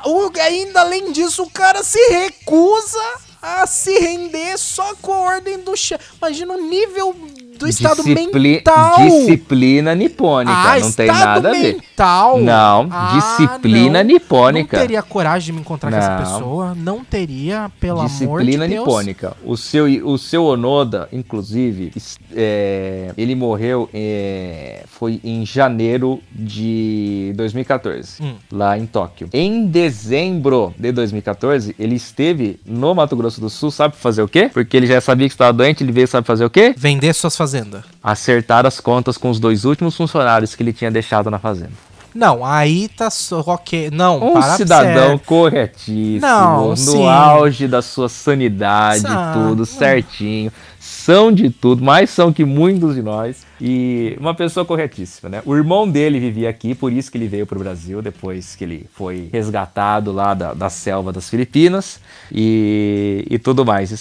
O, 0.06 0.30
ainda 0.40 0.82
além 0.82 1.12
disso, 1.12 1.42
o 1.42 1.50
cara 1.50 1.82
se 1.82 1.98
recusa 2.10 3.02
a 3.42 3.66
se 3.66 3.98
render 3.98 4.56
só 4.60 4.94
com 5.02 5.12
a 5.12 5.18
ordem 5.18 5.58
do 5.58 5.76
chefe. 5.76 6.04
Imagina 6.20 6.54
o 6.54 6.70
nível 6.70 7.16
do 7.58 7.68
estado 7.68 8.04
Discipli 8.04 8.56
mental. 8.56 8.98
Disciplina 8.98 9.96
nipônica, 9.96 10.56
ah, 10.56 10.80
não 10.80 10.92
tem 10.92 11.08
nada 11.08 11.52
mental. 11.52 12.36
a 12.36 12.40
ver. 12.40 12.46
Não, 12.46 12.88
ah, 12.92 13.14
disciplina 13.16 14.04
não. 14.04 14.14
nipônica. 14.14 14.78
Não 14.78 14.84
teria 14.84 15.02
coragem 15.02 15.48
de 15.48 15.54
me 15.54 15.62
encontrar 15.62 15.90
não. 15.90 15.98
com 15.98 16.04
essa 16.04 16.18
pessoa, 16.18 16.76
não 16.76 17.04
teria, 17.04 17.72
pelo 17.80 18.04
disciplina 18.04 18.30
amor 18.30 18.42
de 18.42 18.46
Deus. 18.46 18.58
Disciplina 18.58 18.68
nipônica. 18.68 19.38
O 19.44 19.58
seu, 19.58 19.86
o 20.08 20.18
seu 20.18 20.46
Onoda, 20.46 21.10
inclusive, 21.12 21.94
é, 22.34 23.12
ele 23.18 23.36
morreu 23.36 23.90
é, 23.94 24.84
foi 24.88 25.20
em 25.24 25.46
janeiro 25.46 26.22
de 26.32 27.34
2014, 27.36 28.22
hum. 28.22 28.36
lá 28.52 28.78
em 28.78 28.86
Tóquio. 28.86 29.30
Em 29.34 29.66
dezembro 29.66 30.74
de 30.78 30.92
2014, 30.92 31.76
ele 31.78 31.96
esteve 31.96 32.60
no 32.66 32.94
Mato 32.94 33.16
Grosso 33.16 33.42
do 33.42 33.50
Sul, 33.50 33.72
sabe 33.72 33.96
fazer 33.96 34.22
o 34.22 34.28
quê? 34.28 34.50
Porque 34.54 34.76
ele 34.78 34.88
já 34.88 35.00
sabia 35.02 35.28
que 35.28 35.34
estava 35.34 35.54
doente, 35.54 35.84
ele 35.84 35.92
veio, 35.92 36.08
sabe 36.08 36.26
fazer 36.26 36.46
o 36.46 36.50
quê? 36.50 36.74
Vender 36.78 37.14
suas 37.14 37.36
fazenda. 37.48 37.84
Acertar 38.04 38.66
as 38.66 38.80
contas 38.80 39.18
com 39.18 39.30
os 39.30 39.40
dois 39.40 39.64
últimos 39.64 39.96
funcionários 39.96 40.54
que 40.54 40.62
ele 40.62 40.74
tinha 40.74 40.92
deixado 40.92 41.32
na 41.32 41.40
fazenda. 41.40 41.72
Não, 42.14 42.44
aí 42.44 42.88
tá 42.90 43.10
só 43.12 43.42
ok. 43.42 43.92
Não, 43.92 44.36
um 44.36 44.42
cidadão 44.42 45.20
corretíssimo, 45.20 46.20
Não, 46.22 46.70
no 46.70 46.78
sim. 46.78 47.06
auge 47.06 47.68
da 47.68 47.82
sua 47.82 48.10
sanidade, 48.10 49.04
tudo 49.34 49.66
certinho. 49.66 50.52
São 50.80 51.32
de 51.32 51.50
tudo, 51.50 51.84
mais 51.84 52.10
são 52.10 52.34
que 52.34 52.44
muitos 52.44 52.96
de 52.96 53.04
nós. 53.04 53.46
E 53.62 54.18
uma 54.20 54.34
pessoa 54.34 54.66
corretíssima, 54.66 55.30
né? 55.30 55.42
O 55.46 55.56
irmão 55.56 55.88
dele 55.88 56.20
vivia 56.20 56.50
aqui, 56.50 56.74
por 56.74 56.92
isso 56.92 57.12
que 57.12 57.18
ele 57.18 57.28
veio 57.28 57.46
para 57.46 57.58
o 57.58 57.60
Brasil, 57.60 58.02
depois 58.02 58.56
que 58.56 58.64
ele 58.64 58.86
foi 58.94 59.30
resgatado 59.32 60.12
lá 60.12 60.34
da, 60.34 60.54
da 60.54 60.70
selva 60.70 61.14
das 61.14 61.30
Filipinas 61.30 62.00
e, 62.32 63.26
e 63.30 63.38
tudo 63.38 63.64
mais 63.64 63.92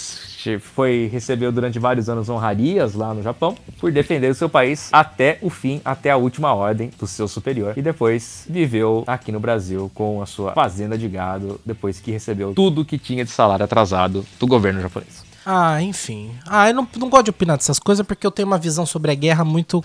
foi 0.58 1.08
recebeu 1.12 1.52
durante 1.52 1.78
vários 1.78 2.08
anos 2.08 2.28
honrarias 2.28 2.94
lá 2.94 3.12
no 3.12 3.22
Japão 3.22 3.56
por 3.80 3.92
defender 3.92 4.30
o 4.30 4.34
seu 4.34 4.48
país 4.48 4.88
até 4.92 5.38
o 5.42 5.50
fim, 5.50 5.80
até 5.84 6.10
a 6.10 6.16
última 6.16 6.54
ordem 6.54 6.90
do 6.98 7.06
seu 7.06 7.28
superior 7.28 7.74
e 7.76 7.82
depois 7.82 8.44
viveu 8.48 9.04
aqui 9.06 9.30
no 9.30 9.40
Brasil 9.40 9.90
com 9.94 10.22
a 10.22 10.26
sua 10.26 10.52
fazenda 10.52 10.96
de 10.96 11.08
gado 11.08 11.60
depois 11.64 12.00
que 12.00 12.10
recebeu 12.10 12.54
tudo 12.54 12.84
que 12.84 12.98
tinha 12.98 13.24
de 13.24 13.30
salário 13.30 13.64
atrasado 13.64 14.24
do 14.38 14.46
governo 14.46 14.80
japonês. 14.80 15.24
Ah, 15.48 15.80
enfim. 15.80 16.32
Ah, 16.44 16.68
eu 16.68 16.74
não, 16.74 16.88
não 16.96 17.08
gosto 17.08 17.26
de 17.26 17.30
opinar 17.30 17.56
dessas 17.56 17.78
coisas 17.78 18.04
porque 18.04 18.26
eu 18.26 18.32
tenho 18.32 18.48
uma 18.48 18.58
visão 18.58 18.84
sobre 18.84 19.12
a 19.12 19.14
guerra 19.14 19.44
muito 19.44 19.82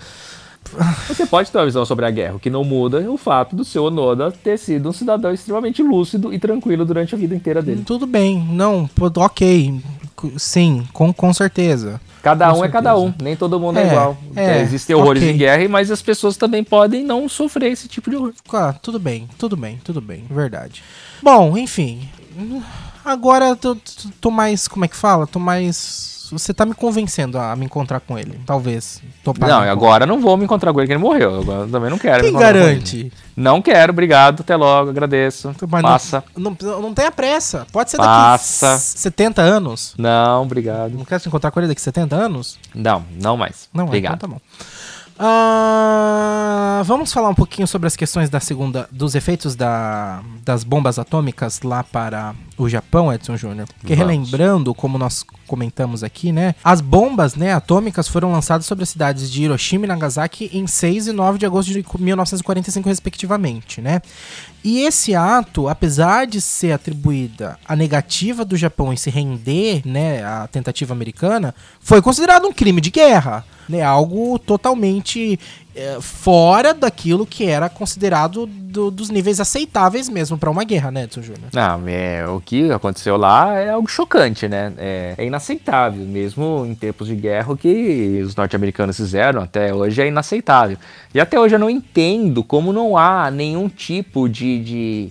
você 1.06 1.26
pode 1.26 1.50
ter 1.50 1.58
uma 1.58 1.64
visão 1.64 1.84
sobre 1.84 2.06
a 2.06 2.10
guerra, 2.10 2.36
o 2.36 2.40
que 2.40 2.50
não 2.50 2.64
muda 2.64 3.02
é 3.02 3.08
o 3.08 3.16
fato 3.16 3.54
do 3.54 3.64
seu 3.64 3.84
Onoda 3.84 4.30
ter 4.30 4.58
sido 4.58 4.88
um 4.88 4.92
cidadão 4.92 5.32
extremamente 5.32 5.82
lúcido 5.82 6.32
e 6.32 6.38
tranquilo 6.38 6.84
durante 6.84 7.14
a 7.14 7.18
vida 7.18 7.34
inteira 7.34 7.60
dele. 7.60 7.82
Tudo 7.84 8.06
bem, 8.06 8.38
não, 8.50 8.88
ok. 9.16 9.80
Sim, 10.36 10.86
com, 10.92 11.12
com 11.12 11.34
certeza. 11.34 12.00
Cada 12.22 12.46
com 12.46 12.52
um 12.52 12.54
certeza. 12.60 12.70
é 12.70 12.72
cada 12.72 12.98
um, 12.98 13.12
nem 13.20 13.34
todo 13.34 13.58
mundo 13.58 13.78
é, 13.78 13.82
é 13.82 13.86
igual. 13.86 14.16
É, 14.36 14.62
Existem 14.62 14.94
horrores 14.94 15.22
okay. 15.22 15.34
em 15.34 15.36
guerra, 15.36 15.68
mas 15.68 15.90
as 15.90 16.00
pessoas 16.00 16.36
também 16.36 16.62
podem 16.62 17.04
não 17.04 17.28
sofrer 17.28 17.72
esse 17.72 17.88
tipo 17.88 18.08
de 18.08 18.16
horror. 18.16 18.32
Ah, 18.52 18.72
tudo 18.72 18.98
bem, 18.98 19.28
tudo 19.36 19.56
bem, 19.56 19.80
tudo 19.82 20.00
bem, 20.00 20.24
verdade. 20.30 20.82
Bom, 21.20 21.58
enfim. 21.58 22.08
Agora 23.04 23.46
eu 23.48 23.56
tô, 23.56 23.76
tô 24.20 24.30
mais. 24.30 24.68
Como 24.68 24.84
é 24.84 24.88
que 24.88 24.96
fala? 24.96 25.26
Tô 25.26 25.40
mais 25.40 26.21
você 26.32 26.54
tá 26.54 26.64
me 26.64 26.74
convencendo 26.74 27.38
a 27.38 27.54
me 27.54 27.66
encontrar 27.66 28.00
com 28.00 28.18
ele. 28.18 28.40
Talvez. 28.46 29.02
Não, 29.38 29.60
agora 29.60 30.06
não 30.06 30.20
vou 30.20 30.36
me 30.36 30.44
encontrar 30.44 30.72
com 30.72 30.80
ele, 30.80 30.86
que 30.86 30.92
ele 30.92 31.00
morreu. 31.00 31.40
Agora 31.40 31.68
também 31.68 31.90
não 31.90 31.98
quero. 31.98 32.24
Quem 32.24 32.32
garante? 32.32 33.12
Não 33.36 33.60
quero, 33.60 33.92
obrigado. 33.92 34.40
Até 34.40 34.56
logo, 34.56 34.90
agradeço. 34.90 35.54
Mas 35.68 35.82
Passa. 35.82 36.24
Não, 36.36 36.56
não, 36.60 36.82
não 36.82 36.94
tenha 36.94 37.12
pressa. 37.12 37.66
Pode 37.70 37.90
ser 37.90 37.98
daqui 37.98 38.08
Passa. 38.08 38.78
70 38.78 39.42
anos. 39.42 39.94
Não, 39.98 40.42
obrigado. 40.42 40.92
Não 40.92 41.04
quer 41.04 41.20
se 41.20 41.28
encontrar 41.28 41.50
com 41.50 41.60
ele 41.60 41.68
daqui 41.68 41.80
70 41.80 42.16
anos? 42.16 42.58
Não, 42.74 43.04
não 43.20 43.36
mais. 43.36 43.68
Não, 43.72 43.84
obrigado. 43.84 44.16
Então 44.16 44.28
tá 44.28 44.34
bom. 44.34 44.40
Uh, 45.18 46.82
vamos 46.84 47.12
falar 47.12 47.28
um 47.28 47.34
pouquinho 47.34 47.66
sobre 47.66 47.86
as 47.86 47.94
questões 47.94 48.30
da 48.30 48.40
segunda, 48.40 48.88
dos 48.90 49.14
efeitos 49.14 49.54
da, 49.54 50.22
das 50.44 50.64
bombas 50.64 50.98
atômicas 50.98 51.60
lá 51.62 51.84
para 51.84 52.34
o 52.56 52.68
Japão, 52.68 53.12
Edson 53.12 53.36
Júnior. 53.36 53.68
Porque 53.78 53.94
vamos. 53.94 53.98
relembrando, 53.98 54.74
como 54.74 54.98
nós 54.98 55.24
comentamos 55.46 56.02
aqui, 56.02 56.32
né, 56.32 56.54
as 56.64 56.80
bombas, 56.80 57.34
né, 57.34 57.52
atômicas 57.52 58.08
foram 58.08 58.32
lançadas 58.32 58.66
sobre 58.66 58.82
as 58.82 58.88
cidades 58.88 59.30
de 59.30 59.42
Hiroshima 59.42 59.84
e 59.84 59.88
Nagasaki 59.88 60.50
em 60.52 60.66
6 60.66 61.08
e 61.08 61.12
9 61.12 61.38
de 61.38 61.46
agosto 61.46 61.68
de 61.72 61.84
1945 61.98 62.88
respectivamente, 62.88 63.80
né? 63.80 64.00
E 64.64 64.80
esse 64.80 65.14
ato, 65.14 65.68
apesar 65.68 66.26
de 66.26 66.40
ser 66.40 66.72
atribuída 66.72 67.58
a 67.64 67.74
negativa 67.74 68.44
do 68.44 68.56
Japão 68.56 68.92
em 68.92 68.96
se 68.96 69.10
render, 69.10 69.82
né, 69.84 70.24
à 70.24 70.46
tentativa 70.46 70.94
americana, 70.94 71.54
foi 71.80 72.00
considerado 72.00 72.46
um 72.46 72.52
crime 72.52 72.80
de 72.80 72.90
guerra 72.90 73.44
né? 73.68 73.82
Algo 73.82 74.38
totalmente 74.38 75.38
é, 75.74 75.98
fora 76.00 76.74
daquilo 76.74 77.26
que 77.26 77.46
era 77.46 77.68
considerado 77.68 78.46
do, 78.46 78.90
dos 78.90 79.10
níveis 79.10 79.40
aceitáveis 79.40 80.08
mesmo 80.08 80.36
para 80.36 80.50
uma 80.50 80.64
guerra, 80.64 80.90
né, 80.90 81.04
Edson 81.04 81.22
Júnior? 81.22 81.48
Não, 81.52 81.82
é, 81.86 82.26
o 82.26 82.40
que 82.40 82.70
aconteceu 82.70 83.16
lá 83.16 83.58
é 83.58 83.70
algo 83.70 83.88
chocante, 83.88 84.48
né? 84.48 84.72
É, 84.78 85.14
é, 85.18 85.24
inaceitável, 85.24 86.04
mesmo 86.04 86.64
em 86.66 86.74
tempos 86.74 87.08
de 87.08 87.14
guerra, 87.14 87.52
o 87.52 87.56
que 87.56 88.22
os 88.24 88.34
norte-americanos 88.34 88.96
fizeram 88.96 89.42
até 89.42 89.74
hoje 89.74 90.00
é 90.02 90.08
inaceitável. 90.08 90.76
E 91.14 91.20
até 91.20 91.38
hoje 91.38 91.54
eu 91.54 91.58
não 91.58 91.70
entendo 91.70 92.42
como 92.42 92.72
não 92.72 92.96
há 92.96 93.30
nenhum 93.30 93.68
tipo 93.68 94.28
de. 94.28 94.58
de 94.60 95.08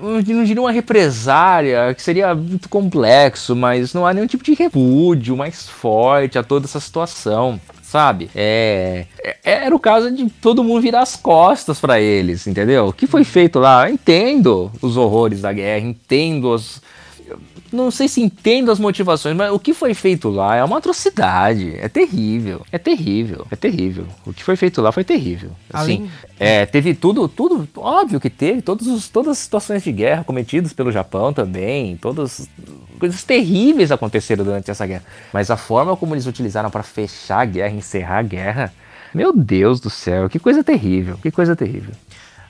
não 0.00 0.44
diria 0.44 0.60
uma 0.60 0.72
represária, 0.72 1.94
que 1.94 2.02
seria 2.02 2.34
muito 2.34 2.68
complexo, 2.68 3.54
mas 3.54 3.94
não 3.94 4.06
há 4.06 4.12
nenhum 4.12 4.26
tipo 4.26 4.42
de 4.42 4.54
repúdio 4.54 5.36
mais 5.36 5.68
forte 5.68 6.38
a 6.38 6.42
toda 6.42 6.66
essa 6.66 6.80
situação 6.80 7.60
sabe? 7.88 8.28
É, 8.34 9.06
é, 9.24 9.64
era 9.64 9.74
o 9.74 9.80
caso 9.80 10.10
de 10.10 10.28
todo 10.28 10.62
mundo 10.62 10.82
virar 10.82 11.00
as 11.00 11.16
costas 11.16 11.80
para 11.80 11.98
eles, 11.98 12.46
entendeu? 12.46 12.88
O 12.88 12.92
que 12.92 13.06
foi 13.06 13.24
feito 13.24 13.58
lá? 13.58 13.88
Eu 13.88 13.94
entendo 13.94 14.70
os 14.82 14.98
horrores 14.98 15.40
da 15.40 15.52
guerra, 15.54 15.86
entendo 15.86 16.52
os, 16.52 16.82
não 17.72 17.90
sei 17.90 18.08
se 18.08 18.20
entendo 18.20 18.70
as 18.70 18.78
motivações, 18.78 19.36
mas 19.36 19.52
o 19.52 19.58
que 19.58 19.74
foi 19.74 19.94
feito 19.94 20.28
lá 20.28 20.56
é 20.56 20.64
uma 20.64 20.78
atrocidade. 20.78 21.76
É 21.78 21.88
terrível. 21.88 22.64
É 22.72 22.78
terrível. 22.78 23.46
É 23.50 23.56
terrível. 23.56 24.06
O 24.26 24.32
que 24.32 24.42
foi 24.42 24.56
feito 24.56 24.80
lá 24.80 24.92
foi 24.92 25.04
terrível. 25.04 25.50
Assim, 25.72 25.96
Além... 25.96 26.10
é, 26.38 26.66
teve 26.66 26.94
tudo, 26.94 27.28
tudo, 27.28 27.68
óbvio 27.76 28.20
que 28.20 28.30
teve, 28.30 28.62
todos 28.62 28.86
os, 28.86 29.08
todas 29.08 29.32
as 29.32 29.38
situações 29.38 29.82
de 29.82 29.92
guerra 29.92 30.24
cometidas 30.24 30.72
pelo 30.72 30.90
Japão 30.92 31.32
também, 31.32 31.96
todas 31.96 32.48
coisas 32.98 33.22
terríveis 33.22 33.92
aconteceram 33.92 34.44
durante 34.44 34.70
essa 34.70 34.86
guerra. 34.86 35.04
Mas 35.32 35.50
a 35.50 35.56
forma 35.56 35.96
como 35.96 36.14
eles 36.14 36.26
utilizaram 36.26 36.70
para 36.70 36.82
fechar 36.82 37.40
a 37.40 37.44
guerra, 37.44 37.74
encerrar 37.74 38.18
a 38.18 38.22
guerra, 38.22 38.72
meu 39.14 39.32
Deus 39.32 39.80
do 39.80 39.90
céu, 39.90 40.28
que 40.28 40.38
coisa 40.38 40.62
terrível, 40.62 41.18
que 41.22 41.30
coisa 41.30 41.56
terrível. 41.56 41.94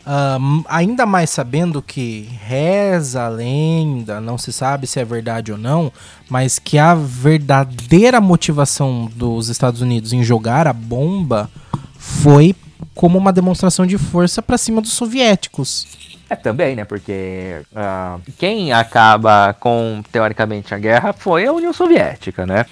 Uh, 0.08 0.64
ainda 0.70 1.04
mais 1.04 1.28
sabendo 1.28 1.82
que 1.82 2.26
reza 2.42 3.24
a 3.24 3.28
lenda, 3.28 4.22
não 4.22 4.38
se 4.38 4.50
sabe 4.54 4.86
se 4.86 4.98
é 4.98 5.04
verdade 5.04 5.52
ou 5.52 5.58
não, 5.58 5.92
mas 6.30 6.58
que 6.58 6.78
a 6.78 6.94
verdadeira 6.94 8.18
motivação 8.18 9.10
dos 9.14 9.50
Estados 9.50 9.82
Unidos 9.82 10.14
em 10.14 10.22
jogar 10.22 10.66
a 10.66 10.72
bomba 10.72 11.50
foi 11.98 12.56
como 12.94 13.18
uma 13.18 13.34
demonstração 13.34 13.84
de 13.84 13.98
força 13.98 14.40
para 14.40 14.56
cima 14.56 14.80
dos 14.80 14.92
soviéticos. 14.92 15.86
É 16.30 16.36
também, 16.36 16.76
né? 16.76 16.84
Porque 16.84 17.62
ah, 17.74 18.18
quem 18.38 18.72
acaba 18.72 19.54
com, 19.58 20.02
teoricamente, 20.12 20.74
a 20.74 20.78
guerra 20.78 21.12
foi 21.12 21.46
a 21.46 21.52
União 21.52 21.72
Soviética, 21.72 22.44
né? 22.44 22.66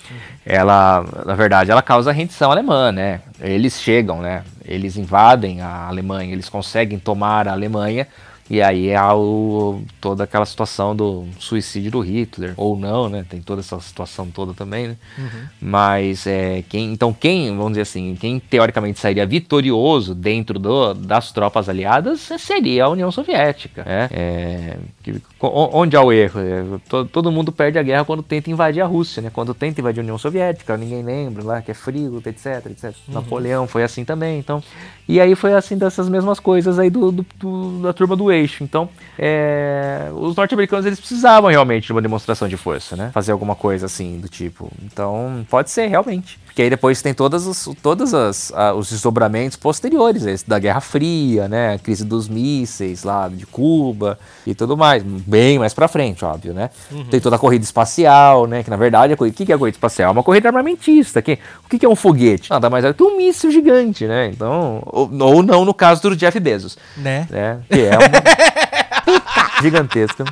Ela, 0.44 1.04
na 1.24 1.34
verdade, 1.34 1.70
ela 1.70 1.80
causa 1.80 2.10
a 2.10 2.12
rendição 2.12 2.50
alemã, 2.50 2.92
né? 2.92 3.20
Eles 3.40 3.80
chegam, 3.80 4.20
né? 4.20 4.42
Eles 4.64 4.96
invadem 4.96 5.62
a 5.62 5.86
Alemanha, 5.86 6.32
eles 6.32 6.48
conseguem 6.48 6.98
tomar 6.98 7.48
a 7.48 7.52
Alemanha 7.52 8.06
e 8.48 8.62
aí 8.62 8.94
há 8.94 9.14
o, 9.14 9.82
toda 10.00 10.22
aquela 10.22 10.46
situação 10.46 10.94
do 10.94 11.26
suicídio 11.38 11.90
do 11.90 12.00
Hitler, 12.00 12.54
ou 12.56 12.78
não, 12.78 13.08
né? 13.08 13.24
Tem 13.28 13.40
toda 13.40 13.60
essa 13.60 13.78
situação 13.80 14.28
toda 14.30 14.54
também, 14.54 14.88
né? 14.88 14.96
Uhum. 15.18 15.46
Mas 15.60 16.26
é, 16.28 16.62
quem, 16.68 16.92
então 16.92 17.12
quem, 17.12 17.48
vamos 17.56 17.72
dizer 17.72 17.82
assim, 17.82 18.16
quem 18.20 18.38
teoricamente 18.38 19.00
sairia 19.00 19.26
vitorioso 19.26 20.14
dentro 20.14 20.60
do, 20.60 20.94
das 20.94 21.32
tropas 21.32 21.68
aliadas 21.68 22.20
seria 22.38 22.84
a 22.84 22.88
União 22.88 23.10
Soviética, 23.10 23.82
né? 23.84 24.08
É, 24.12 24.76
que, 25.02 25.20
onde 25.40 25.96
há 25.96 26.02
o 26.02 26.12
erro? 26.12 26.40
É, 26.40 26.64
todo, 26.88 27.08
todo, 27.08 27.32
mundo 27.32 27.50
perde 27.50 27.80
a 27.80 27.82
guerra 27.82 28.04
quando 28.04 28.22
tenta 28.22 28.48
invadir 28.48 28.80
a 28.80 28.86
Rússia, 28.86 29.20
né? 29.22 29.30
Quando 29.32 29.54
tenta 29.54 29.80
invadir 29.80 30.00
a 30.00 30.02
União 30.04 30.18
Soviética, 30.18 30.76
ninguém 30.76 31.02
lembra 31.02 31.42
lá 31.42 31.62
que 31.62 31.72
é 31.72 31.74
frio, 31.74 32.22
etc, 32.24 32.66
etc. 32.66 32.84
Uhum. 33.08 33.14
Napoleão 33.14 33.66
foi 33.66 33.82
assim 33.82 34.04
também, 34.04 34.38
então... 34.38 34.62
E 35.08 35.20
aí 35.20 35.36
foi 35.36 35.54
assim 35.54 35.78
dessas 35.78 36.08
mesmas 36.08 36.40
coisas 36.40 36.80
aí 36.80 36.90
do, 36.90 37.12
do, 37.12 37.26
do 37.38 37.82
da 37.82 37.92
turma 37.92 38.16
do 38.16 38.32
eixo. 38.36 38.62
Então, 38.62 38.88
é, 39.18 40.08
os 40.14 40.36
norte-americanos 40.36 40.86
eles 40.86 40.98
precisavam 40.98 41.50
realmente 41.50 41.86
de 41.86 41.92
uma 41.92 42.02
demonstração 42.02 42.48
de 42.48 42.56
força, 42.56 42.96
né? 42.96 43.10
Fazer 43.12 43.32
alguma 43.32 43.54
coisa 43.54 43.86
assim 43.86 44.18
do 44.20 44.28
tipo. 44.28 44.70
Então, 44.82 45.46
pode 45.50 45.70
ser 45.70 45.86
realmente. 45.86 46.38
Porque 46.56 46.62
aí 46.62 46.70
depois 46.70 47.02
tem 47.02 47.12
todas 47.12 47.46
os, 47.46 47.68
todas 47.82 48.14
as, 48.14 48.50
a, 48.54 48.72
os 48.72 48.88
desdobramentos 48.88 49.58
posteriores, 49.58 50.24
esse 50.24 50.48
da 50.48 50.58
Guerra 50.58 50.80
Fria, 50.80 51.46
né? 51.48 51.74
A 51.74 51.78
crise 51.78 52.02
dos 52.02 52.30
mísseis 52.30 53.04
lá 53.04 53.28
de 53.28 53.44
Cuba 53.44 54.18
e 54.46 54.54
tudo 54.54 54.74
mais. 54.74 55.02
Bem 55.02 55.58
mais 55.58 55.74
pra 55.74 55.86
frente, 55.86 56.24
óbvio, 56.24 56.54
né? 56.54 56.70
Uhum. 56.90 57.04
Tem 57.04 57.20
toda 57.20 57.36
a 57.36 57.38
corrida 57.38 57.62
espacial, 57.62 58.46
né? 58.46 58.62
Que 58.62 58.70
na 58.70 58.76
verdade, 58.78 59.12
o 59.12 59.30
que, 59.30 59.52
é 59.52 59.54
a 59.54 59.58
corrida 59.58 59.76
espacial? 59.76 60.08
É 60.08 60.12
uma 60.12 60.22
corrida 60.22 60.48
armamentista. 60.48 61.20
Que, 61.20 61.38
o 61.62 61.68
que, 61.68 61.78
que 61.78 61.84
é 61.84 61.88
um 61.90 61.94
foguete? 61.94 62.48
Nada 62.48 62.70
mais 62.70 62.86
é 62.86 62.92
que 62.94 63.02
um 63.02 63.18
míssil 63.18 63.50
gigante, 63.50 64.06
né? 64.06 64.28
Então, 64.28 64.82
ou, 64.86 65.10
ou 65.12 65.42
não 65.42 65.62
no 65.62 65.74
caso 65.74 66.00
do 66.00 66.16
Jeff 66.16 66.40
Bezos. 66.40 66.78
Né? 66.96 67.28
né? 67.28 67.60
Que 67.68 67.82
é 67.82 67.98
uma 69.06 69.60
gigantesca. 69.60 70.24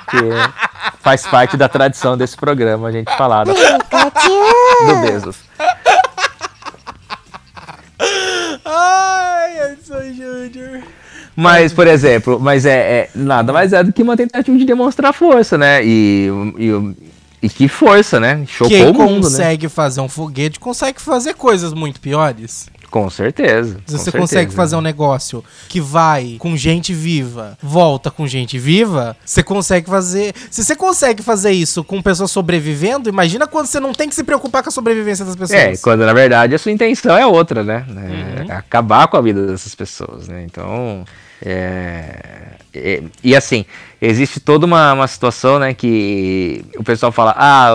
Porque 0.00 0.28
faz 1.00 1.26
parte 1.26 1.56
da 1.56 1.68
tradição 1.68 2.16
desse 2.16 2.36
programa 2.36 2.88
a 2.88 2.92
gente 2.92 3.14
falar 3.16 3.44
do, 3.44 3.52
do 3.54 4.96
Bezos. 5.00 5.36
Ai, 8.64 9.72
Edson 9.72 10.12
Júnior. 10.14 10.82
Mas, 11.34 11.72
por 11.72 11.86
exemplo, 11.86 12.38
mas 12.38 12.66
é, 12.66 12.78
é, 12.78 13.10
nada 13.14 13.52
mais 13.52 13.72
é 13.72 13.82
do 13.82 13.92
que 13.92 14.02
uma 14.02 14.16
tentativa 14.16 14.56
de 14.56 14.64
demonstrar 14.64 15.12
força, 15.12 15.56
né? 15.56 15.82
E, 15.82 16.28
e, 16.58 16.96
e 17.42 17.48
que 17.48 17.68
força, 17.68 18.20
né? 18.20 18.44
Chocou 18.46 18.68
Quem 18.68 18.90
o 18.90 18.92
mundo, 18.92 19.14
né? 19.14 19.20
consegue 19.22 19.66
né? 19.66 19.70
fazer 19.70 20.00
um 20.00 20.08
foguete 20.08 20.60
consegue 20.60 21.00
fazer 21.00 21.34
coisas 21.34 21.72
muito 21.72 22.00
piores. 22.00 22.68
Com 22.92 23.08
certeza. 23.08 23.80
Se 23.86 23.96
você 23.96 24.12
consegue 24.12 24.52
fazer 24.52 24.76
um 24.76 24.82
negócio 24.82 25.42
que 25.66 25.80
vai 25.80 26.36
com 26.38 26.54
gente 26.54 26.92
viva, 26.92 27.56
volta 27.62 28.10
com 28.10 28.26
gente 28.26 28.58
viva, 28.58 29.16
você 29.24 29.42
consegue 29.42 29.88
fazer. 29.88 30.34
Se 30.50 30.62
você 30.62 30.76
consegue 30.76 31.22
fazer 31.22 31.52
isso 31.52 31.82
com 31.82 32.02
pessoas 32.02 32.30
sobrevivendo, 32.30 33.08
imagina 33.08 33.46
quando 33.46 33.64
você 33.64 33.80
não 33.80 33.94
tem 33.94 34.10
que 34.10 34.14
se 34.14 34.22
preocupar 34.22 34.62
com 34.62 34.68
a 34.68 34.72
sobrevivência 34.72 35.24
das 35.24 35.34
pessoas. 35.34 35.58
É, 35.58 35.74
quando 35.78 36.04
na 36.04 36.12
verdade 36.12 36.54
a 36.54 36.58
sua 36.58 36.70
intenção 36.70 37.16
é 37.16 37.26
outra, 37.26 37.64
né? 37.64 37.86
É 37.88 38.42
uhum. 38.42 38.58
acabar 38.58 39.08
com 39.08 39.16
a 39.16 39.22
vida 39.22 39.46
dessas 39.46 39.74
pessoas, 39.74 40.28
né? 40.28 40.44
Então. 40.44 41.06
É, 41.44 42.42
e, 42.74 43.02
e, 43.22 43.36
assim, 43.36 43.66
existe 44.00 44.40
toda 44.40 44.64
uma, 44.64 44.92
uma 44.94 45.06
situação, 45.06 45.58
né, 45.58 45.74
que 45.74 46.64
o 46.76 46.84
pessoal 46.84 47.12
fala, 47.12 47.34
ah, 47.36 47.74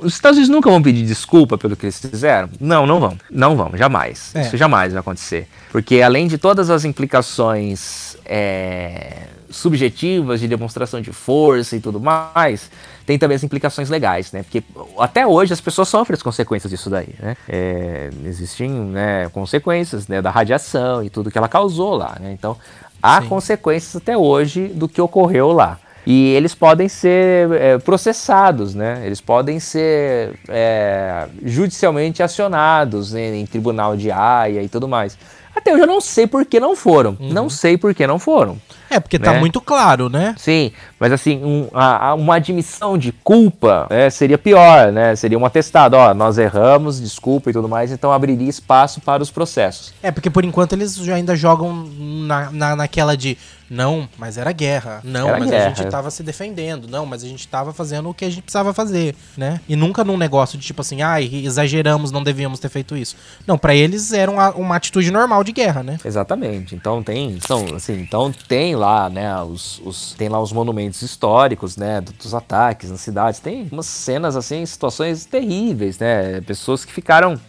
os 0.00 0.14
Estados 0.14 0.36
Unidos 0.36 0.54
nunca 0.54 0.70
vão 0.70 0.80
pedir 0.80 1.04
desculpa 1.04 1.58
pelo 1.58 1.74
que 1.74 1.86
eles 1.86 1.98
fizeram. 1.98 2.48
Não, 2.60 2.86
não 2.86 3.00
vão. 3.00 3.18
Não 3.30 3.56
vão, 3.56 3.72
jamais. 3.74 4.34
É. 4.34 4.42
Isso 4.42 4.56
jamais 4.56 4.92
vai 4.92 5.00
acontecer. 5.00 5.48
Porque 5.72 6.00
além 6.00 6.28
de 6.28 6.38
todas 6.38 6.70
as 6.70 6.84
implicações 6.84 8.16
é, 8.24 9.24
subjetivas 9.50 10.40
de 10.40 10.48
demonstração 10.48 11.00
de 11.00 11.12
força 11.12 11.76
e 11.76 11.80
tudo 11.80 12.00
mais, 12.00 12.70
tem 13.06 13.18
também 13.18 13.36
as 13.36 13.44
implicações 13.44 13.88
legais, 13.88 14.32
né? 14.32 14.42
Porque 14.42 14.64
até 14.98 15.24
hoje 15.24 15.52
as 15.52 15.60
pessoas 15.60 15.88
sofrem 15.88 16.16
as 16.16 16.22
consequências 16.22 16.68
disso 16.68 16.90
daí, 16.90 17.14
né? 17.20 17.36
É, 17.48 18.10
existem 18.24 18.68
né, 18.68 19.28
consequências 19.28 20.08
né, 20.08 20.20
da 20.20 20.30
radiação 20.30 21.04
e 21.04 21.08
tudo 21.08 21.30
que 21.30 21.38
ela 21.38 21.48
causou 21.48 21.94
lá, 21.94 22.16
né? 22.20 22.32
Então 22.32 22.56
há 23.00 23.22
Sim. 23.22 23.28
consequências 23.28 23.94
até 23.94 24.18
hoje 24.18 24.66
do 24.66 24.88
que 24.88 25.00
ocorreu 25.00 25.52
lá. 25.52 25.78
E 26.04 26.28
eles 26.34 26.54
podem 26.54 26.88
ser 26.88 27.50
é, 27.52 27.78
processados, 27.78 28.74
né? 28.74 29.02
Eles 29.04 29.20
podem 29.20 29.58
ser 29.58 30.38
é, 30.48 31.26
judicialmente 31.44 32.22
acionados 32.22 33.12
né, 33.12 33.36
em 33.36 33.46
tribunal 33.46 33.96
de 33.96 34.10
Haia 34.10 34.62
e 34.62 34.68
tudo 34.68 34.86
mais. 34.86 35.18
Até 35.54 35.72
hoje 35.72 35.82
eu 35.82 35.86
não 35.86 36.00
sei 36.00 36.26
por 36.26 36.44
que 36.44 36.60
não 36.60 36.76
foram. 36.76 37.16
Uhum. 37.18 37.32
Não 37.32 37.50
sei 37.50 37.76
por 37.76 37.94
que 37.94 38.06
não 38.06 38.18
foram. 38.18 38.56
É, 38.88 39.00
porque 39.00 39.18
tá 39.18 39.30
né? 39.30 39.34
tá 39.34 39.40
muito 39.40 39.60
claro, 39.60 40.08
né? 40.08 40.34
Sim, 40.38 40.72
mas 40.98 41.12
assim, 41.12 41.42
um, 41.44 41.68
a, 41.74 42.08
a, 42.08 42.14
uma 42.14 42.36
admissão 42.36 42.96
de 42.96 43.12
culpa 43.12 43.86
né, 43.90 44.10
seria 44.10 44.38
pior, 44.38 44.92
né? 44.92 45.14
Seria 45.16 45.38
um 45.38 45.44
atestado, 45.44 45.96
ó, 45.96 46.14
nós 46.14 46.38
erramos, 46.38 47.00
desculpa 47.00 47.50
e 47.50 47.52
tudo 47.52 47.68
mais, 47.68 47.90
então 47.90 48.12
abriria 48.12 48.48
espaço 48.48 49.00
para 49.00 49.22
os 49.22 49.30
processos. 49.30 49.92
É, 50.02 50.10
porque 50.10 50.30
por 50.30 50.44
enquanto 50.44 50.72
eles 50.74 51.08
ainda 51.08 51.34
jogam 51.34 51.88
na, 51.98 52.50
na, 52.50 52.76
naquela 52.76 53.16
de 53.16 53.36
não, 53.68 54.08
mas 54.16 54.38
era 54.38 54.52
guerra. 54.52 55.00
Não, 55.02 55.28
era 55.28 55.38
mas 55.38 55.50
guerra. 55.50 55.66
a 55.66 55.68
gente 55.74 55.90
tava 55.90 56.10
se 56.10 56.22
defendendo. 56.22 56.88
Não, 56.88 57.04
mas 57.04 57.24
a 57.24 57.28
gente 57.28 57.46
tava 57.48 57.72
fazendo 57.72 58.08
o 58.08 58.14
que 58.14 58.24
a 58.24 58.30
gente 58.30 58.42
precisava 58.42 58.72
fazer, 58.72 59.14
né? 59.36 59.60
E 59.68 59.74
nunca 59.74 60.04
num 60.04 60.16
negócio 60.16 60.58
de 60.58 60.66
tipo 60.66 60.80
assim, 60.80 61.02
ai, 61.02 61.28
ah, 61.32 61.36
exageramos, 61.36 62.10
não 62.10 62.22
devíamos 62.22 62.60
ter 62.60 62.68
feito 62.68 62.96
isso. 62.96 63.16
Não, 63.46 63.58
para 63.58 63.74
eles 63.74 64.12
era 64.12 64.30
uma, 64.30 64.50
uma 64.50 64.76
atitude 64.76 65.10
normal 65.10 65.42
de 65.42 65.52
guerra, 65.52 65.82
né? 65.82 65.98
Exatamente. 66.04 66.74
Então 66.74 67.02
tem, 67.02 67.38
são, 67.40 67.66
assim, 67.74 68.00
então 68.00 68.32
tem 68.48 68.76
lá, 68.76 69.08
né, 69.10 69.42
os, 69.42 69.80
os 69.84 70.14
tem 70.14 70.28
lá 70.28 70.40
os 70.40 70.52
monumentos 70.52 71.02
históricos, 71.02 71.76
né, 71.76 72.00
dos 72.00 72.34
ataques 72.34 72.90
nas 72.90 73.00
cidades. 73.00 73.40
Tem 73.40 73.68
umas 73.70 73.86
cenas 73.86 74.36
assim, 74.36 74.64
situações 74.64 75.24
terríveis, 75.24 75.98
né? 75.98 76.40
Pessoas 76.42 76.84
que 76.84 76.92
ficaram 76.92 77.40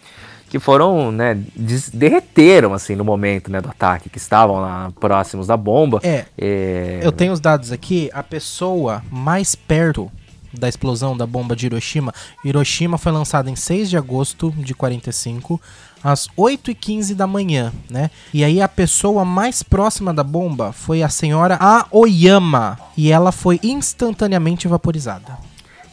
que 0.50 0.60
foram, 0.60 1.12
né, 1.12 1.38
derreteram, 1.93 2.74
assim, 2.74 2.95
no 2.95 3.04
momento, 3.04 3.52
né, 3.52 3.62
do 3.62 3.70
ataque, 3.70 4.10
que 4.10 4.18
estavam 4.18 4.60
lá 4.60 4.91
próximos 5.00 5.48
da 5.48 5.58
bomba. 5.58 6.00
É, 6.04 6.26
é, 6.38 7.00
eu 7.04 7.12
tenho 7.12 7.34
os 7.34 7.39
dados 7.39 7.72
aqui, 7.72 8.10
a 8.14 8.24
pessoa 8.24 9.04
mais 9.12 9.56
perto 9.56 10.12
da 10.54 10.68
explosão 10.68 11.16
da 11.16 11.26
bomba 11.26 11.56
de 11.56 11.66
Hiroshima, 11.66 12.14
Hiroshima 12.43 12.98
foi 12.98 13.12
lançada 13.12 13.50
em 13.50 13.56
6 13.56 13.89
de 13.89 13.98
agosto 13.98 14.52
de 14.58 14.74
45, 14.74 15.60
às 16.04 16.28
8 16.36 16.72
e 16.72 16.76
15 16.76 17.16
da 17.16 17.28
manhã, 17.28 17.74
né? 17.89 18.10
E 18.34 18.43
aí 18.43 18.62
a 18.62 18.68
pessoa 18.68 19.26
mais 19.26 19.62
próxima 19.62 20.14
da 20.14 20.24
bomba 20.24 20.72
foi 20.72 21.04
a 21.04 21.10
senhora 21.10 21.58
Aoyama, 21.58 22.80
e 22.95 23.12
ela 23.12 23.32
foi 23.32 23.60
instantaneamente 23.64 24.68
vaporizada. 24.68 25.38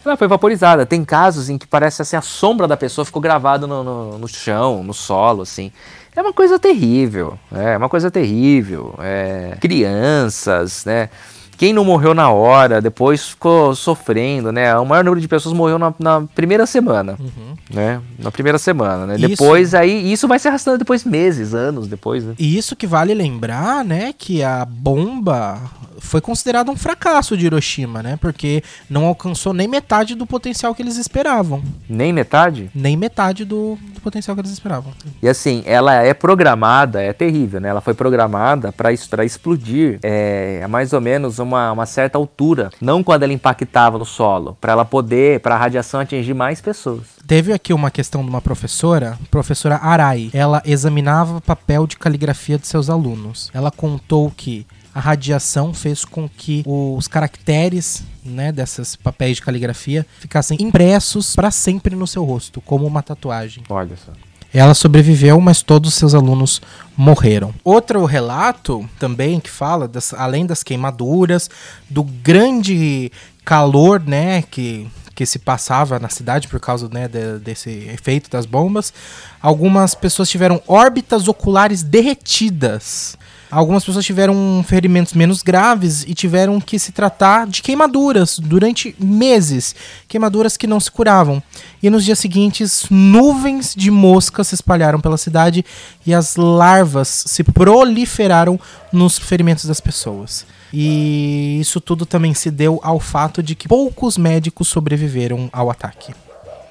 Ela 0.05 0.17
foi 0.17 0.29
vaporizada. 0.29 0.85
Tem 0.85 1.05
casos 1.05 1.49
em 1.49 1.57
que 1.57 1.67
parece 1.67 2.03
assim, 2.03 2.17
a 2.17 2.21
sombra 2.21 2.69
da 2.69 2.77
pessoa 2.77 3.05
ficou 3.05 3.23
gravada 3.23 3.67
no, 3.67 3.83
no, 3.83 4.19
no 4.19 4.29
chão, 4.29 4.83
no 4.83 4.93
solo, 4.93 5.43
assim. 5.43 5.73
É 6.17 6.23
uma 6.23 6.33
coisa 6.33 6.59
terrível, 6.59 7.37
é 7.53 7.77
uma 7.77 7.89
coisa 7.89 8.11
terrível. 8.11 8.95
É, 9.01 9.57
crianças, 9.61 10.85
né? 10.85 11.09
Quem 11.57 11.73
não 11.73 11.85
morreu 11.85 12.15
na 12.15 12.31
hora, 12.31 12.81
depois 12.81 13.29
ficou 13.29 13.75
sofrendo, 13.75 14.53
né? 14.53 14.77
O 14.77 14.85
maior 14.85 15.05
número 15.05 15.21
de 15.21 15.29
pessoas 15.29 15.55
morreu 15.55 15.79
na, 15.79 15.95
na 15.99 16.23
primeira 16.35 16.67
semana, 16.67 17.17
uhum. 17.19 17.55
né? 17.73 18.01
Na 18.19 18.31
primeira 18.31 18.59
semana, 18.59 19.07
né? 19.07 19.17
Isso. 19.17 19.29
Depois 19.29 19.75
aí, 19.75 20.13
isso 20.13 20.27
vai 20.29 20.39
se 20.39 20.49
arrastando 20.49 20.79
depois 20.79 21.05
meses, 21.05 21.55
anos 21.55 21.87
depois, 21.87 22.25
né? 22.25 22.35
E 22.39 22.57
isso 22.57 22.77
que 22.77 22.87
vale 22.87 23.15
lembrar, 23.15 23.85
né? 23.85 24.13
Que 24.17 24.43
a 24.43 24.65
bomba 24.65 25.61
foi 26.05 26.21
considerado 26.21 26.71
um 26.71 26.77
fracasso 26.77 27.37
de 27.37 27.47
Hiroshima, 27.47 28.03
né? 28.03 28.17
Porque 28.21 28.63
não 28.89 29.07
alcançou 29.07 29.53
nem 29.53 29.67
metade 29.67 30.15
do 30.15 30.27
potencial 30.27 30.75
que 30.75 30.83
eles 30.83 30.97
esperavam. 30.97 31.63
Nem 31.89 32.13
metade? 32.13 32.71
Nem 32.75 32.97
metade 32.97 33.45
do, 33.45 33.79
do 33.95 34.01
potencial 34.01 34.37
que 34.37 34.43
eles 34.43 34.53
esperavam. 34.53 34.93
E 35.23 35.29
assim, 35.29 35.63
ela 35.67 35.95
é 35.95 36.13
programada, 36.13 37.03
é 37.03 37.13
terrível, 37.13 37.61
né? 37.61 37.69
Ela 37.69 37.81
foi 37.81 37.95
programada 37.95 38.71
para 38.71 38.93
explodir 38.93 39.99
é, 40.03 40.61
a 40.63 40.69
mais 40.69 40.93
ou 40.93 41.01
menos 41.01 41.39
uma, 41.45 41.73
uma 41.73 41.87
certa 41.87 42.19
altura, 42.19 42.71
não 42.81 43.03
quando 43.03 43.23
ela 43.23 43.33
impactava 43.33 43.99
no 43.99 44.05
solo, 44.05 44.57
para 44.61 44.73
ela 44.73 44.85
poder, 44.85 45.41
para 45.41 45.55
a 45.55 45.59
radiação 45.59 46.01
atingir 46.01 46.35
mais 46.35 46.61
pessoas. 46.61 47.03
Teve 47.27 47.53
aqui 47.53 47.73
uma 47.73 47.91
questão 47.91 48.23
de 48.23 48.29
uma 48.29 48.41
professora, 48.41 49.19
professora 49.31 49.77
Arai. 49.77 50.31
Ela 50.33 50.63
examinava 50.65 51.41
papel 51.41 51.87
de 51.87 51.97
caligrafia 51.97 52.59
de 52.59 52.67
seus 52.67 52.91
alunos. 52.91 53.51
Ela 53.55 53.71
contou 53.71 54.31
que 54.37 54.67
a 54.95 55.01
radiação 55.01 55.75
fez 55.75 56.05
com 56.05 56.29
que 56.29 56.63
os 56.67 57.09
caracteres 57.09 58.05
né, 58.25 58.53
dessas 58.53 58.95
papéis 58.95 59.37
de 59.37 59.43
caligrafia 59.43 60.07
ficassem 60.21 60.57
impressos 60.61 61.35
para 61.35 61.51
sempre 61.51 61.97
no 61.97 62.07
seu 62.07 62.25
rosto, 62.25 62.61
como 62.61 62.87
uma 62.87 63.03
tatuagem. 63.03 63.65
Olha 63.69 63.97
só. 63.97 64.13
Ela 64.55 64.73
sobreviveu, 64.73 65.41
mas 65.41 65.63
todos 65.63 65.91
os 65.91 65.97
seus 65.97 66.15
alunos 66.15 66.63
morreram. 66.97 67.53
Outro 67.65 68.05
relato 68.05 68.89
também 69.01 69.41
que 69.41 69.51
fala, 69.51 69.89
das, 69.89 70.15
além 70.15 70.47
das 70.47 70.63
queimaduras, 70.63 71.51
do 71.91 72.05
grande 72.05 73.11
calor, 73.45 74.01
né, 74.01 74.43
que 74.43 74.89
que 75.15 75.25
se 75.25 75.39
passava 75.39 75.99
na 75.99 76.09
cidade 76.09 76.49
por 76.49 76.59
causa 76.59 76.89
né, 76.93 77.07
de, 77.07 77.39
desse 77.39 77.71
efeito 77.71 78.29
das 78.29 78.47
bombas. 78.47 78.93
Algumas 79.41 79.95
pessoas 79.95 80.29
tiveram 80.29 80.61
órbitas 80.67 81.29
oculares 81.29 81.83
derretidas. 81.83 83.17
Algumas 83.55 83.85
pessoas 83.85 84.05
tiveram 84.05 84.65
ferimentos 84.67 85.13
menos 85.13 85.41
graves 85.41 86.03
e 86.09 86.13
tiveram 86.13 86.61
que 86.61 86.77
se 86.77 86.91
tratar 86.91 87.47
de 87.47 87.63
queimaduras 87.63 88.37
durante 88.37 88.97
meses, 88.99 89.77
queimaduras 90.09 90.57
que 90.57 90.67
não 90.67 90.81
se 90.81 90.91
curavam. 90.91 91.41
E 91.81 91.89
nos 91.89 92.05
dias 92.05 92.19
seguintes, 92.19 92.87
nuvens 92.91 93.73
de 93.73 93.93
moscas 93.93 94.49
se 94.49 94.57
espalharam 94.57 95.01
pela 95.01 95.17
cidade 95.17 95.65
e 96.05 96.13
as 96.13 96.35
larvas 96.35 97.23
se 97.29 97.45
proliferaram 97.45 98.59
nos 98.93 99.19
ferimentos 99.19 99.67
das 99.67 99.81
pessoas. 99.81 100.45
E 100.73 101.59
isso 101.61 101.81
tudo 101.81 102.05
também 102.05 102.35
se 102.35 102.51
deu 102.51 102.81
ao 102.83 102.99
fato 102.99 103.41
de 103.41 103.55
que 103.55 103.69
poucos 103.69 104.19
médicos 104.19 104.67
sobreviveram 104.67 105.49
ao 105.53 105.71
ataque. 105.71 106.13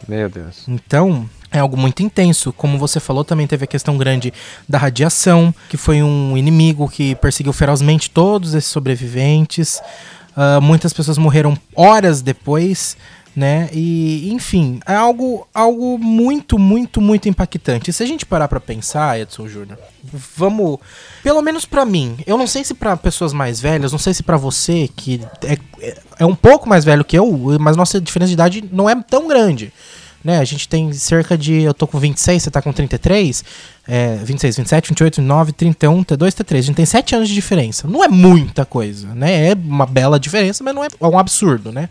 Meu 0.07 0.29
Deus. 0.29 0.67
Então, 0.67 1.29
é 1.51 1.59
algo 1.59 1.77
muito 1.77 2.01
intenso. 2.01 2.51
Como 2.51 2.77
você 2.77 2.99
falou, 2.99 3.23
também 3.23 3.47
teve 3.47 3.63
a 3.63 3.67
questão 3.67 3.97
grande 3.97 4.33
da 4.67 4.77
radiação, 4.77 5.53
que 5.69 5.77
foi 5.77 6.01
um 6.01 6.37
inimigo 6.37 6.89
que 6.89 7.15
perseguiu 7.15 7.53
ferozmente 7.53 8.09
todos 8.09 8.53
esses 8.53 8.69
sobreviventes. 8.69 9.81
Uh, 10.35 10.59
muitas 10.61 10.91
pessoas 10.91 11.17
morreram 11.17 11.55
horas 11.75 12.21
depois 12.21 12.97
né? 13.36 13.69
E, 13.73 14.31
enfim, 14.31 14.79
é 14.86 14.93
algo, 14.93 15.47
algo 15.53 15.97
muito, 15.97 16.59
muito, 16.59 17.01
muito 17.01 17.27
impactante. 17.27 17.91
Se 17.91 18.03
a 18.03 18.05
gente 18.05 18.25
parar 18.25 18.47
para 18.47 18.59
pensar, 18.59 19.19
Edson 19.19 19.47
Júnior, 19.47 19.77
vamos, 20.38 20.77
pelo 21.23 21.41
menos 21.41 21.65
para 21.65 21.84
mim, 21.84 22.17
eu 22.27 22.38
não 22.38 22.45
sei 22.45 22.63
se 22.63 22.73
para 22.73 22.95
pessoas 22.95 23.34
mais 23.34 23.59
velhas, 23.59 23.91
não 23.91 23.99
sei 23.99 24.13
se 24.13 24.21
para 24.21 24.38
você 24.38 24.88
que 24.95 25.21
é, 25.43 25.57
é 26.19 26.25
um 26.25 26.36
pouco 26.36 26.69
mais 26.69 26.86
velho 26.86 27.03
que 27.03 27.17
eu, 27.17 27.57
mas 27.59 27.75
nossa 27.75 27.99
diferença 27.99 28.29
de 28.29 28.34
idade 28.34 28.63
não 28.71 28.89
é 28.89 28.95
tão 29.01 29.27
grande. 29.27 29.73
Né, 30.23 30.39
a 30.39 30.45
gente 30.45 30.69
tem 30.69 30.93
cerca 30.93 31.38
de. 31.38 31.63
Eu 31.63 31.73
tô 31.73 31.86
com 31.86 31.99
26, 31.99 32.43
você 32.43 32.49
tá 32.49 32.61
com 32.61 32.71
33. 32.71 33.43
É, 33.86 34.15
26, 34.23 34.55
27, 34.55 34.89
28, 34.91 35.15
29, 35.17 35.51
31, 35.51 36.01
T2, 36.01 36.29
T3. 36.29 36.57
A 36.59 36.61
gente 36.61 36.75
tem 36.77 36.86
7 36.86 37.15
anos 37.15 37.27
de 37.27 37.36
diferença. 37.36 37.89
Não 37.89 38.01
é 38.01 38.07
muita 38.07 38.63
coisa, 38.63 39.13
né? 39.13 39.49
É 39.49 39.53
uma 39.53 39.86
bela 39.86 40.17
diferença, 40.17 40.63
mas 40.63 40.73
não 40.73 40.81
é 40.86 40.88
um 41.01 41.19
absurdo, 41.19 41.73
né? 41.73 41.89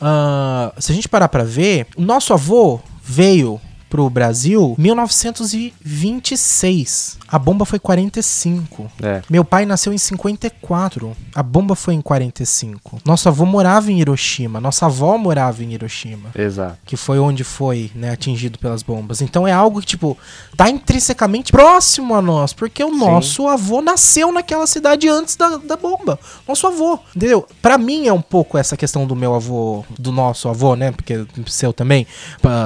Uh, 0.00 0.80
se 0.80 0.92
a 0.92 0.94
gente 0.94 1.08
parar 1.08 1.28
para 1.28 1.44
ver, 1.44 1.86
o 1.96 2.00
nosso 2.00 2.32
avô 2.32 2.80
veio 3.02 3.60
pro 3.90 4.08
Brasil 4.08 4.74
1926. 4.78 7.18
A 7.28 7.38
bomba 7.38 7.64
foi 7.64 7.78
45. 7.78 8.90
É. 9.02 9.22
Meu 9.28 9.44
pai 9.44 9.66
nasceu 9.66 9.92
em 9.92 9.98
54. 9.98 11.14
A 11.34 11.42
bomba 11.42 11.74
foi 11.76 11.92
em 11.94 12.00
45. 12.00 12.98
Nosso 13.04 13.28
avô 13.28 13.44
morava 13.44 13.92
em 13.92 14.00
Hiroshima. 14.00 14.60
Nossa 14.60 14.86
avó 14.86 15.18
morava 15.18 15.62
em 15.62 15.72
Hiroshima. 15.72 16.30
Exato. 16.34 16.78
Que 16.84 16.96
foi 16.96 17.18
onde 17.18 17.44
foi, 17.44 17.90
né, 17.94 18.10
atingido 18.10 18.58
pelas 18.58 18.82
bombas. 18.82 19.20
Então 19.20 19.46
é 19.46 19.52
algo 19.52 19.80
que, 19.80 19.86
tipo, 19.86 20.16
tá 20.56 20.70
intrinsecamente 20.70 21.52
próximo 21.52 22.14
a 22.14 22.22
nós. 22.22 22.52
Porque 22.52 22.82
o 22.82 22.94
nosso 22.94 23.46
avô 23.48 23.82
nasceu 23.82 24.32
naquela 24.32 24.66
cidade 24.66 25.08
antes 25.08 25.36
da, 25.36 25.56
da 25.56 25.76
bomba. 25.76 26.18
Nosso 26.46 26.66
avô. 26.66 26.98
Entendeu? 27.14 27.46
Pra 27.62 27.78
mim 27.78 28.06
é 28.06 28.12
um 28.12 28.22
pouco 28.22 28.58
essa 28.58 28.76
questão 28.76 29.06
do 29.06 29.16
meu 29.16 29.34
avô, 29.34 29.84
do 29.98 30.12
nosso 30.12 30.48
avô, 30.48 30.76
né? 30.76 30.92
Porque 30.92 31.24
seu 31.46 31.72
também, 31.72 32.06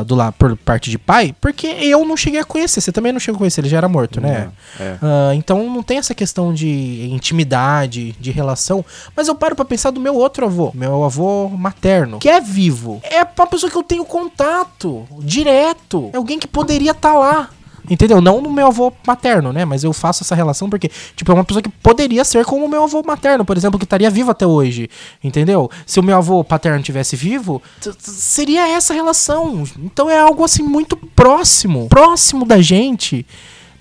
do 0.06 0.14
lá 0.14 0.32
por 0.32 0.56
parte 0.56 0.90
de 0.90 0.98
pai. 0.98 1.13
Porque 1.40 1.66
eu 1.66 2.04
não 2.04 2.16
cheguei 2.16 2.40
a 2.40 2.44
conhecer. 2.44 2.80
Você 2.80 2.92
também 2.92 3.12
não 3.12 3.20
chegou 3.20 3.36
a 3.36 3.40
conhecer, 3.40 3.60
ele 3.60 3.68
já 3.68 3.78
era 3.78 3.88
morto, 3.88 4.20
né? 4.20 4.50
É. 4.80 4.96
Ah, 5.02 5.34
então 5.34 5.68
não 5.70 5.82
tem 5.82 5.98
essa 5.98 6.14
questão 6.14 6.52
de 6.52 7.08
intimidade, 7.10 8.12
de 8.18 8.30
relação. 8.30 8.84
Mas 9.16 9.28
eu 9.28 9.34
paro 9.34 9.54
pra 9.54 9.64
pensar 9.64 9.90
do 9.90 10.00
meu 10.00 10.14
outro 10.14 10.46
avô, 10.46 10.70
meu 10.74 11.04
avô 11.04 11.48
materno, 11.48 12.18
que 12.18 12.28
é 12.28 12.40
vivo. 12.40 13.00
É 13.02 13.22
uma 13.22 13.46
pessoa 13.46 13.70
que 13.70 13.76
eu 13.76 13.82
tenho 13.82 14.04
contato 14.04 15.06
direto. 15.20 16.10
É 16.12 16.16
alguém 16.16 16.38
que 16.38 16.48
poderia 16.48 16.92
estar 16.92 17.14
lá. 17.14 17.50
Entendeu? 17.88 18.20
Não 18.20 18.40
no 18.40 18.50
meu 18.50 18.68
avô 18.68 18.92
materno, 19.06 19.52
né? 19.52 19.64
Mas 19.64 19.84
eu 19.84 19.92
faço 19.92 20.22
essa 20.22 20.34
relação 20.34 20.70
porque, 20.70 20.90
tipo, 21.14 21.30
é 21.30 21.34
uma 21.34 21.44
pessoa 21.44 21.62
que 21.62 21.68
poderia 21.68 22.24
ser 22.24 22.44
como 22.44 22.64
o 22.64 22.68
meu 22.68 22.84
avô 22.84 23.02
materno, 23.02 23.44
por 23.44 23.56
exemplo, 23.56 23.78
que 23.78 23.84
estaria 23.84 24.10
vivo 24.10 24.30
até 24.30 24.46
hoje. 24.46 24.88
Entendeu? 25.22 25.70
Se 25.86 26.00
o 26.00 26.02
meu 26.02 26.16
avô 26.16 26.42
paterno 26.42 26.82
tivesse 26.82 27.16
vivo, 27.16 27.62
seria 27.98 28.68
essa 28.68 28.94
relação. 28.94 29.64
Então 29.78 30.08
é 30.08 30.18
algo 30.18 30.44
assim 30.44 30.62
muito 30.62 30.96
próximo, 30.96 31.88
próximo 31.88 32.44
da 32.46 32.60
gente 32.60 33.26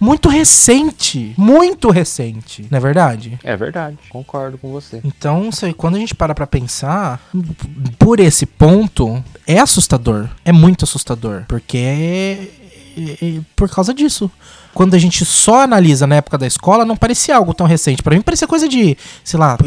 muito 0.04 0.28
recente. 0.28 1.34
Muito 1.38 1.90
recente, 1.90 2.68
não 2.70 2.78
é 2.78 2.82
verdade? 2.82 3.40
É 3.42 3.56
verdade, 3.56 3.98
concordo 4.10 4.58
com 4.58 4.70
você. 4.70 5.00
Então, 5.02 5.50
quando 5.78 5.96
a 5.96 6.00
gente 6.00 6.14
para 6.14 6.36
pra 6.36 6.46
pensar, 6.46 7.22
por 7.98 8.20
esse 8.20 8.46
ponto, 8.46 9.24
é 9.48 9.60
assustador. 9.60 10.28
É 10.44 10.52
muito 10.52 10.84
assustador. 10.84 11.46
Porque 11.48 12.50
é, 12.98 13.26
é, 13.26 13.38
é 13.38 13.42
por 13.56 13.70
causa 13.70 13.94
disso 13.94 14.32
quando 14.74 14.96
a 14.96 14.98
gente 14.98 15.24
só 15.24 15.62
analisa 15.62 16.08
na 16.08 16.16
época 16.16 16.38
da 16.38 16.48
escola, 16.48 16.84
não 16.84 16.98
parecia 16.98 17.36
algo 17.36 17.54
tão 17.54 17.68
recente. 17.68 18.02
Para 18.02 18.16
mim 18.16 18.22
parecia 18.22 18.48
coisa 18.48 18.68
de, 18.68 18.98
sei 19.24 19.40
lá, 19.40 19.58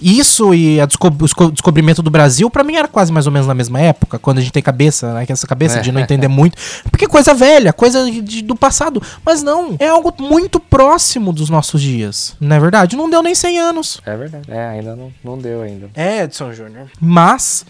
isso 0.00 0.52
e 0.52 0.78
desco 0.86 1.44
o 1.44 1.50
descobrimento 1.52 2.02
do 2.02 2.10
Brasil, 2.10 2.50
para 2.50 2.64
mim 2.64 2.74
era 2.74 2.88
quase 2.88 3.12
mais 3.12 3.26
ou 3.26 3.32
menos 3.32 3.46
na 3.46 3.54
mesma 3.54 3.80
época, 3.80 4.18
quando 4.18 4.38
a 4.38 4.40
gente 4.40 4.52
tem 4.52 4.62
cabeça, 4.62 5.14
né, 5.14 5.26
essa 5.28 5.46
cabeça 5.46 5.78
é. 5.78 5.80
de 5.80 5.92
não 5.92 6.00
entender 6.00 6.28
muito. 6.28 6.56
Porque 6.90 7.06
coisa 7.06 7.32
velha, 7.34 7.72
coisa 7.72 8.10
de, 8.10 8.42
do 8.42 8.56
passado. 8.56 9.00
Mas 9.24 9.42
não, 9.42 9.76
é 9.78 9.88
algo 9.88 10.12
muito 10.18 10.58
próximo 10.58 11.32
dos 11.32 11.48
nossos 11.48 11.80
dias. 11.80 12.34
Não 12.40 12.56
é 12.56 12.60
verdade? 12.60 12.96
Não 12.96 13.08
deu 13.08 13.22
nem 13.22 13.34
100 13.34 13.58
anos. 13.58 14.00
É 14.04 14.16
verdade. 14.16 14.50
É, 14.50 14.68
ainda 14.68 14.96
não, 14.96 15.12
não 15.22 15.38
deu 15.38 15.62
ainda. 15.62 15.90
É, 15.94 16.24
Edson 16.24 16.52
Júnior. 16.52 16.86
Mas 17.00 17.64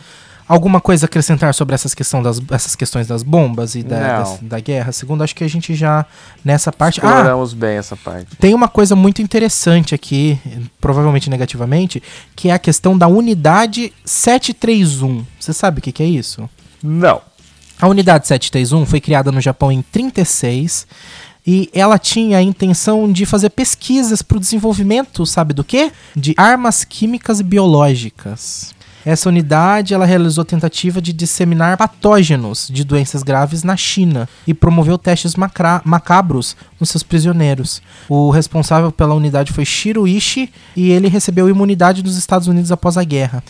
Alguma 0.49 0.80
coisa 0.80 1.05
a 1.05 1.07
acrescentar 1.07 1.53
sobre 1.53 1.74
essas, 1.74 1.94
questão 1.94 2.22
das, 2.22 2.40
essas 2.51 2.74
questões 2.74 3.07
das 3.07 3.22
bombas 3.22 3.74
e 3.74 3.82
da, 3.82 4.20
das, 4.20 4.38
da 4.40 4.59
guerra? 4.59 4.90
Segundo, 4.92 5.22
acho 5.22 5.34
que 5.34 5.44
a 5.44 5.49
gente 5.49 5.74
já 5.74 6.07
nessa 6.42 6.72
parte. 6.72 7.01
Exploramos 7.01 7.53
ah, 7.53 7.57
bem 7.57 7.76
essa 7.76 7.96
parte. 7.96 8.34
Tem 8.36 8.55
uma 8.55 8.68
coisa 8.68 8.96
muito 8.96 9.20
interessante 9.20 9.94
aqui, 9.94 10.38
provavelmente 10.80 11.28
negativamente, 11.28 12.03
que 12.34 12.49
é 12.49 12.53
a 12.53 12.59
questão 12.59 12.96
da 12.96 13.07
unidade 13.07 13.92
731. 14.05 15.24
Você 15.38 15.53
sabe 15.53 15.80
o 15.80 15.82
que, 15.82 15.92
que 15.92 16.03
é 16.03 16.07
isso? 16.07 16.49
Não. 16.82 17.20
A 17.80 17.86
unidade 17.86 18.26
731 18.26 18.86
foi 18.86 19.01
criada 19.01 19.30
no 19.30 19.40
Japão 19.40 19.70
em 19.70 19.82
36 19.82 20.86
e 21.46 21.70
ela 21.72 21.99
tinha 21.99 22.38
a 22.38 22.42
intenção 22.42 23.11
de 23.11 23.24
fazer 23.24 23.51
pesquisas 23.51 24.20
para 24.20 24.36
o 24.36 24.40
desenvolvimento, 24.40 25.24
sabe 25.24 25.55
do 25.55 25.64
que? 25.64 25.92
De 26.14 26.34
armas 26.36 26.84
químicas 26.84 27.40
e 27.40 27.42
biológicas. 27.42 28.74
Essa 29.09 29.31
unidade 29.31 29.95
ela 29.95 30.05
realizou 30.05 30.45
tentativa 30.45 31.01
de 31.01 31.15
disseminar 31.15 31.79
patógenos 31.79 32.69
de 32.71 32.85
doenças 32.85 33.23
graves 33.23 33.63
na 33.63 33.75
China 33.75 34.29
e 34.47 34.53
promoveu 34.53 34.99
testes 34.99 35.33
macabros 35.83 36.55
nos 36.79 36.91
seus 36.91 37.03
prisioneiros. 37.03 37.81
O 38.07 38.29
responsável 38.29 38.93
pela 38.93 39.15
unidade 39.15 39.51
foi 39.51 39.65
Shiro 39.65 40.07
Ishii 40.07 40.53
e 40.77 40.91
ele 40.91 41.09
recebeu 41.09 41.49
imunidade 41.49 42.03
dos 42.03 42.19
Estados 42.19 42.49
Unidos 42.49 42.71
após 42.71 42.99
a 42.99 43.03
guerra. 43.03 43.43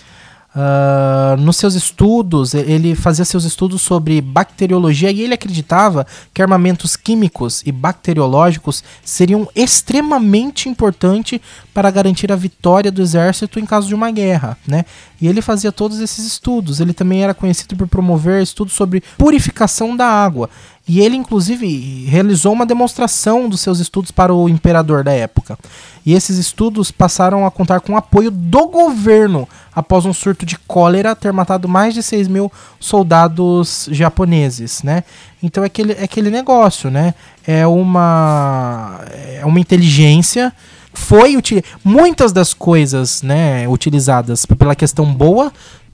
Uh, 0.55 1.37
nos 1.41 1.57
seus 1.57 1.75
estudos, 1.75 2.55
ele 2.55 2.95
fazia 2.95 3.25
seus 3.25 3.45
estudos 3.45 3.83
sobre 3.83 4.21
bacteriologia 4.21 5.11
e 5.11 5.21
ele 5.21 5.35
acreditava 5.35 6.07
que 6.33 6.41
armamentos 6.41 6.97
químicos 6.97 7.63
e 7.67 7.71
bacteriológicos 7.71 8.83
seriam 9.05 9.47
extremamente 9.55 10.69
importantes 10.69 11.39
para 11.75 11.91
garantir 11.91 12.33
a 12.33 12.37
vitória 12.37 12.91
do 12.91 13.03
exército 13.03 13.61
em 13.61 13.67
caso 13.67 13.89
de 13.89 13.95
uma 13.95 14.11
guerra, 14.11 14.57
né? 14.67 14.85
E 15.21 15.29
ele 15.29 15.43
fazia 15.43 15.71
todos 15.71 16.01
esses 16.01 16.25
estudos. 16.25 16.81
Ele 16.81 16.95
também 16.95 17.23
era 17.23 17.35
conhecido 17.35 17.77
por 17.77 17.87
promover 17.87 18.43
estudos 18.43 18.73
sobre 18.73 19.03
purificação 19.17 19.97
da 19.97 20.07
água. 20.07 20.49
E 20.89 21.01
ele, 21.01 21.17
inclusive, 21.17 22.07
realizou 22.07 22.53
uma 22.53 22.65
demonstração 22.65 23.47
dos 23.47 23.61
seus 23.61 23.79
estudos 23.79 24.11
para 24.11 24.33
o 24.33 24.49
imperador 24.49 25.05
da 25.05 25.13
época. 25.13 25.59
E 26.07 26.15
esses 26.15 26.39
estudos 26.39 26.91
passaram 26.91 27.45
a 27.45 27.51
contar 27.51 27.81
com 27.81 27.93
o 27.93 27.97
apoio 27.97 28.31
do 28.31 28.67
governo 28.69 29.47
após 29.75 30.07
um 30.07 30.15
surto 30.15 30.47
de 30.47 30.57
cólera 30.61 31.15
ter 31.15 31.31
matado 31.31 31.69
mais 31.69 31.93
de 31.93 32.03
6 32.03 32.27
mil 32.29 32.51
soldados 32.81 33.87
japoneses, 33.93 34.83
né? 34.83 35.05
Então 35.43 35.63
é 35.63 35.67
aquele, 35.67 35.93
é 35.93 36.05
aquele 36.05 36.31
negócio, 36.31 36.91
né? 36.91 37.15
É 37.47 37.67
uma, 37.67 39.01
é 39.41 39.45
uma 39.45 39.61
inteligência 39.61 40.53
foi 40.95 41.41
muitas 41.85 42.33
das 42.33 42.53
coisas 42.53 43.23
né, 43.23 43.69
utilizadas 43.69 44.45
pela 44.45 44.75
questão 44.75 45.07
boa 45.15 45.53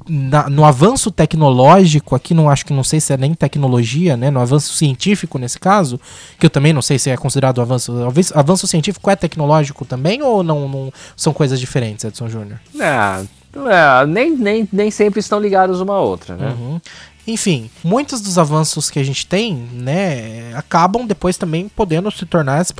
na, 0.08 0.48
no 0.50 0.64
avanço 0.64 1.10
tecnológico, 1.10 2.14
aqui 2.14 2.34
não 2.34 2.50
acho 2.50 2.66
que 2.66 2.72
não 2.72 2.84
sei 2.84 3.00
se 3.00 3.12
é 3.12 3.16
nem 3.16 3.34
tecnologia, 3.34 4.16
né? 4.16 4.30
No 4.30 4.40
avanço 4.40 4.72
científico 4.74 5.38
nesse 5.38 5.58
caso, 5.58 6.00
que 6.38 6.46
eu 6.46 6.50
também 6.50 6.72
não 6.72 6.82
sei 6.82 6.98
se 6.98 7.10
é 7.10 7.16
considerado 7.16 7.60
avanço. 7.60 7.92
Avanço 8.34 8.66
científico 8.66 9.10
é 9.10 9.16
tecnológico 9.16 9.84
também 9.84 10.22
ou 10.22 10.42
não, 10.42 10.68
não 10.68 10.92
são 11.16 11.32
coisas 11.32 11.58
diferentes, 11.58 12.04
Edson 12.04 12.28
Júnior? 12.28 12.60
É, 12.78 13.24
é, 13.56 14.06
nem, 14.06 14.36
nem, 14.36 14.68
nem 14.72 14.90
sempre 14.90 15.20
estão 15.20 15.38
ligados 15.38 15.80
uma 15.80 15.94
à 15.94 16.00
outra, 16.00 16.36
né? 16.36 16.48
Uhum. 16.48 16.80
Enfim, 17.26 17.70
muitos 17.82 18.20
dos 18.20 18.36
avanços 18.36 18.90
que 18.90 18.98
a 18.98 19.02
gente 19.02 19.26
tem, 19.26 19.54
né, 19.72 20.54
acabam 20.54 21.06
depois 21.06 21.38
também 21.38 21.70
podendo 21.70 22.10
se 22.10 22.26
tornar, 22.26 22.62
se 22.62 22.74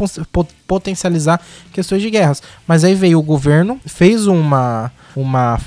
potencializar 0.69 1.41
questões 1.73 2.03
de 2.03 2.11
guerras. 2.11 2.43
Mas 2.67 2.85
aí 2.85 2.95
veio 2.95 3.19
o 3.19 3.23
governo, 3.23 3.81
fez 3.87 4.27
uma, 4.27 4.93
uma 5.17 5.59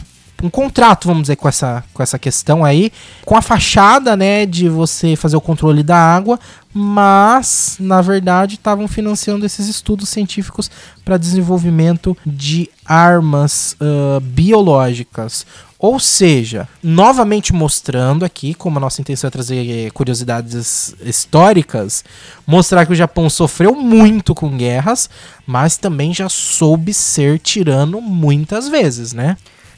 um 0.43 0.49
contrato, 0.49 1.07
vamos 1.07 1.23
dizer, 1.23 1.35
com 1.35 1.47
essa, 1.47 1.83
com 1.93 2.03
essa 2.03 2.19
questão 2.19 2.63
aí, 2.63 2.91
com 3.25 3.35
a 3.35 3.41
fachada, 3.41 4.15
né, 4.15 4.45
de 4.45 4.69
você 4.69 5.15
fazer 5.15 5.35
o 5.35 5.41
controle 5.41 5.83
da 5.83 5.97
água, 5.97 6.39
mas, 6.73 7.77
na 7.79 8.01
verdade, 8.01 8.55
estavam 8.55 8.88
financiando 8.88 9.45
esses 9.45 9.67
estudos 9.67 10.09
científicos 10.09 10.69
para 11.03 11.17
desenvolvimento 11.17 12.15
de 12.25 12.69
armas 12.85 13.75
ah, 13.81 14.19
biológicas. 14.21 15.45
Ou 15.79 15.99
seja, 15.99 16.67
novamente 16.81 17.53
mostrando 17.53 18.25
aqui, 18.25 18.55
como 18.55 18.77
a 18.77 18.79
nossa 18.79 18.99
intenção 18.99 19.27
é 19.27 19.31
trazer 19.31 19.69
eh, 19.69 19.91
curiosidades 19.91 20.95
históricas, 21.01 22.03
mostrar 22.47 22.83
que 22.85 22.93
o 22.93 22.95
Japão 22.95 23.29
sofreu 23.29 23.75
muito 23.75 24.33
com 24.33 24.57
guerras, 24.57 25.07
mas 25.45 25.77
também 25.77 26.11
já 26.15 26.27
soube 26.29 26.95
ser 26.95 27.38
tirano 27.38 28.01
muitas 28.01 28.67
vezes, 28.67 29.13
né? 29.13 29.38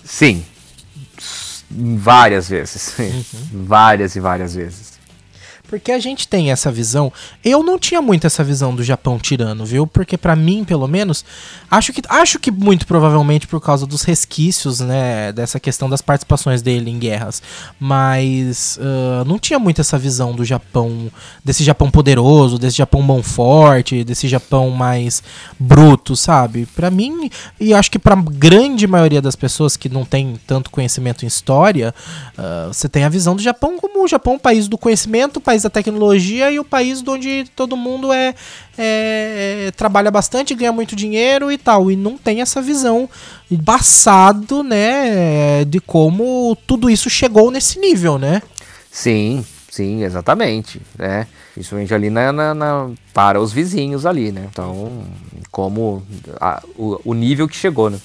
Sim. 0.10 0.44
Várias 1.70 2.50
vezes. 2.50 2.96
várias 3.54 4.16
e 4.16 4.20
várias 4.20 4.56
vezes. 4.56 4.89
Porque 5.70 5.92
a 5.92 6.00
gente 6.00 6.28
tem 6.28 6.52
essa 6.52 6.72
visão. 6.72 7.14
Eu 7.46 7.62
não 7.62 7.78
tinha 7.78 8.02
muito 8.02 8.26
essa 8.26 8.44
visão 8.44 8.74
do 8.74 8.84
Japão 8.84 9.20
tirano, 9.20 9.64
viu? 9.66 9.86
Porque 9.86 10.18
pra 10.18 10.36
mim, 10.36 10.64
pelo 10.64 10.88
menos, 10.88 11.24
acho 11.70 11.94
que 11.94 12.02
acho 12.10 12.40
que 12.40 12.50
muito 12.50 12.88
provavelmente 12.88 13.48
por 13.48 13.62
causa 13.62 13.86
dos 13.86 14.02
resquícios, 14.02 14.80
né, 14.80 15.32
dessa 15.32 15.60
questão 15.60 15.90
das 15.90 16.02
participações 16.02 16.62
dele 16.62 16.90
em 16.90 16.98
guerras. 16.98 17.42
Mas 17.80 18.80
ah, 18.82 19.24
não 19.26 19.38
tinha 19.38 19.60
muito 19.60 19.80
essa 19.80 19.98
visão 19.98 20.34
do 20.34 20.44
Japão, 20.44 21.12
desse 21.46 21.64
Japão 21.64 21.92
poderoso, 21.92 22.58
desse 22.58 22.78
Japão 22.78 23.02
mão 23.02 23.22
forte, 23.22 24.04
desse 24.04 24.28
Japão 24.28 24.72
mais 24.72 25.22
bruto, 25.60 26.16
sabe? 26.16 26.66
Pra 26.76 26.90
mim, 26.90 27.30
e 27.60 27.74
acho 27.74 27.92
que 27.92 28.00
pra 28.00 28.16
grande 28.16 28.88
maioria 28.88 29.22
das 29.22 29.36
pessoas 29.36 29.78
que 29.78 29.88
não 29.88 30.04
tem 30.04 30.40
tanto 30.48 30.72
conhecimento 30.72 31.24
em 31.24 31.28
história, 31.28 31.94
ah, 32.36 32.70
você 32.74 32.90
tem 32.90 33.04
a 33.04 33.10
visão 33.10 33.36
do 33.36 33.42
Japão 33.42 33.78
como 33.78 34.04
o 34.04 34.08
Japão, 34.08 34.40
país 34.40 34.68
do 34.68 34.78
conhecimento, 34.78 35.38
o 35.38 35.42
país 35.60 35.64
da 35.64 35.70
tecnologia 35.70 36.52
e 36.52 36.60
o 36.60 36.64
país 36.64 37.04
onde 37.06 37.46
todo 37.56 37.76
mundo 37.76 38.12
é, 38.14 38.34
é- 38.78 39.66
é- 39.68 39.72
trabalha 39.72 40.10
bastante, 40.10 40.56
ganha 40.56 40.72
muito 40.72 40.96
dinheiro 40.96 41.52
e 41.52 41.58
tal. 41.58 41.92
E 41.92 41.96
não 41.96 42.18
tem 42.18 42.42
essa 42.42 42.62
visão 42.62 43.10
passado, 43.66 44.64
né, 44.64 45.66
de 45.66 45.80
como 45.80 46.58
tudo 46.66 46.90
isso 46.90 47.10
chegou 47.10 47.52
nesse 47.52 47.80
nível, 47.80 48.18
né? 48.18 48.42
Sim, 48.92 49.46
sim, 49.70 50.04
exatamente. 50.04 50.82
Né? 50.98 51.28
Principalmente 51.54 51.94
ali 51.94 52.10
na, 52.10 52.32
na- 52.32 52.54
na- 52.54 52.90
para 53.14 53.40
os 53.40 53.52
vizinhos 53.52 54.06
ali, 54.06 54.32
né? 54.32 54.48
Então, 54.52 55.04
como 55.52 56.04
a- 56.40 56.62
o, 56.78 57.00
o 57.06 57.14
nível 57.14 57.48
que 57.48 57.56
chegou, 57.56 57.90
né? 57.90 58.00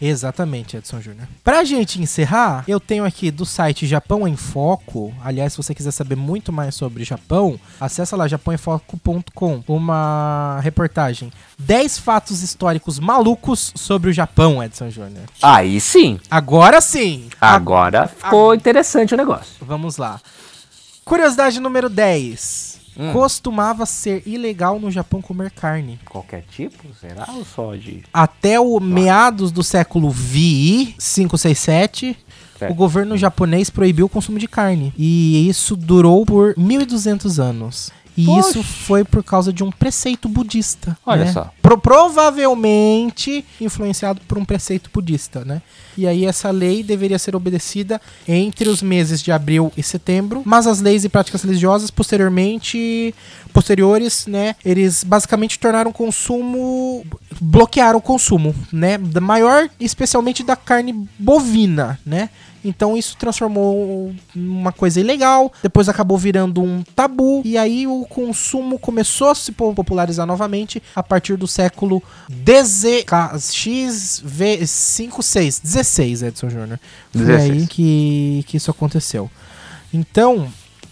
Exatamente, 0.00 0.76
Edson 0.76 1.00
Júnior. 1.00 1.26
Pra 1.42 1.64
gente 1.64 2.00
encerrar, 2.00 2.64
eu 2.68 2.78
tenho 2.80 3.04
aqui 3.04 3.30
do 3.30 3.46
site 3.46 3.86
Japão 3.86 4.26
em 4.28 4.36
Foco. 4.36 5.14
Aliás, 5.24 5.52
se 5.52 5.56
você 5.56 5.74
quiser 5.74 5.90
saber 5.92 6.16
muito 6.16 6.52
mais 6.52 6.74
sobre 6.74 7.04
Japão, 7.04 7.58
acessa 7.80 8.16
lá 8.16 8.26
japãoemfoco.com. 8.28 9.62
Uma 9.68 10.58
reportagem. 10.62 11.32
10 11.58 11.98
fatos 11.98 12.42
históricos 12.42 12.98
malucos 12.98 13.72
sobre 13.76 14.10
o 14.10 14.12
Japão, 14.12 14.62
Edson 14.62 14.90
Júnior. 14.90 15.24
Aí 15.42 15.80
sim, 15.80 16.20
Agora 16.30 16.80
sim! 16.80 17.28
agora 17.40 18.08
ficou 18.08 18.54
interessante 18.54 19.14
o 19.14 19.16
negócio. 19.16 19.54
Vamos 19.60 19.96
lá. 19.96 20.20
Curiosidade 21.04 21.60
número 21.60 21.88
10. 21.88 22.73
Hum. 22.96 23.12
Costumava 23.12 23.84
ser 23.86 24.22
ilegal 24.26 24.78
no 24.78 24.90
Japão 24.90 25.20
comer 25.20 25.50
carne. 25.50 25.98
Qualquer 26.08 26.44
tipo? 26.50 26.84
Será 27.00 27.26
ou 27.34 27.44
só 27.44 27.74
de. 27.74 28.02
Até 28.12 28.58
o 28.60 28.78
meados 28.80 29.50
do 29.50 29.62
século 29.64 30.10
VI 30.10 30.94
567, 30.98 32.16
Certo. 32.58 32.70
o 32.70 32.74
governo 32.74 33.16
japonês 33.16 33.68
proibiu 33.70 34.06
o 34.06 34.08
consumo 34.08 34.38
de 34.38 34.46
carne. 34.46 34.92
E 34.96 35.48
isso 35.48 35.74
durou 35.76 36.24
por 36.24 36.54
1200 36.56 37.40
anos. 37.40 37.90
E 38.16 38.26
Poxa. 38.26 38.50
isso 38.50 38.62
foi 38.62 39.02
por 39.04 39.22
causa 39.24 39.52
de 39.52 39.64
um 39.64 39.70
preceito 39.70 40.28
budista. 40.28 40.96
Olha 41.04 41.24
né? 41.24 41.32
só. 41.32 41.50
Pro- 41.60 41.78
provavelmente 41.78 43.44
influenciado 43.60 44.20
por 44.28 44.38
um 44.38 44.44
preceito 44.44 44.90
budista, 44.92 45.44
né? 45.44 45.60
E 45.96 46.06
aí 46.06 46.24
essa 46.24 46.50
lei 46.50 46.82
deveria 46.82 47.18
ser 47.18 47.34
obedecida 47.36 48.00
entre 48.26 48.68
os 48.68 48.82
meses 48.82 49.22
de 49.22 49.30
abril 49.32 49.72
e 49.76 49.82
setembro, 49.82 50.42
mas 50.44 50.66
as 50.66 50.80
leis 50.80 51.04
e 51.04 51.08
práticas 51.08 51.42
religiosas 51.42 51.90
posteriormente 51.90 53.14
posteriores, 53.52 54.26
né, 54.26 54.56
eles 54.64 55.04
basicamente 55.04 55.58
tornaram 55.60 55.92
o 55.92 55.94
consumo 55.94 57.06
bloquearam 57.40 58.00
o 58.00 58.02
consumo, 58.02 58.52
né, 58.72 58.98
da 58.98 59.20
maior 59.20 59.68
especialmente 59.78 60.42
da 60.42 60.56
carne 60.56 61.06
bovina, 61.18 61.98
né? 62.04 62.30
Então 62.64 62.96
isso 62.96 63.16
transformou 63.18 64.14
uma 64.34 64.72
coisa 64.72 64.98
ilegal, 64.98 65.52
depois 65.62 65.88
acabou 65.88 66.16
virando 66.16 66.62
um 66.62 66.82
tabu, 66.96 67.42
e 67.44 67.58
aí 67.58 67.86
o 67.86 68.06
consumo 68.08 68.78
começou 68.78 69.28
a 69.28 69.34
se 69.34 69.52
po- 69.52 69.74
popularizar 69.74 70.26
novamente 70.26 70.82
a 70.96 71.02
partir 71.02 71.36
do 71.36 71.46
século 71.46 72.02
XVI, 74.32 75.60
16, 75.62 76.22
Edson 76.22 76.48
Júnior. 76.48 76.78
Foi 77.12 77.24
16. 77.24 77.50
aí 77.50 77.66
que, 77.66 78.44
que 78.46 78.56
isso 78.56 78.70
aconteceu. 78.70 79.30
Então, 79.92 80.48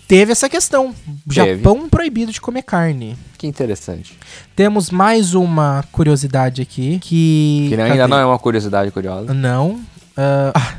teve 0.07 0.33
essa 0.33 0.49
questão. 0.49 0.95
Teve. 1.29 1.57
Japão 1.57 1.89
proibido 1.89 2.33
de 2.33 2.41
comer 2.41 2.62
carne. 2.62 3.16
Que 3.39 3.47
interessante. 3.47 4.18
Temos 4.55 4.91
mais 4.91 5.35
uma 5.35 5.85
curiosidade 5.91 6.62
aqui 6.62 6.99
que. 7.01 7.66
Que 7.68 7.75
ainda 7.75 7.97
cadê? 7.97 8.07
não 8.11 8.18
é 8.18 8.25
uma 8.27 8.39
curiosidade 8.39 8.91
curiosa. 8.91 9.33
Não. 9.35 9.81
ah, 10.16 10.77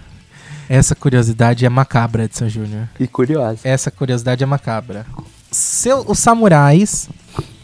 essa 0.74 0.95
curiosidade 0.95 1.65
é 1.65 1.69
macabra, 1.69 2.24
Edson 2.24 2.49
Júnior. 2.49 2.89
E 2.99 3.07
curiosa. 3.07 3.59
Essa 3.63 3.91
curiosidade 3.91 4.43
é 4.43 4.47
macabra. 4.47 5.05
Seu, 5.51 6.03
os 6.07 6.17
samurais 6.17 7.09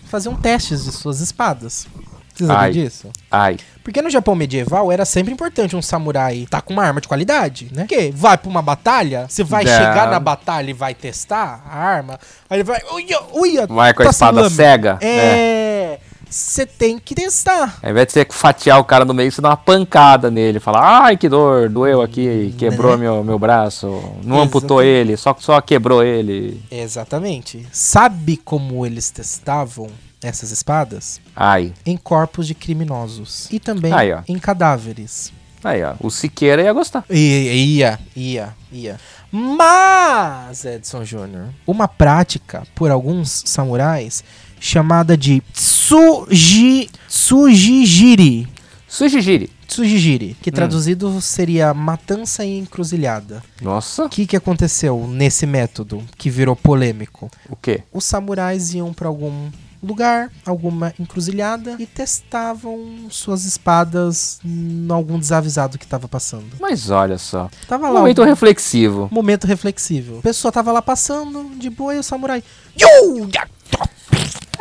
faziam 0.05 0.36
testes 0.36 0.84
de 0.84 0.91
suas 0.91 1.20
espadas. 1.20 1.88
Você 2.36 2.45
Ai. 2.51 2.72
disso? 2.72 3.10
Ai. 3.32 3.57
Porque 3.84 4.01
no 4.01 4.10
Japão 4.12 4.36
medieval 4.36 4.91
era 4.91 5.03
sempre 5.05 5.34
importante 5.34 5.76
um 5.76 5.82
samurai 5.82 6.38
estar 6.43 6.62
com 6.62 6.72
uma 6.72 6.84
arma 6.84 7.01
de 7.01 7.07
qualidade, 7.07 7.70
né? 7.74 7.82
Porque 7.82 8.14
vai 8.16 8.38
pra 8.38 8.49
uma 8.49 8.62
batalha, 8.62 9.26
você 9.28 9.43
vai 9.43 9.66
Dá. 9.66 9.76
chegar 9.76 10.12
na 10.12 10.20
batalha 10.20 10.70
e 10.70 10.74
vai 10.74 10.93
testar 10.93 11.64
a 11.68 11.78
arma, 11.78 12.20
aí 12.47 12.57
ele 12.57 12.64
vai. 12.64 12.80
Uia, 12.93 13.20
uia, 13.34 13.68
Vai 13.68 13.93
com 13.93 14.03
a 14.03 14.05
tá 14.05 14.12
espada 14.12 14.49
cega. 14.49 14.99
É. 15.01 15.99
Você 16.30 16.66
tem 16.66 17.00
que 17.00 17.16
testar. 17.16 17.80
Ao 17.82 17.90
invés 17.90 18.08
de 18.08 18.14
você 18.14 18.28
fatiar 18.30 18.80
o 18.80 18.84
cara 18.84 19.04
no 19.04 19.14
meio, 19.14 19.32
você 19.32 19.42
dá 19.42 19.50
uma 19.50 19.58
pancada 19.58 20.30
nele. 20.30 20.60
Fala, 20.60 21.06
ai 21.06 21.18
que 21.18 21.28
dor, 21.28 21.70
doeu 21.70 22.02
aqui, 22.02 22.54
quebrou 22.58 22.98
meu, 22.98 23.24
meu 23.24 23.40
braço. 23.40 23.88
Não 24.24 24.42
amputou 24.42 24.82
Exatamente. 24.82 25.10
ele, 25.10 25.18
só, 25.18 25.36
só 25.40 25.60
quebrou 25.62 26.04
ele. 26.04 26.62
Exatamente. 26.70 27.66
Sabe 27.72 28.38
como 28.38 28.86
eles 28.86 29.10
testavam 29.10 29.88
essas 30.22 30.52
espadas? 30.52 31.20
Ai. 31.36 31.74
Em 31.86 31.98
corpos 31.98 32.46
de 32.46 32.54
criminosos. 32.54 33.48
E 33.52 33.60
também 33.60 33.92
Aí, 33.92 34.14
ó. 34.14 34.22
em 34.28 34.38
cadáveres. 34.38 35.32
Aí, 35.64 35.84
ó. 35.84 35.94
O 36.00 36.10
Siqueira 36.10 36.62
ia 36.62 36.72
gostar. 36.72 37.04
Ia, 37.10 37.54
ia, 37.54 38.00
ia, 38.16 38.56
ia. 38.72 38.98
Mas, 39.32 40.66
Edson 40.66 41.04
Júnior, 41.04 41.50
uma 41.68 41.88
prática 41.88 42.64
por 42.74 42.90
alguns 42.92 43.44
samurais 43.46 44.24
chamada 44.60 45.16
de 45.18 45.41
tsuji, 45.53 46.89
tsujijiri. 47.07 48.47
Sujigiri. 48.88 49.49
Tsujijiri, 49.68 50.36
que 50.41 50.51
traduzido 50.51 51.22
seria 51.22 51.76
matança 51.76 52.43
e 52.43 52.57
encruzilhada. 52.57 53.43
Nossa. 53.62 54.05
O 54.05 54.10
que, 54.10 54.26
que 54.26 54.36
aconteceu 54.36 55.05
nesse 55.07 55.45
método 55.45 56.03
que 56.18 56.28
virou 56.28 56.55
polêmico? 56.55 57.30
O 57.47 57.55
quê? 57.55 57.84
Os 57.93 58.03
samurais 58.03 58.74
iam 58.74 58.91
para 58.91 59.07
algum 59.07 59.51
lugar, 59.82 60.32
alguma 60.43 60.91
encruzilhada 60.99 61.76
e 61.78 61.86
testavam 61.86 63.05
suas 63.12 63.45
espadas 63.45 64.39
em 64.43 64.88
algum 64.89 65.20
desavisado 65.20 65.78
que 65.78 65.86
tava 65.86 66.07
passando. 66.07 66.47
Mas 66.60 66.89
olha 66.89 67.20
só. 67.20 67.47
Tava 67.68 67.89
lá 67.89 67.99
Momento 67.99 68.24
reflexivo. 68.24 69.07
momento 69.12 69.45
reflexivo. 69.45 70.18
A 70.18 70.22
pessoa 70.24 70.51
tava 70.51 70.72
lá 70.72 70.82
passando 70.82 71.51
de 71.60 71.70
boa 71.70 71.93
e 71.95 71.99
o 71.99 72.03
samurai. 72.03 72.43
"Yu, 72.76 73.30
ya, 73.32 73.47
top." 73.47 73.51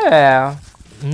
É. 0.07 0.53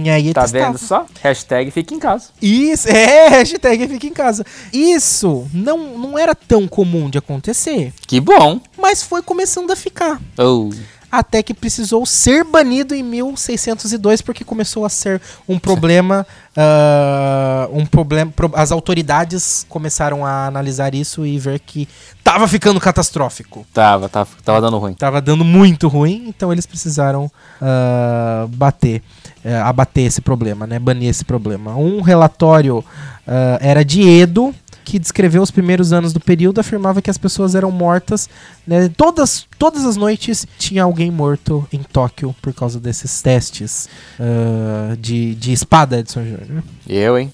E 0.02 0.08
aí 0.08 0.32
Tá 0.32 0.46
vendo 0.46 0.78
só? 0.78 1.06
Hashtag 1.22 1.70
fica 1.70 1.94
em 1.94 1.98
casa. 1.98 2.30
Isso, 2.40 2.88
é, 2.90 3.28
hashtag 3.28 3.86
fica 3.86 4.06
em 4.06 4.12
casa. 4.12 4.44
Isso 4.72 5.46
não, 5.52 5.98
não 5.98 6.18
era 6.18 6.34
tão 6.34 6.66
comum 6.66 7.10
de 7.10 7.18
acontecer, 7.18 7.92
Que 8.06 8.20
bom. 8.20 8.60
mas 8.78 9.02
foi 9.02 9.22
começando 9.22 9.70
a 9.70 9.76
ficar. 9.76 10.20
Oh. 10.38 10.70
Até 11.18 11.42
que 11.42 11.54
precisou 11.54 12.04
ser 12.06 12.44
banido 12.44 12.94
em 12.94 13.02
1602 13.02 14.20
porque 14.22 14.44
começou 14.44 14.84
a 14.84 14.88
ser 14.88 15.20
um 15.48 15.58
problema, 15.58 16.26
ah, 16.56 17.68
um 17.72 17.84
problema, 17.86 18.30
pro- 18.34 18.50
as 18.54 18.72
autoridades 18.72 19.64
começaram 19.68 20.24
a 20.24 20.46
analisar 20.46 20.94
isso 20.94 21.24
e 21.26 21.38
ver 21.38 21.58
que 21.60 21.88
tava 22.22 22.46
ficando 22.48 22.80
catastrófico. 22.80 23.66
Tava, 23.72 24.08
tava, 24.08 24.30
tava 24.44 24.60
dando 24.60 24.78
ruim. 24.78 24.94
Tava 24.94 25.20
dando 25.20 25.44
muito 25.44 25.88
ruim, 25.88 26.24
então 26.28 26.52
eles 26.52 26.66
precisaram 26.66 27.30
ah, 27.60 28.46
bater, 28.50 29.02
eh, 29.44 29.56
abater 29.60 30.06
esse 30.06 30.20
problema, 30.20 30.66
né? 30.66 30.78
Banir 30.78 31.08
esse 31.08 31.24
problema. 31.24 31.76
Um 31.76 32.00
relatório 32.00 32.84
ah, 33.26 33.58
era 33.60 33.84
de 33.84 34.02
Edo, 34.08 34.54
que 34.84 34.98
descreveu 34.98 35.42
os 35.42 35.50
primeiros 35.50 35.92
anos 35.92 36.12
do 36.12 36.20
período, 36.20 36.60
afirmava 36.60 37.00
que 37.00 37.10
as 37.10 37.18
pessoas 37.18 37.54
eram 37.54 37.70
mortas, 37.70 38.28
né? 38.66 38.88
Todas, 38.96 39.46
todas 39.58 39.84
as 39.84 39.96
noites 39.96 40.46
tinha 40.58 40.82
alguém 40.82 41.10
morto 41.10 41.66
em 41.72 41.82
Tóquio 41.82 42.34
por 42.42 42.52
causa 42.52 42.78
desses 42.78 43.22
testes 43.22 43.88
ah, 44.20 44.96
de, 44.98 45.34
de 45.34 45.52
espada, 45.52 45.98
Edson 45.98 46.24
Júnior. 46.24 46.62
Eu, 46.86 47.18
hein? 47.18 47.32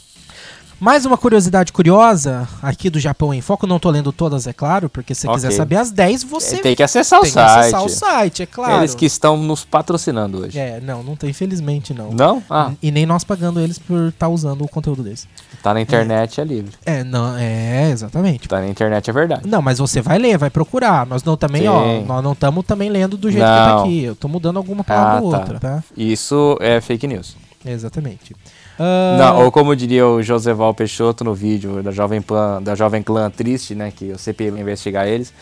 Mais 0.81 1.05
uma 1.05 1.19
curiosidade 1.19 1.75
curiosa 1.75 2.49
aqui 2.63 2.89
do 2.89 2.99
Japão 2.99 3.35
em 3.35 3.43
Foco, 3.43 3.67
não 3.67 3.79
tô 3.79 3.91
lendo 3.91 4.11
todas, 4.13 4.47
é 4.47 4.53
claro, 4.55 4.89
porque 4.89 5.15
se 5.15 5.27
você 5.27 5.33
quiser 5.35 5.49
Ok. 5.49 5.57
saber 5.59 5.77
as 5.77 5.91
10, 5.91 6.23
você 6.25 6.57
Tem 6.57 6.75
que 6.75 6.83
acessar 6.83 7.19
o 7.19 7.23
tem 7.23 7.31
que 7.33 7.35
site. 7.35 7.59
acessar 7.59 7.85
o 7.85 7.89
site, 7.91 8.43
é 8.45 8.47
claro. 8.47 8.79
Eles 8.81 8.95
que 8.95 9.05
estão 9.05 9.37
nos 9.37 9.63
patrocinando 9.63 10.39
hoje. 10.39 10.59
É, 10.59 10.81
não, 10.81 11.03
não 11.03 11.15
tem, 11.17 11.29
infelizmente 11.29 11.93
não. 11.93 12.13
Não? 12.13 12.43
Ah, 12.49 12.73
E 12.83 12.91
nem 12.91 13.05
nós 13.05 13.25
pagando 13.25 13.61
eles 13.61 13.79
por 13.79 14.09
estar 14.09 14.29
usando 14.31 14.65
o 14.65 14.69
conteúdo 14.69 15.03
deles. 15.03 15.29
tá 15.63 15.75
na 15.75 15.83
internet, 15.83 16.41
é 16.41 16.45
livre. 16.45 16.73
É, 16.87 17.05
não, 17.05 17.37
é, 17.37 17.91
exatamente. 17.91 18.49
Tá 18.49 18.61
na 18.61 18.69
internet, 18.69 19.11
é 19.11 19.13
verdade. 19.13 19.47
Não, 19.47 19.61
mas 19.61 19.79
você 19.79 20.01
vai 20.01 20.19
ler, 20.19 20.39
vai 20.39 20.49
procurar. 20.49 21.05
Nós 21.05 21.23
não 21.23 21.37
também, 21.37 21.63
Sim. 21.63 21.69
ó, 21.69 22.01
nós 22.01 22.25
não 22.25 22.33
estamos 22.33 22.65
também 22.65 22.89
lendo 22.89 23.19
do 23.19 23.31
jeito 23.31 23.45
que 23.45 23.51
tá 23.51 23.69
Não. 23.75 23.81
aqui. 23.83 24.03
Eu 24.03 24.17
tô 24.17 24.29
mudando 24.29 24.57
alguma 24.57 24.83
palavra 24.83 25.19
Ah, 25.19 25.23
ou 25.23 25.31
tá. 25.31 25.39
outra, 25.41 25.61
tá? 25.61 25.85
Isso 25.95 26.57
é 26.59 26.81
fake 26.81 27.07
news. 27.07 27.37
Exatamente. 27.67 28.35
Ah, 28.83 29.17
Não, 29.19 29.45
ou 29.45 29.53
como 29.53 29.77
diria 29.77 30.07
o 30.07 30.23
Joseval 30.23 30.73
Peixoto 30.73 31.23
no 31.23 31.35
vídeo 31.35 31.83
da 31.83 31.91
Jovem 31.91 32.23
Pan, 32.23 32.63
da 32.63 32.75
Jovem 32.75 33.03
Clã 33.03 33.31
Triste, 33.31 33.75
né, 33.75 33.93
que 33.95 34.11
o 34.11 34.19
CPI 34.19 34.51
vai 34.51 34.63
investigar 34.63 35.07
eles, 35.07 35.35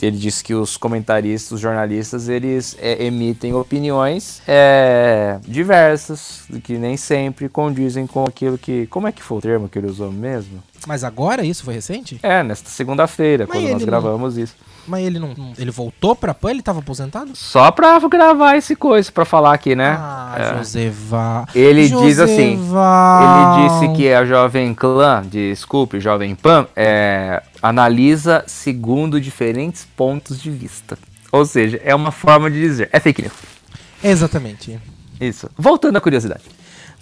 ele 0.00 0.16
disse 0.16 0.44
que 0.44 0.54
os 0.54 0.76
comentaristas, 0.76 1.50
os 1.50 1.60
jornalistas, 1.60 2.28
eles 2.28 2.76
é, 2.80 3.04
emitem 3.04 3.52
opiniões 3.52 4.40
é, 4.46 5.40
diversas, 5.42 6.44
que 6.62 6.78
nem 6.78 6.96
sempre 6.96 7.48
condizem 7.48 8.06
com 8.06 8.24
aquilo 8.24 8.56
que... 8.56 8.86
Como 8.86 9.08
é 9.08 9.12
que 9.12 9.24
foi 9.24 9.38
o 9.38 9.40
termo 9.40 9.68
que 9.68 9.76
ele 9.76 9.88
usou 9.88 10.12
mesmo? 10.12 10.62
Mas 10.86 11.02
agora 11.04 11.44
isso 11.44 11.64
foi 11.64 11.74
recente? 11.74 12.18
É, 12.22 12.42
nesta 12.42 12.68
segunda-feira, 12.68 13.46
quando 13.46 13.62
nós 13.62 13.70
ele 13.70 13.80
não- 13.80 13.86
gravamos 13.86 14.36
isso. 14.36 14.54
Mas 14.86 15.06
ele 15.06 15.18
não, 15.18 15.34
ele 15.56 15.70
voltou 15.70 16.14
pra 16.14 16.34
Pan? 16.34 16.50
Ele 16.50 16.60
tava 16.62 16.80
aposentado? 16.80 17.30
Só 17.34 17.70
pra 17.70 17.98
gravar 18.00 18.56
esse 18.56 18.76
coisa, 18.76 19.10
pra 19.10 19.24
falar 19.24 19.54
aqui, 19.54 19.74
né? 19.74 19.96
Ah, 19.98 20.34
É. 20.38 20.58
Joseval. 20.58 21.46
Ele 21.54 21.88
diz 21.88 22.18
assim. 22.18 22.58
Ele 22.60 23.68
disse 23.68 23.96
que 23.96 24.12
a 24.12 24.26
Jovem 24.26 24.74
Clã, 24.74 25.22
desculpe, 25.24 25.98
Jovem 26.00 26.34
Pan, 26.34 26.66
é, 26.76 27.42
analisa 27.62 28.44
segundo 28.46 29.18
diferentes 29.18 29.86
pontos 29.96 30.38
de 30.40 30.50
vista. 30.50 30.98
Ou 31.32 31.46
seja, 31.46 31.80
é 31.82 31.94
uma 31.94 32.12
forma 32.12 32.50
de 32.50 32.60
dizer. 32.60 32.90
É 32.92 33.00
fake 33.00 33.22
news. 33.22 33.32
Exatamente. 34.02 34.78
Isso. 35.20 35.48
Voltando 35.56 35.96
à 35.96 36.00
curiosidade. 36.00 36.42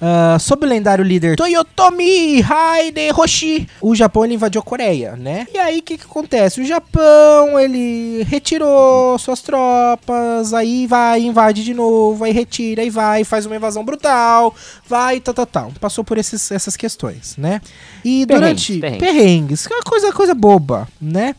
Ah, 0.04 0.36
sobre 0.40 0.66
o 0.66 0.68
lendário 0.68 1.04
líder 1.04 1.36
Toyotomi 1.36 2.42
Hideyoshi, 2.42 3.68
o 3.80 3.94
Japão 3.94 4.26
invadiu 4.26 4.60
a 4.60 4.64
Coreia, 4.64 5.14
né? 5.14 5.46
E 5.54 5.56
aí 5.56 5.78
o 5.78 5.82
que, 5.82 5.96
que 5.96 6.04
acontece? 6.04 6.60
O 6.60 6.64
Japão 6.64 7.56
ele 7.60 8.24
retirou 8.24 9.16
suas 9.16 9.40
tropas, 9.42 10.52
aí 10.52 10.88
vai, 10.88 11.20
invade 11.20 11.62
de 11.62 11.72
novo, 11.72 12.24
aí 12.24 12.32
retira, 12.32 12.82
aí 12.82 12.90
vai, 12.90 13.22
faz 13.22 13.46
uma 13.46 13.54
invasão 13.54 13.84
brutal, 13.84 14.52
vai, 14.88 15.20
tal, 15.20 15.34
tal, 15.34 15.46
tal. 15.46 15.72
Passou 15.80 16.02
por 16.02 16.18
esses, 16.18 16.50
essas 16.50 16.76
questões, 16.76 17.36
né? 17.36 17.60
E 18.04 18.26
Perrengues, 18.26 18.26
durante 18.26 18.80
perrengues. 18.80 19.08
perrengues, 19.08 19.66
que 19.68 19.72
é 19.72 19.76
uma 19.76 19.84
coisa, 19.84 20.12
coisa 20.12 20.34
boba, 20.34 20.88
né? 21.00 21.36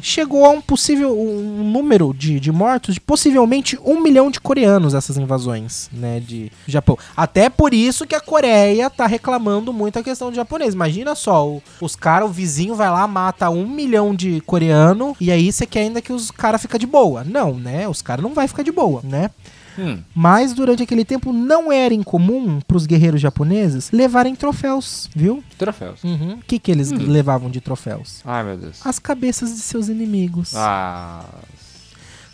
Chegou 0.00 0.44
a 0.44 0.50
um 0.50 0.60
possível 0.60 1.18
um 1.18 1.62
número 1.70 2.14
de, 2.14 2.38
de 2.40 2.50
mortos 2.52 2.94
de 2.94 3.00
possivelmente 3.00 3.78
um 3.84 4.00
milhão 4.00 4.30
de 4.30 4.40
coreanos 4.40 4.94
essas 4.94 5.16
invasões, 5.16 5.88
né, 5.92 6.20
de 6.20 6.50
Japão. 6.66 6.96
Até 7.16 7.48
por 7.50 7.74
isso 7.74 8.06
que 8.06 8.14
a 8.14 8.20
Coreia 8.20 8.88
tá 8.90 9.06
reclamando 9.06 9.72
muito 9.72 9.98
a 9.98 10.02
questão 10.02 10.30
de 10.30 10.36
japonês. 10.36 10.74
Imagina 10.74 11.14
só, 11.14 11.46
o- 11.48 11.62
os 11.80 11.94
caras, 11.96 12.28
o 12.28 12.32
vizinho 12.32 12.74
vai 12.74 12.90
lá, 12.90 13.06
mata 13.06 13.50
um 13.50 13.66
milhão 13.68 14.14
de 14.14 14.40
coreano 14.42 15.16
e 15.20 15.30
aí 15.30 15.52
você 15.52 15.66
quer 15.66 15.80
ainda 15.80 16.00
que 16.00 16.12
os 16.12 16.30
caras 16.30 16.60
ficam 16.62 16.78
de 16.78 16.86
boa. 16.86 17.24
Não, 17.24 17.54
né? 17.54 17.88
Os 17.88 18.02
caras 18.02 18.22
não 18.22 18.34
vai 18.34 18.46
ficar 18.48 18.62
de 18.62 18.72
boa, 18.72 19.00
né? 19.04 19.30
Hum, 19.78 20.02
Mas 20.14 20.52
durante 20.52 20.82
aquele 20.82 21.04
tempo 21.04 21.32
não 21.32 21.70
era 21.70 21.94
incomum 21.94 22.60
pros 22.66 22.84
guerreiros 22.86 23.20
japoneses 23.20 23.90
levarem 23.92 24.34
troféus, 24.34 25.08
viu? 25.14 25.42
troféus. 25.56 26.02
Uhum. 26.02 26.34
O 26.34 26.38
que 26.42 26.58
que 26.58 26.70
eles 26.70 26.90
levavam 26.90 27.48
de 27.50 27.60
troféus? 27.60 28.20
Ai, 28.24 28.42
meu 28.42 28.56
Deus. 28.56 28.84
As 28.84 28.98
cabeças 28.98 29.50
de 29.54 29.60
seus 29.60 29.88
inimigos. 29.88 30.52
Ah, 30.56 31.24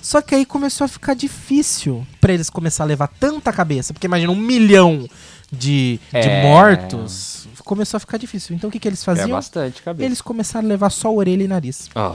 Só 0.01 0.21
que 0.21 0.35
aí 0.35 0.45
começou 0.45 0.85
a 0.85 0.89
ficar 0.89 1.15
difícil 1.15 2.07
pra 2.21 2.33
eles 2.33 2.51
começar 2.51 2.85
a 2.85 2.87
levar 2.87 3.09
tanta 3.09 3.53
cabeça. 3.53 3.93
Porque 3.95 4.07
imagina 4.07 4.31
um 4.33 4.37
milhão 4.37 5.09
de, 5.51 5.99
de 6.13 6.19
É. 6.19 6.43
mortos. 6.43 7.49
Começou 7.65 7.97
a 7.97 8.01
ficar 8.01 8.19
difícil. 8.19 8.55
Então 8.55 8.69
o 8.69 8.71
que, 8.73 8.79
que 8.79 8.87
eles 8.87 9.01
é 9.01 9.05
faziam? 9.05 9.31
bastante 9.31 9.81
cabeça. 9.83 10.05
eles 10.05 10.21
começaram 10.21 10.67
a 10.67 10.69
levar 10.69 10.91
só 10.91 11.11
orelha 11.15 11.43
e 11.45 11.49
nariz. 11.49 11.89
Oh, 11.95 12.15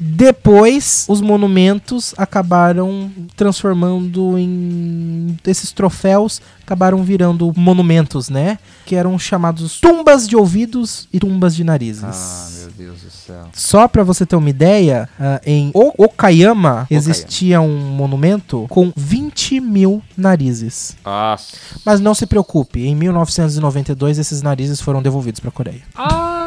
Depois, 0.00 1.06
os 1.08 1.20
monumentos 1.20 2.14
acabaram 2.16 3.10
transformando 3.36 4.38
em. 4.38 5.36
Esses 5.46 5.72
troféus 5.72 6.40
acabaram 6.62 7.02
virando 7.02 7.52
monumentos, 7.56 8.28
né? 8.28 8.58
Que 8.84 8.94
eram 8.94 9.18
chamados 9.18 9.80
tumbas 9.80 10.28
de 10.28 10.36
ouvidos 10.36 11.08
e 11.12 11.18
tumbas 11.18 11.54
de 11.56 11.64
narizes. 11.64 12.04
ah, 12.04 12.48
meu 12.60 12.70
Deus 12.72 13.00
do 13.02 13.10
céu. 13.10 13.46
Só 13.52 13.88
pra 13.88 14.02
você 14.04 14.24
ter 14.26 14.36
uma 14.36 14.50
ideia, 14.50 15.08
ah, 15.18 15.40
em 15.44 15.70
O- 15.74 15.92
Okayama 16.04 16.86
existia 16.90 17.60
um 17.60 17.78
monumento 17.78 18.66
com 18.68 18.92
20 18.96 19.60
mil 19.60 20.02
narizes. 20.16 20.96
Nossa. 21.04 21.56
Mas 21.84 22.00
não 22.00 22.14
se 22.14 22.26
preocupe, 22.26 22.86
em 22.86 22.94
1992 22.94 24.18
esses 24.18 24.42
narizes 24.42 24.80
foram 24.80 25.02
devolvidos 25.02 25.40
pra 25.40 25.50
Coreia. 25.50 25.82
Ah. 25.96 26.44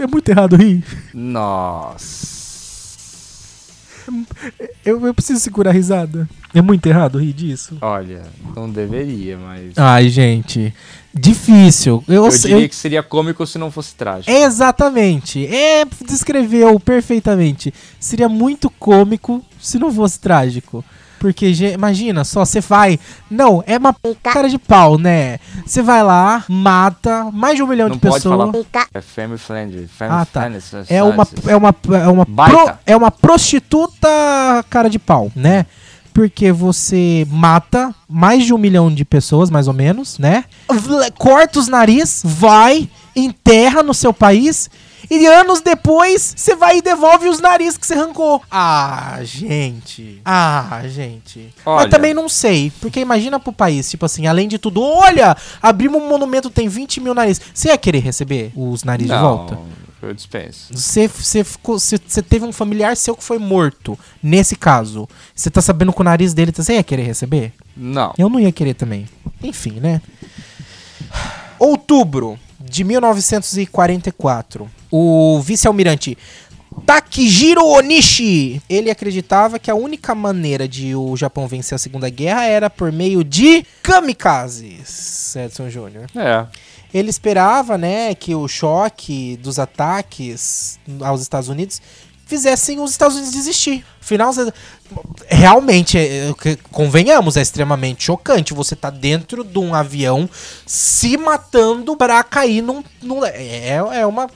É 0.00 0.06
muito 0.06 0.30
errado 0.30 0.56
rir. 0.56 0.82
Nossa. 1.12 2.40
Eu, 4.82 5.06
eu 5.06 5.12
preciso 5.12 5.38
segurar 5.38 5.70
a 5.70 5.74
risada. 5.74 6.26
É 6.54 6.62
muito 6.62 6.86
errado 6.86 7.18
rir 7.18 7.34
disso. 7.34 7.76
Olha, 7.82 8.22
não 8.56 8.68
deveria, 8.68 9.36
mas. 9.36 9.76
Ai, 9.76 10.08
gente. 10.08 10.74
Difícil. 11.12 12.02
Eu, 12.08 12.24
eu 12.24 12.30
diria 12.30 12.68
que 12.68 12.74
seria 12.74 13.02
cômico 13.02 13.46
se 13.46 13.58
não 13.58 13.70
fosse 13.70 13.94
trágico. 13.94 14.30
Exatamente. 14.30 15.46
É, 15.46 15.84
descreveu 16.08 16.80
perfeitamente. 16.80 17.74
Seria 18.00 18.28
muito 18.28 18.70
cômico 18.70 19.44
se 19.60 19.78
não 19.78 19.92
fosse 19.92 20.18
trágico. 20.18 20.82
Porque, 21.20 21.46
imagina 21.74 22.24
só, 22.24 22.46
você 22.46 22.60
vai. 22.62 22.98
Não, 23.30 23.62
é 23.66 23.76
uma 23.76 23.94
cara 24.32 24.48
de 24.48 24.56
pau, 24.58 24.96
né? 24.96 25.38
Você 25.66 25.82
vai 25.82 26.02
lá, 26.02 26.42
mata 26.48 27.28
mais 27.30 27.56
de 27.56 27.62
um 27.62 27.66
milhão 27.66 27.88
Não 27.90 27.94
de 27.96 28.00
pessoas. 28.00 28.22
É 28.94 29.02
family 29.02 29.38
friendly. 29.38 29.86
Family 29.86 30.16
Ah, 30.22 30.24
tá. 30.24 30.40
friendly, 30.40 30.60
É 30.88 31.02
uma, 31.02 31.28
é 31.46 31.56
uma, 31.56 31.74
é 32.02 32.08
uma, 32.08 32.24
pro- 32.50 32.78
é 32.86 32.96
uma 32.96 33.10
prostituta 33.10 34.08
cara 34.70 34.88
de 34.88 34.98
pau, 34.98 35.30
né? 35.36 35.66
Porque 36.14 36.50
você 36.50 37.26
mata 37.30 37.94
mais 38.08 38.44
de 38.44 38.52
um 38.52 38.58
milhão 38.58 38.92
de 38.92 39.04
pessoas, 39.04 39.50
mais 39.50 39.68
ou 39.68 39.74
menos, 39.74 40.18
né? 40.18 40.44
Corta 41.18 41.58
os 41.58 41.68
nariz, 41.68 42.22
vai, 42.24 42.88
enterra 43.14 43.82
no 43.82 43.92
seu 43.94 44.12
país. 44.12 44.70
E 45.08 45.26
anos 45.26 45.60
depois, 45.60 46.34
você 46.36 46.56
vai 46.56 46.78
e 46.78 46.82
devolve 46.82 47.28
os 47.28 47.40
narizes 47.40 47.76
que 47.76 47.86
você 47.86 47.94
arrancou. 47.94 48.42
Ah, 48.50 49.18
gente. 49.22 50.20
Ah, 50.24 50.82
gente. 50.86 51.54
Olha. 51.64 51.82
Mas 51.82 51.90
também 51.90 52.12
não 52.12 52.28
sei. 52.28 52.72
Porque 52.80 53.00
imagina 53.00 53.38
pro 53.38 53.52
país, 53.52 53.88
tipo 53.88 54.04
assim, 54.04 54.26
além 54.26 54.48
de 54.48 54.58
tudo, 54.58 54.82
olha, 54.82 55.36
abrimos 55.62 56.02
um 56.02 56.08
monumento, 56.08 56.50
tem 56.50 56.68
20 56.68 57.00
mil 57.00 57.14
narizes. 57.14 57.42
Você 57.54 57.68
ia 57.68 57.78
querer 57.78 58.00
receber 58.00 58.52
os 58.56 58.84
narizes 58.84 59.12
de 59.12 59.18
volta? 59.20 59.58
eu 60.02 60.14
dispenso. 60.14 60.72
Você, 60.72 61.06
você, 61.08 61.44
ficou, 61.44 61.78
você, 61.78 61.98
você 62.04 62.22
teve 62.22 62.44
um 62.44 62.52
familiar 62.52 62.96
seu 62.96 63.14
que 63.14 63.22
foi 63.22 63.38
morto, 63.38 63.98
nesse 64.22 64.56
caso. 64.56 65.08
Você 65.34 65.50
tá 65.50 65.60
sabendo 65.60 65.92
que 65.92 66.00
o 66.00 66.04
nariz 66.04 66.32
dele. 66.32 66.52
Você 66.54 66.74
ia 66.74 66.82
querer 66.82 67.02
receber? 67.02 67.52
Não. 67.76 68.14
Eu 68.16 68.28
não 68.28 68.40
ia 68.40 68.52
querer 68.52 68.74
também. 68.74 69.06
Enfim, 69.42 69.80
né? 69.80 70.00
Outubro 71.58 72.38
de 72.58 72.84
1944. 72.84 74.70
O 74.90 75.40
vice-almirante 75.40 76.16
Takijiro 76.86 77.64
Onishi, 77.64 78.62
ele 78.68 78.90
acreditava 78.90 79.58
que 79.58 79.70
a 79.70 79.74
única 79.74 80.14
maneira 80.14 80.68
de 80.68 80.94
o 80.94 81.16
Japão 81.16 81.46
vencer 81.46 81.74
a 81.74 81.78
Segunda 81.78 82.08
Guerra 82.08 82.44
era 82.44 82.70
por 82.70 82.92
meio 82.92 83.24
de 83.24 83.64
kamikazes, 83.82 85.34
Edson 85.36 85.68
Júnior. 85.68 86.06
É. 86.14 86.46
Ele 86.92 87.10
esperava, 87.10 87.76
né, 87.78 88.14
que 88.14 88.34
o 88.34 88.48
choque 88.48 89.36
dos 89.36 89.58
ataques 89.58 90.78
aos 91.00 91.20
Estados 91.20 91.48
Unidos 91.48 91.80
fizessem 92.30 92.80
os 92.80 92.90
Estados 92.92 93.16
Unidos 93.16 93.32
desistir. 93.34 93.84
Afinal, 94.00 94.32
você- 94.32 94.52
realmente, 95.28 95.98
é, 95.98 96.28
é, 96.30 96.56
convenhamos, 96.70 97.36
é 97.36 97.42
extremamente 97.42 98.04
chocante. 98.04 98.54
Você 98.54 98.74
tá 98.74 98.88
dentro 98.88 99.44
de 99.44 99.58
um 99.58 99.74
avião 99.74 100.28
se 100.66 101.16
matando 101.16 101.96
pra 101.96 102.22
cair 102.24 102.62
num. 102.62 102.82
num- 103.02 103.24
é, 103.24 103.74
é 103.92 104.06
uma. 104.06 104.28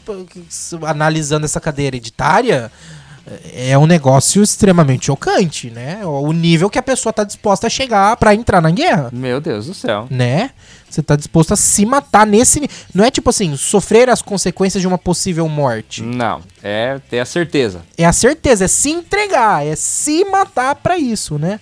Analisando 0.87 1.45
essa 1.47 1.61
cadeia 1.61 1.87
hereditária. 1.87 2.71
É 3.55 3.77
um 3.79 3.87
negócio 3.87 4.43
extremamente 4.43 5.07
chocante, 5.07 5.71
né? 5.71 6.01
O 6.05 6.31
nível 6.31 6.69
que 6.69 6.79
a 6.79 6.83
pessoa 6.83 7.11
tá 7.11 7.25
disposta 7.25 7.69
a 7.69 7.71
chegar 7.71 8.15
pra 8.19 8.35
entrar 8.35 8.61
na 8.61 8.71
guerra 8.71 9.09
Meu 9.11 9.41
Deus 9.41 9.65
do 9.65 9.73
céu. 9.73 10.07
né? 10.11 10.51
Você 10.95 11.03
tá 11.03 11.17
disposto 11.17 11.53
a 11.53 11.57
se 11.57 11.85
matar 11.85 12.25
nesse. 12.25 12.69
Não 12.95 13.05
é 13.05 13.11
tipo 13.11 13.29
assim, 13.29 13.57
sofrer 13.57 14.09
as 14.09 14.23
consequências 14.23 14.81
de 14.81 14.87
uma 14.87 14.97
possível 14.97 15.49
morte. 15.49 16.03
Não, 16.03 16.41
é 16.63 17.01
ter 17.11 17.19
a 17.19 17.25
certeza. 17.25 17.83
É 17.99 18.05
a 18.05 18.13
certeza, 18.13 18.67
é 18.67 18.69
se 18.69 18.91
entregar, 18.91 19.67
é 19.67 19.75
se 19.75 20.25
matar 20.25 20.77
pra 20.77 20.97
isso, 20.97 21.37
né? 21.37 21.59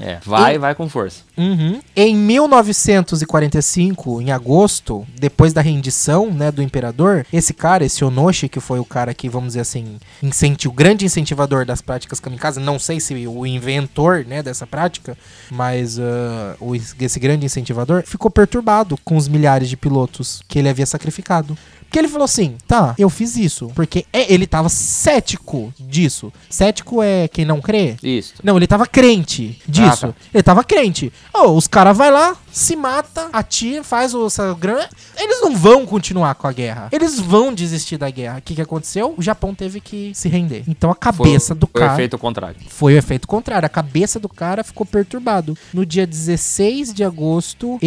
É, 0.00 0.18
vai, 0.24 0.54
E- 0.54 0.58
vai 0.58 0.74
com 0.74 0.88
força. 0.88 1.22
Uhum. 1.36 1.80
Em 1.96 2.14
1945, 2.16 4.20
em 4.20 4.30
agosto, 4.30 5.06
depois 5.18 5.52
da 5.52 5.60
rendição 5.60 6.30
né, 6.30 6.50
do 6.50 6.62
imperador, 6.62 7.26
esse 7.32 7.52
cara, 7.52 7.84
esse 7.84 8.04
Onoshi, 8.04 8.48
que 8.48 8.60
foi 8.60 8.78
o 8.78 8.84
cara 8.84 9.12
que, 9.14 9.28
vamos 9.28 9.48
dizer 9.48 9.60
assim, 9.60 9.96
incenti 10.22 10.68
o 10.68 10.72
grande 10.72 11.04
incentivador 11.04 11.64
das 11.64 11.80
práticas 11.80 12.20
kamikaze, 12.20 12.60
não 12.60 12.78
sei 12.78 13.00
se 13.00 13.26
o 13.26 13.46
inventor 13.46 14.24
né, 14.26 14.42
dessa 14.42 14.66
prática, 14.66 15.16
mas 15.50 15.98
ah, 15.98 16.56
o- 16.60 16.74
esse 16.76 17.18
grande 17.20 17.46
incentivador 17.46 18.02
ficou 18.06 18.30
perturbado 18.30 18.96
com 19.04 19.16
os 19.16 19.28
milhares 19.28 19.68
de 19.68 19.76
pilotos 19.76 20.42
que 20.48 20.58
ele 20.58 20.68
havia 20.68 20.86
sacrificado. 20.86 21.56
Porque 21.88 21.98
ele 21.98 22.08
falou 22.08 22.26
assim, 22.26 22.56
tá, 22.66 22.94
eu 22.98 23.08
fiz 23.08 23.34
isso. 23.36 23.70
Porque 23.74 24.04
é- 24.12 24.30
ele 24.32 24.46
tava 24.46 24.68
cético 24.68 25.72
disso. 25.80 26.30
Cético 26.50 27.02
é 27.02 27.26
quem 27.28 27.46
não 27.46 27.62
crê? 27.62 27.96
Isso. 28.02 28.34
Não, 28.44 28.58
ele 28.58 28.66
tava 28.66 28.86
crente 28.86 29.58
disso. 29.66 30.06
Ah, 30.06 30.12
tá. 30.12 30.14
Ele 30.34 30.42
tava 30.42 30.62
crente. 30.62 31.10
Ô, 31.32 31.52
os 31.52 31.66
caras 31.66 31.96
vai 31.96 32.10
lá, 32.10 32.36
se 32.52 32.76
mata, 32.76 33.30
atira, 33.32 33.82
faz 33.82 34.12
o- 34.14 34.26
essa 34.26 34.52
grana. 34.52 34.86
Eles 35.16 35.40
não 35.40 35.56
vão 35.56 35.86
continuar 35.86 36.34
com 36.34 36.46
a 36.46 36.52
guerra. 36.52 36.88
Eles 36.92 37.18
vão 37.18 37.54
desistir 37.54 37.96
da 37.96 38.10
guerra. 38.10 38.38
O 38.38 38.42
que, 38.42 38.54
que 38.54 38.60
aconteceu? 38.62 39.14
O 39.16 39.22
Japão 39.22 39.54
teve 39.54 39.80
que 39.80 40.12
se 40.14 40.28
render. 40.28 40.64
Então 40.68 40.90
a 40.90 40.94
cabeça 40.94 41.54
do 41.54 41.66
foi 41.72 41.80
cara. 41.80 41.92
o 41.92 41.94
efeito 41.94 42.18
contrário. 42.18 42.56
Foi 42.68 42.92
o 42.94 42.98
efeito 42.98 43.26
contrário. 43.26 43.64
A 43.64 43.70
cabeça 43.70 44.20
do 44.20 44.28
cara 44.28 44.62
ficou 44.62 44.84
perturbado. 44.84 45.56
No 45.72 45.86
dia 45.86 46.06
16 46.06 46.92
de 46.92 47.02
agosto, 47.02 47.78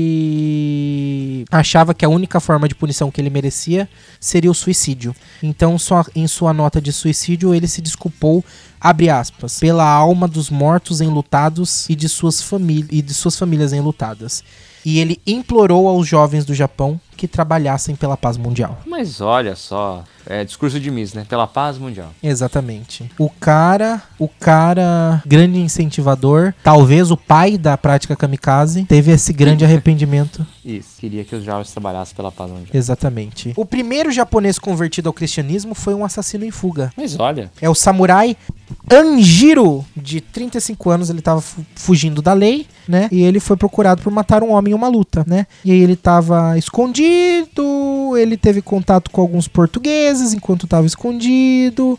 ele 0.00 1.44
achava 1.50 1.92
que 1.94 2.04
a 2.04 2.08
única 2.08 2.40
forma 2.40 2.69
de 2.70 2.74
punição 2.74 3.10
que 3.10 3.20
ele 3.20 3.30
merecia 3.30 3.88
seria 4.18 4.50
o 4.50 4.54
suicídio. 4.54 5.14
Então, 5.42 5.76
em 6.14 6.26
sua 6.26 6.52
nota 6.54 6.80
de 6.80 6.92
suicídio, 6.92 7.54
ele 7.54 7.66
se 7.66 7.82
desculpou, 7.82 8.44
abre 8.80 9.10
aspas, 9.10 9.58
pela 9.58 9.84
alma 9.84 10.26
dos 10.26 10.48
mortos 10.48 11.00
enlutados 11.00 11.88
e 11.88 11.94
de 11.94 12.08
suas, 12.08 12.40
famí 12.40 12.86
e 12.90 13.02
de 13.02 13.12
suas 13.12 13.38
famílias 13.38 13.72
enlutadas. 13.72 14.42
E 14.84 14.98
ele 14.98 15.20
implorou 15.26 15.88
aos 15.88 16.06
jovens 16.06 16.44
do 16.44 16.54
Japão 16.54 16.98
que 17.16 17.28
trabalhassem 17.28 17.94
pela 17.94 18.16
paz 18.16 18.38
mundial. 18.38 18.78
Mas 18.86 19.20
olha 19.20 19.54
só, 19.54 20.04
é 20.26 20.42
discurso 20.42 20.80
de 20.80 20.90
Miss, 20.90 21.12
né? 21.12 21.26
Pela 21.28 21.46
paz 21.46 21.76
mundial. 21.76 22.08
Exatamente. 22.22 23.10
O 23.18 23.28
cara, 23.28 24.00
o 24.18 24.26
cara, 24.26 25.22
grande 25.26 25.58
incentivador, 25.58 26.54
talvez 26.64 27.10
o 27.10 27.18
pai 27.18 27.58
da 27.58 27.76
prática 27.76 28.16
kamikaze, 28.16 28.84
teve 28.86 29.12
esse 29.12 29.34
grande 29.34 29.64
arrependimento. 29.66 30.46
Isso. 30.64 30.98
Queria 30.98 31.22
que 31.22 31.36
os 31.36 31.44
jovens 31.44 31.70
trabalhassem 31.70 32.16
pela 32.16 32.32
paz 32.32 32.50
mundial. 32.50 32.68
Exatamente. 32.72 33.52
O 33.54 33.66
primeiro 33.66 34.10
japonês 34.10 34.58
convertido 34.58 35.10
ao 35.10 35.12
cristianismo 35.12 35.74
foi 35.74 35.92
um 35.92 36.02
assassino 36.06 36.44
em 36.46 36.50
fuga. 36.50 36.90
Mas 36.96 37.20
olha, 37.20 37.50
É 37.60 37.68
o 37.68 37.74
samurai 37.74 38.34
Anjiro, 38.90 39.84
de 39.96 40.20
35 40.20 40.90
anos, 40.90 41.10
ele 41.10 41.20
tava 41.20 41.40
fu- 41.40 41.64
fugindo 41.74 42.20
da 42.22 42.32
lei, 42.32 42.66
né? 42.90 43.08
E 43.12 43.22
ele 43.22 43.38
foi 43.38 43.56
procurado 43.56 44.02
por 44.02 44.12
matar 44.12 44.42
um 44.42 44.50
homem 44.50 44.72
em 44.72 44.74
uma 44.74 44.88
luta, 44.88 45.24
né? 45.26 45.46
E 45.64 45.70
aí 45.70 45.80
ele 45.80 45.94
tava 45.94 46.58
escondido, 46.58 48.16
ele 48.18 48.36
teve 48.36 48.60
contato 48.60 49.10
com 49.10 49.20
alguns 49.20 49.46
portugueses 49.46 50.34
enquanto 50.34 50.66
tava 50.66 50.86
escondido. 50.86 51.98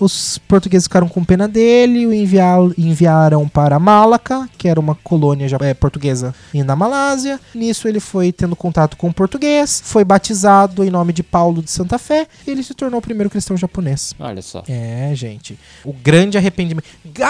Os 0.00 0.38
portugueses 0.38 0.86
ficaram 0.86 1.08
com 1.08 1.24
pena 1.24 1.48
dele, 1.48 2.06
o 2.06 2.12
enviar- 2.14 2.70
enviaram 2.78 3.48
para 3.48 3.78
Malaca, 3.78 4.48
que 4.56 4.68
era 4.68 4.78
uma 4.78 4.94
colônia 4.94 5.48
eh, 5.60 5.74
portuguesa 5.74 6.34
na 6.54 6.76
Malásia. 6.76 7.40
Nisso 7.54 7.88
ele 7.88 8.00
foi 8.00 8.32
tendo 8.32 8.54
contato 8.54 8.96
com 8.96 9.08
o 9.08 9.12
português, 9.12 9.82
foi 9.84 10.04
batizado 10.04 10.84
em 10.84 10.90
nome 10.90 11.12
de 11.12 11.22
Paulo 11.22 11.62
de 11.62 11.70
Santa 11.70 11.98
Fé 11.98 12.26
e 12.46 12.50
ele 12.50 12.62
se 12.62 12.74
tornou 12.74 12.98
o 12.98 13.02
primeiro 13.02 13.28
cristão 13.30 13.56
japonês. 13.56 14.14
olha 14.20 14.42
só. 14.42 14.62
É, 14.68 15.10
gente. 15.14 15.58
O 15.84 15.92
grande 15.92 16.36
arrependimento. 16.38 16.84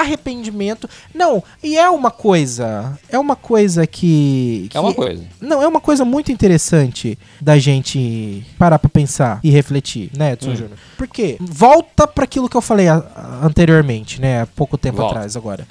Arrependimento. 0.08 0.88
Não, 1.14 1.42
e 1.62 1.76
é 1.76 1.88
uma 1.90 2.10
coisa. 2.10 2.98
É 3.08 3.18
uma 3.18 3.36
coisa 3.36 3.86
que. 3.86 4.68
É 4.74 4.80
uma 4.80 4.90
que- 4.90 4.96
coisa. 4.96 5.24
Não, 5.40 5.62
é 5.62 5.66
uma 5.68 5.80
coisa 5.80 6.04
muito 6.04 6.32
interessante 6.32 7.18
da 7.40 7.58
gente 7.58 8.44
parar 8.58 8.78
pra 8.78 8.88
pensar 8.88 9.40
e 9.42 9.50
refletir, 9.50 10.10
né, 10.16 10.32
Edson 10.32 10.50
Hum. 10.50 10.56
Júnior? 10.56 10.78
Porque 10.96 11.36
volta 11.40 12.06
pra 12.06 12.24
aquilo 12.24 12.48
que 12.48 12.56
eu 12.58 12.62
falei 12.62 12.88
a- 12.88 12.96
a- 13.16 13.46
anteriormente, 13.46 14.20
né, 14.20 14.42
há 14.42 14.46
pouco 14.46 14.76
tempo 14.78 14.98
Volta. 14.98 15.14
atrás 15.16 15.36
agora. 15.36 15.66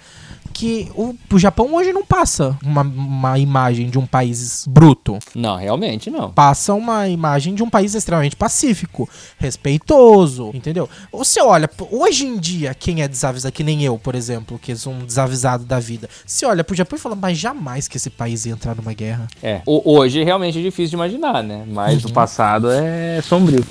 Que 0.53 0.89
o, 0.95 1.13
o 1.31 1.37
Japão 1.37 1.75
hoje 1.75 1.93
não 1.93 2.03
passa 2.03 2.57
uma, 2.63 2.81
uma 2.81 3.37
imagem 3.37 3.91
de 3.91 3.99
um 3.99 4.07
país 4.07 4.65
bruto 4.67 5.19
Não, 5.35 5.55
realmente 5.55 6.09
não. 6.09 6.31
passa 6.31 6.73
uma 6.73 7.07
imagem 7.07 7.53
de 7.53 7.61
um 7.61 7.69
país 7.69 7.93
extremamente 7.93 8.35
pacífico, 8.35 9.07
respeitoso, 9.37 10.49
entendeu? 10.55 10.89
Você 11.11 11.39
olha, 11.41 11.69
hoje 11.91 12.25
em 12.25 12.39
dia, 12.39 12.73
quem 12.73 13.03
é 13.03 13.07
desavisado, 13.07 13.51
que 13.53 13.63
nem 13.63 13.83
eu, 13.83 13.99
por 13.99 14.15
exemplo, 14.15 14.57
que 14.57 14.75
sou 14.75 14.93
um 14.93 15.05
desavisado 15.05 15.63
da 15.63 15.79
vida, 15.79 16.09
você 16.25 16.43
olha 16.47 16.63
pro 16.63 16.75
Japão 16.75 16.97
e 16.97 17.01
fala, 17.01 17.15
mas 17.15 17.37
jamais 17.37 17.87
que 17.87 17.97
esse 17.97 18.09
país 18.09 18.47
ia 18.47 18.53
entrar 18.53 18.75
numa 18.75 18.93
guerra. 18.93 19.27
É. 19.43 19.61
Hoje 19.65 20.23
realmente 20.23 20.57
é 20.57 20.61
difícil 20.63 20.89
de 20.91 20.95
imaginar, 20.95 21.43
né? 21.43 21.65
Mas 21.67 22.03
Uhum. 22.03 22.09
o 22.09 22.13
passado 22.13 22.71
é 22.71 23.21
sombrio. 23.21 23.63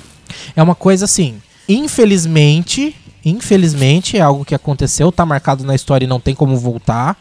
É 0.55 0.63
uma 0.63 0.75
coisa 0.75 1.03
assim, 1.03 1.41
infelizmente, 1.67 2.95
infelizmente 3.29 4.17
é 4.17 4.21
algo 4.21 4.45
que 4.45 4.55
aconteceu, 4.55 5.11
tá 5.11 5.25
marcado 5.25 5.63
na 5.63 5.75
história 5.75 6.05
e 6.05 6.09
não 6.09 6.19
tem 6.19 6.35
como 6.35 6.57
voltar. 6.57 7.17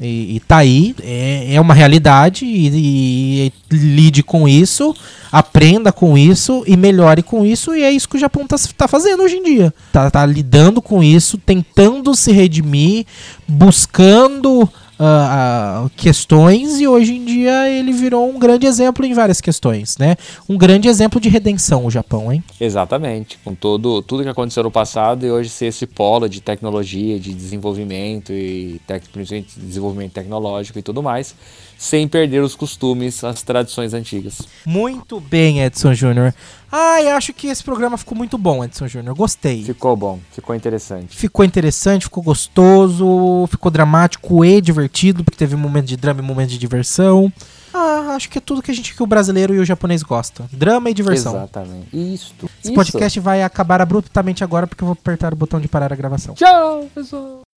E, 0.00 0.36
e 0.36 0.40
tá 0.40 0.58
aí, 0.58 0.94
é, 1.02 1.54
é 1.54 1.60
uma 1.60 1.74
realidade 1.74 2.44
e, 2.44 3.48
e 3.48 3.52
lide 3.74 4.22
com 4.22 4.46
isso, 4.46 4.94
aprenda 5.32 5.90
com 5.90 6.16
isso 6.16 6.62
e 6.68 6.76
melhore 6.76 7.20
com 7.20 7.44
isso, 7.44 7.74
e 7.74 7.82
é 7.82 7.90
isso 7.90 8.08
que 8.08 8.16
o 8.16 8.20
Japão 8.20 8.46
tá, 8.46 8.54
tá 8.76 8.86
fazendo 8.86 9.24
hoje 9.24 9.36
em 9.38 9.42
dia. 9.42 9.74
Tá, 9.92 10.08
tá 10.08 10.24
lidando 10.24 10.80
com 10.80 11.02
isso, 11.02 11.36
tentando 11.36 12.14
se 12.14 12.30
redimir, 12.30 13.06
buscando 13.48 14.68
ah, 14.98 15.88
questões, 15.96 16.80
e 16.80 16.88
hoje 16.88 17.14
em 17.14 17.24
dia 17.24 17.68
ele 17.68 17.92
virou 17.92 18.28
um 18.28 18.38
grande 18.38 18.66
exemplo 18.66 19.04
em 19.04 19.14
várias 19.14 19.40
questões, 19.40 19.96
né? 19.98 20.16
Um 20.48 20.56
grande 20.56 20.88
exemplo 20.88 21.20
de 21.20 21.28
redenção, 21.28 21.86
o 21.86 21.90
Japão, 21.90 22.32
hein? 22.32 22.42
Exatamente. 22.60 23.38
Com 23.44 23.54
todo, 23.54 24.02
tudo 24.02 24.22
que 24.22 24.28
aconteceu 24.28 24.62
no 24.62 24.70
passado 24.70 25.24
e 25.24 25.30
hoje 25.30 25.48
ser 25.48 25.66
esse 25.66 25.86
polo 25.86 26.28
de 26.28 26.40
tecnologia, 26.40 27.18
de 27.18 27.32
desenvolvimento 27.32 28.32
e 28.32 28.80
tec, 28.86 29.04
principalmente 29.12 29.58
desenvolvimento 29.58 30.12
tecnológico 30.12 30.78
e 30.78 30.82
tudo 30.82 31.02
mais, 31.02 31.34
sem 31.78 32.08
perder 32.08 32.42
os 32.42 32.56
costumes, 32.56 33.22
as 33.22 33.40
tradições 33.42 33.94
antigas. 33.94 34.42
Muito 34.66 35.20
bem, 35.20 35.62
Edson 35.62 35.94
Júnior. 35.94 36.34
Ai, 36.70 37.08
acho 37.08 37.32
que 37.32 37.46
esse 37.46 37.62
programa 37.62 37.96
ficou 37.96 38.18
muito 38.18 38.36
bom, 38.36 38.64
Edson 38.64 38.88
Júnior. 38.88 39.14
Gostei. 39.14 39.62
Ficou 39.62 39.96
bom, 39.96 40.18
ficou 40.32 40.56
interessante. 40.56 41.16
Ficou 41.16 41.44
interessante, 41.44 42.02
ficou 42.02 42.22
gostoso, 42.22 43.46
ficou 43.48 43.70
dramático 43.70 44.44
e 44.44 44.60
divertido, 44.60 45.22
porque 45.22 45.38
teve 45.38 45.54
um 45.54 45.58
momento 45.58 45.86
de 45.86 45.96
drama 45.96 46.20
e 46.20 46.24
um 46.24 46.26
momento 46.26 46.50
de 46.50 46.58
diversão. 46.58 47.32
Ah, 47.72 48.14
acho 48.16 48.28
que 48.28 48.38
é 48.38 48.40
tudo 48.40 48.60
que 48.60 48.72
a 48.72 48.74
gente 48.74 48.94
que 48.94 49.02
o 49.02 49.06
brasileiro 49.06 49.54
e 49.54 49.60
o 49.60 49.64
japonês 49.64 50.02
gostam. 50.02 50.48
Drama 50.52 50.90
e 50.90 50.94
diversão. 50.94 51.36
Exatamente. 51.36 51.88
Isto. 51.92 52.50
Esse 52.62 52.74
podcast 52.74 53.20
vai 53.20 53.42
acabar 53.42 53.80
abruptamente 53.80 54.42
agora 54.42 54.66
porque 54.66 54.82
eu 54.82 54.86
vou 54.86 54.96
apertar 54.98 55.32
o 55.32 55.36
botão 55.36 55.60
de 55.60 55.68
parar 55.68 55.92
a 55.92 55.96
gravação. 55.96 56.34
Tchau, 56.34 56.88
pessoal. 56.92 57.47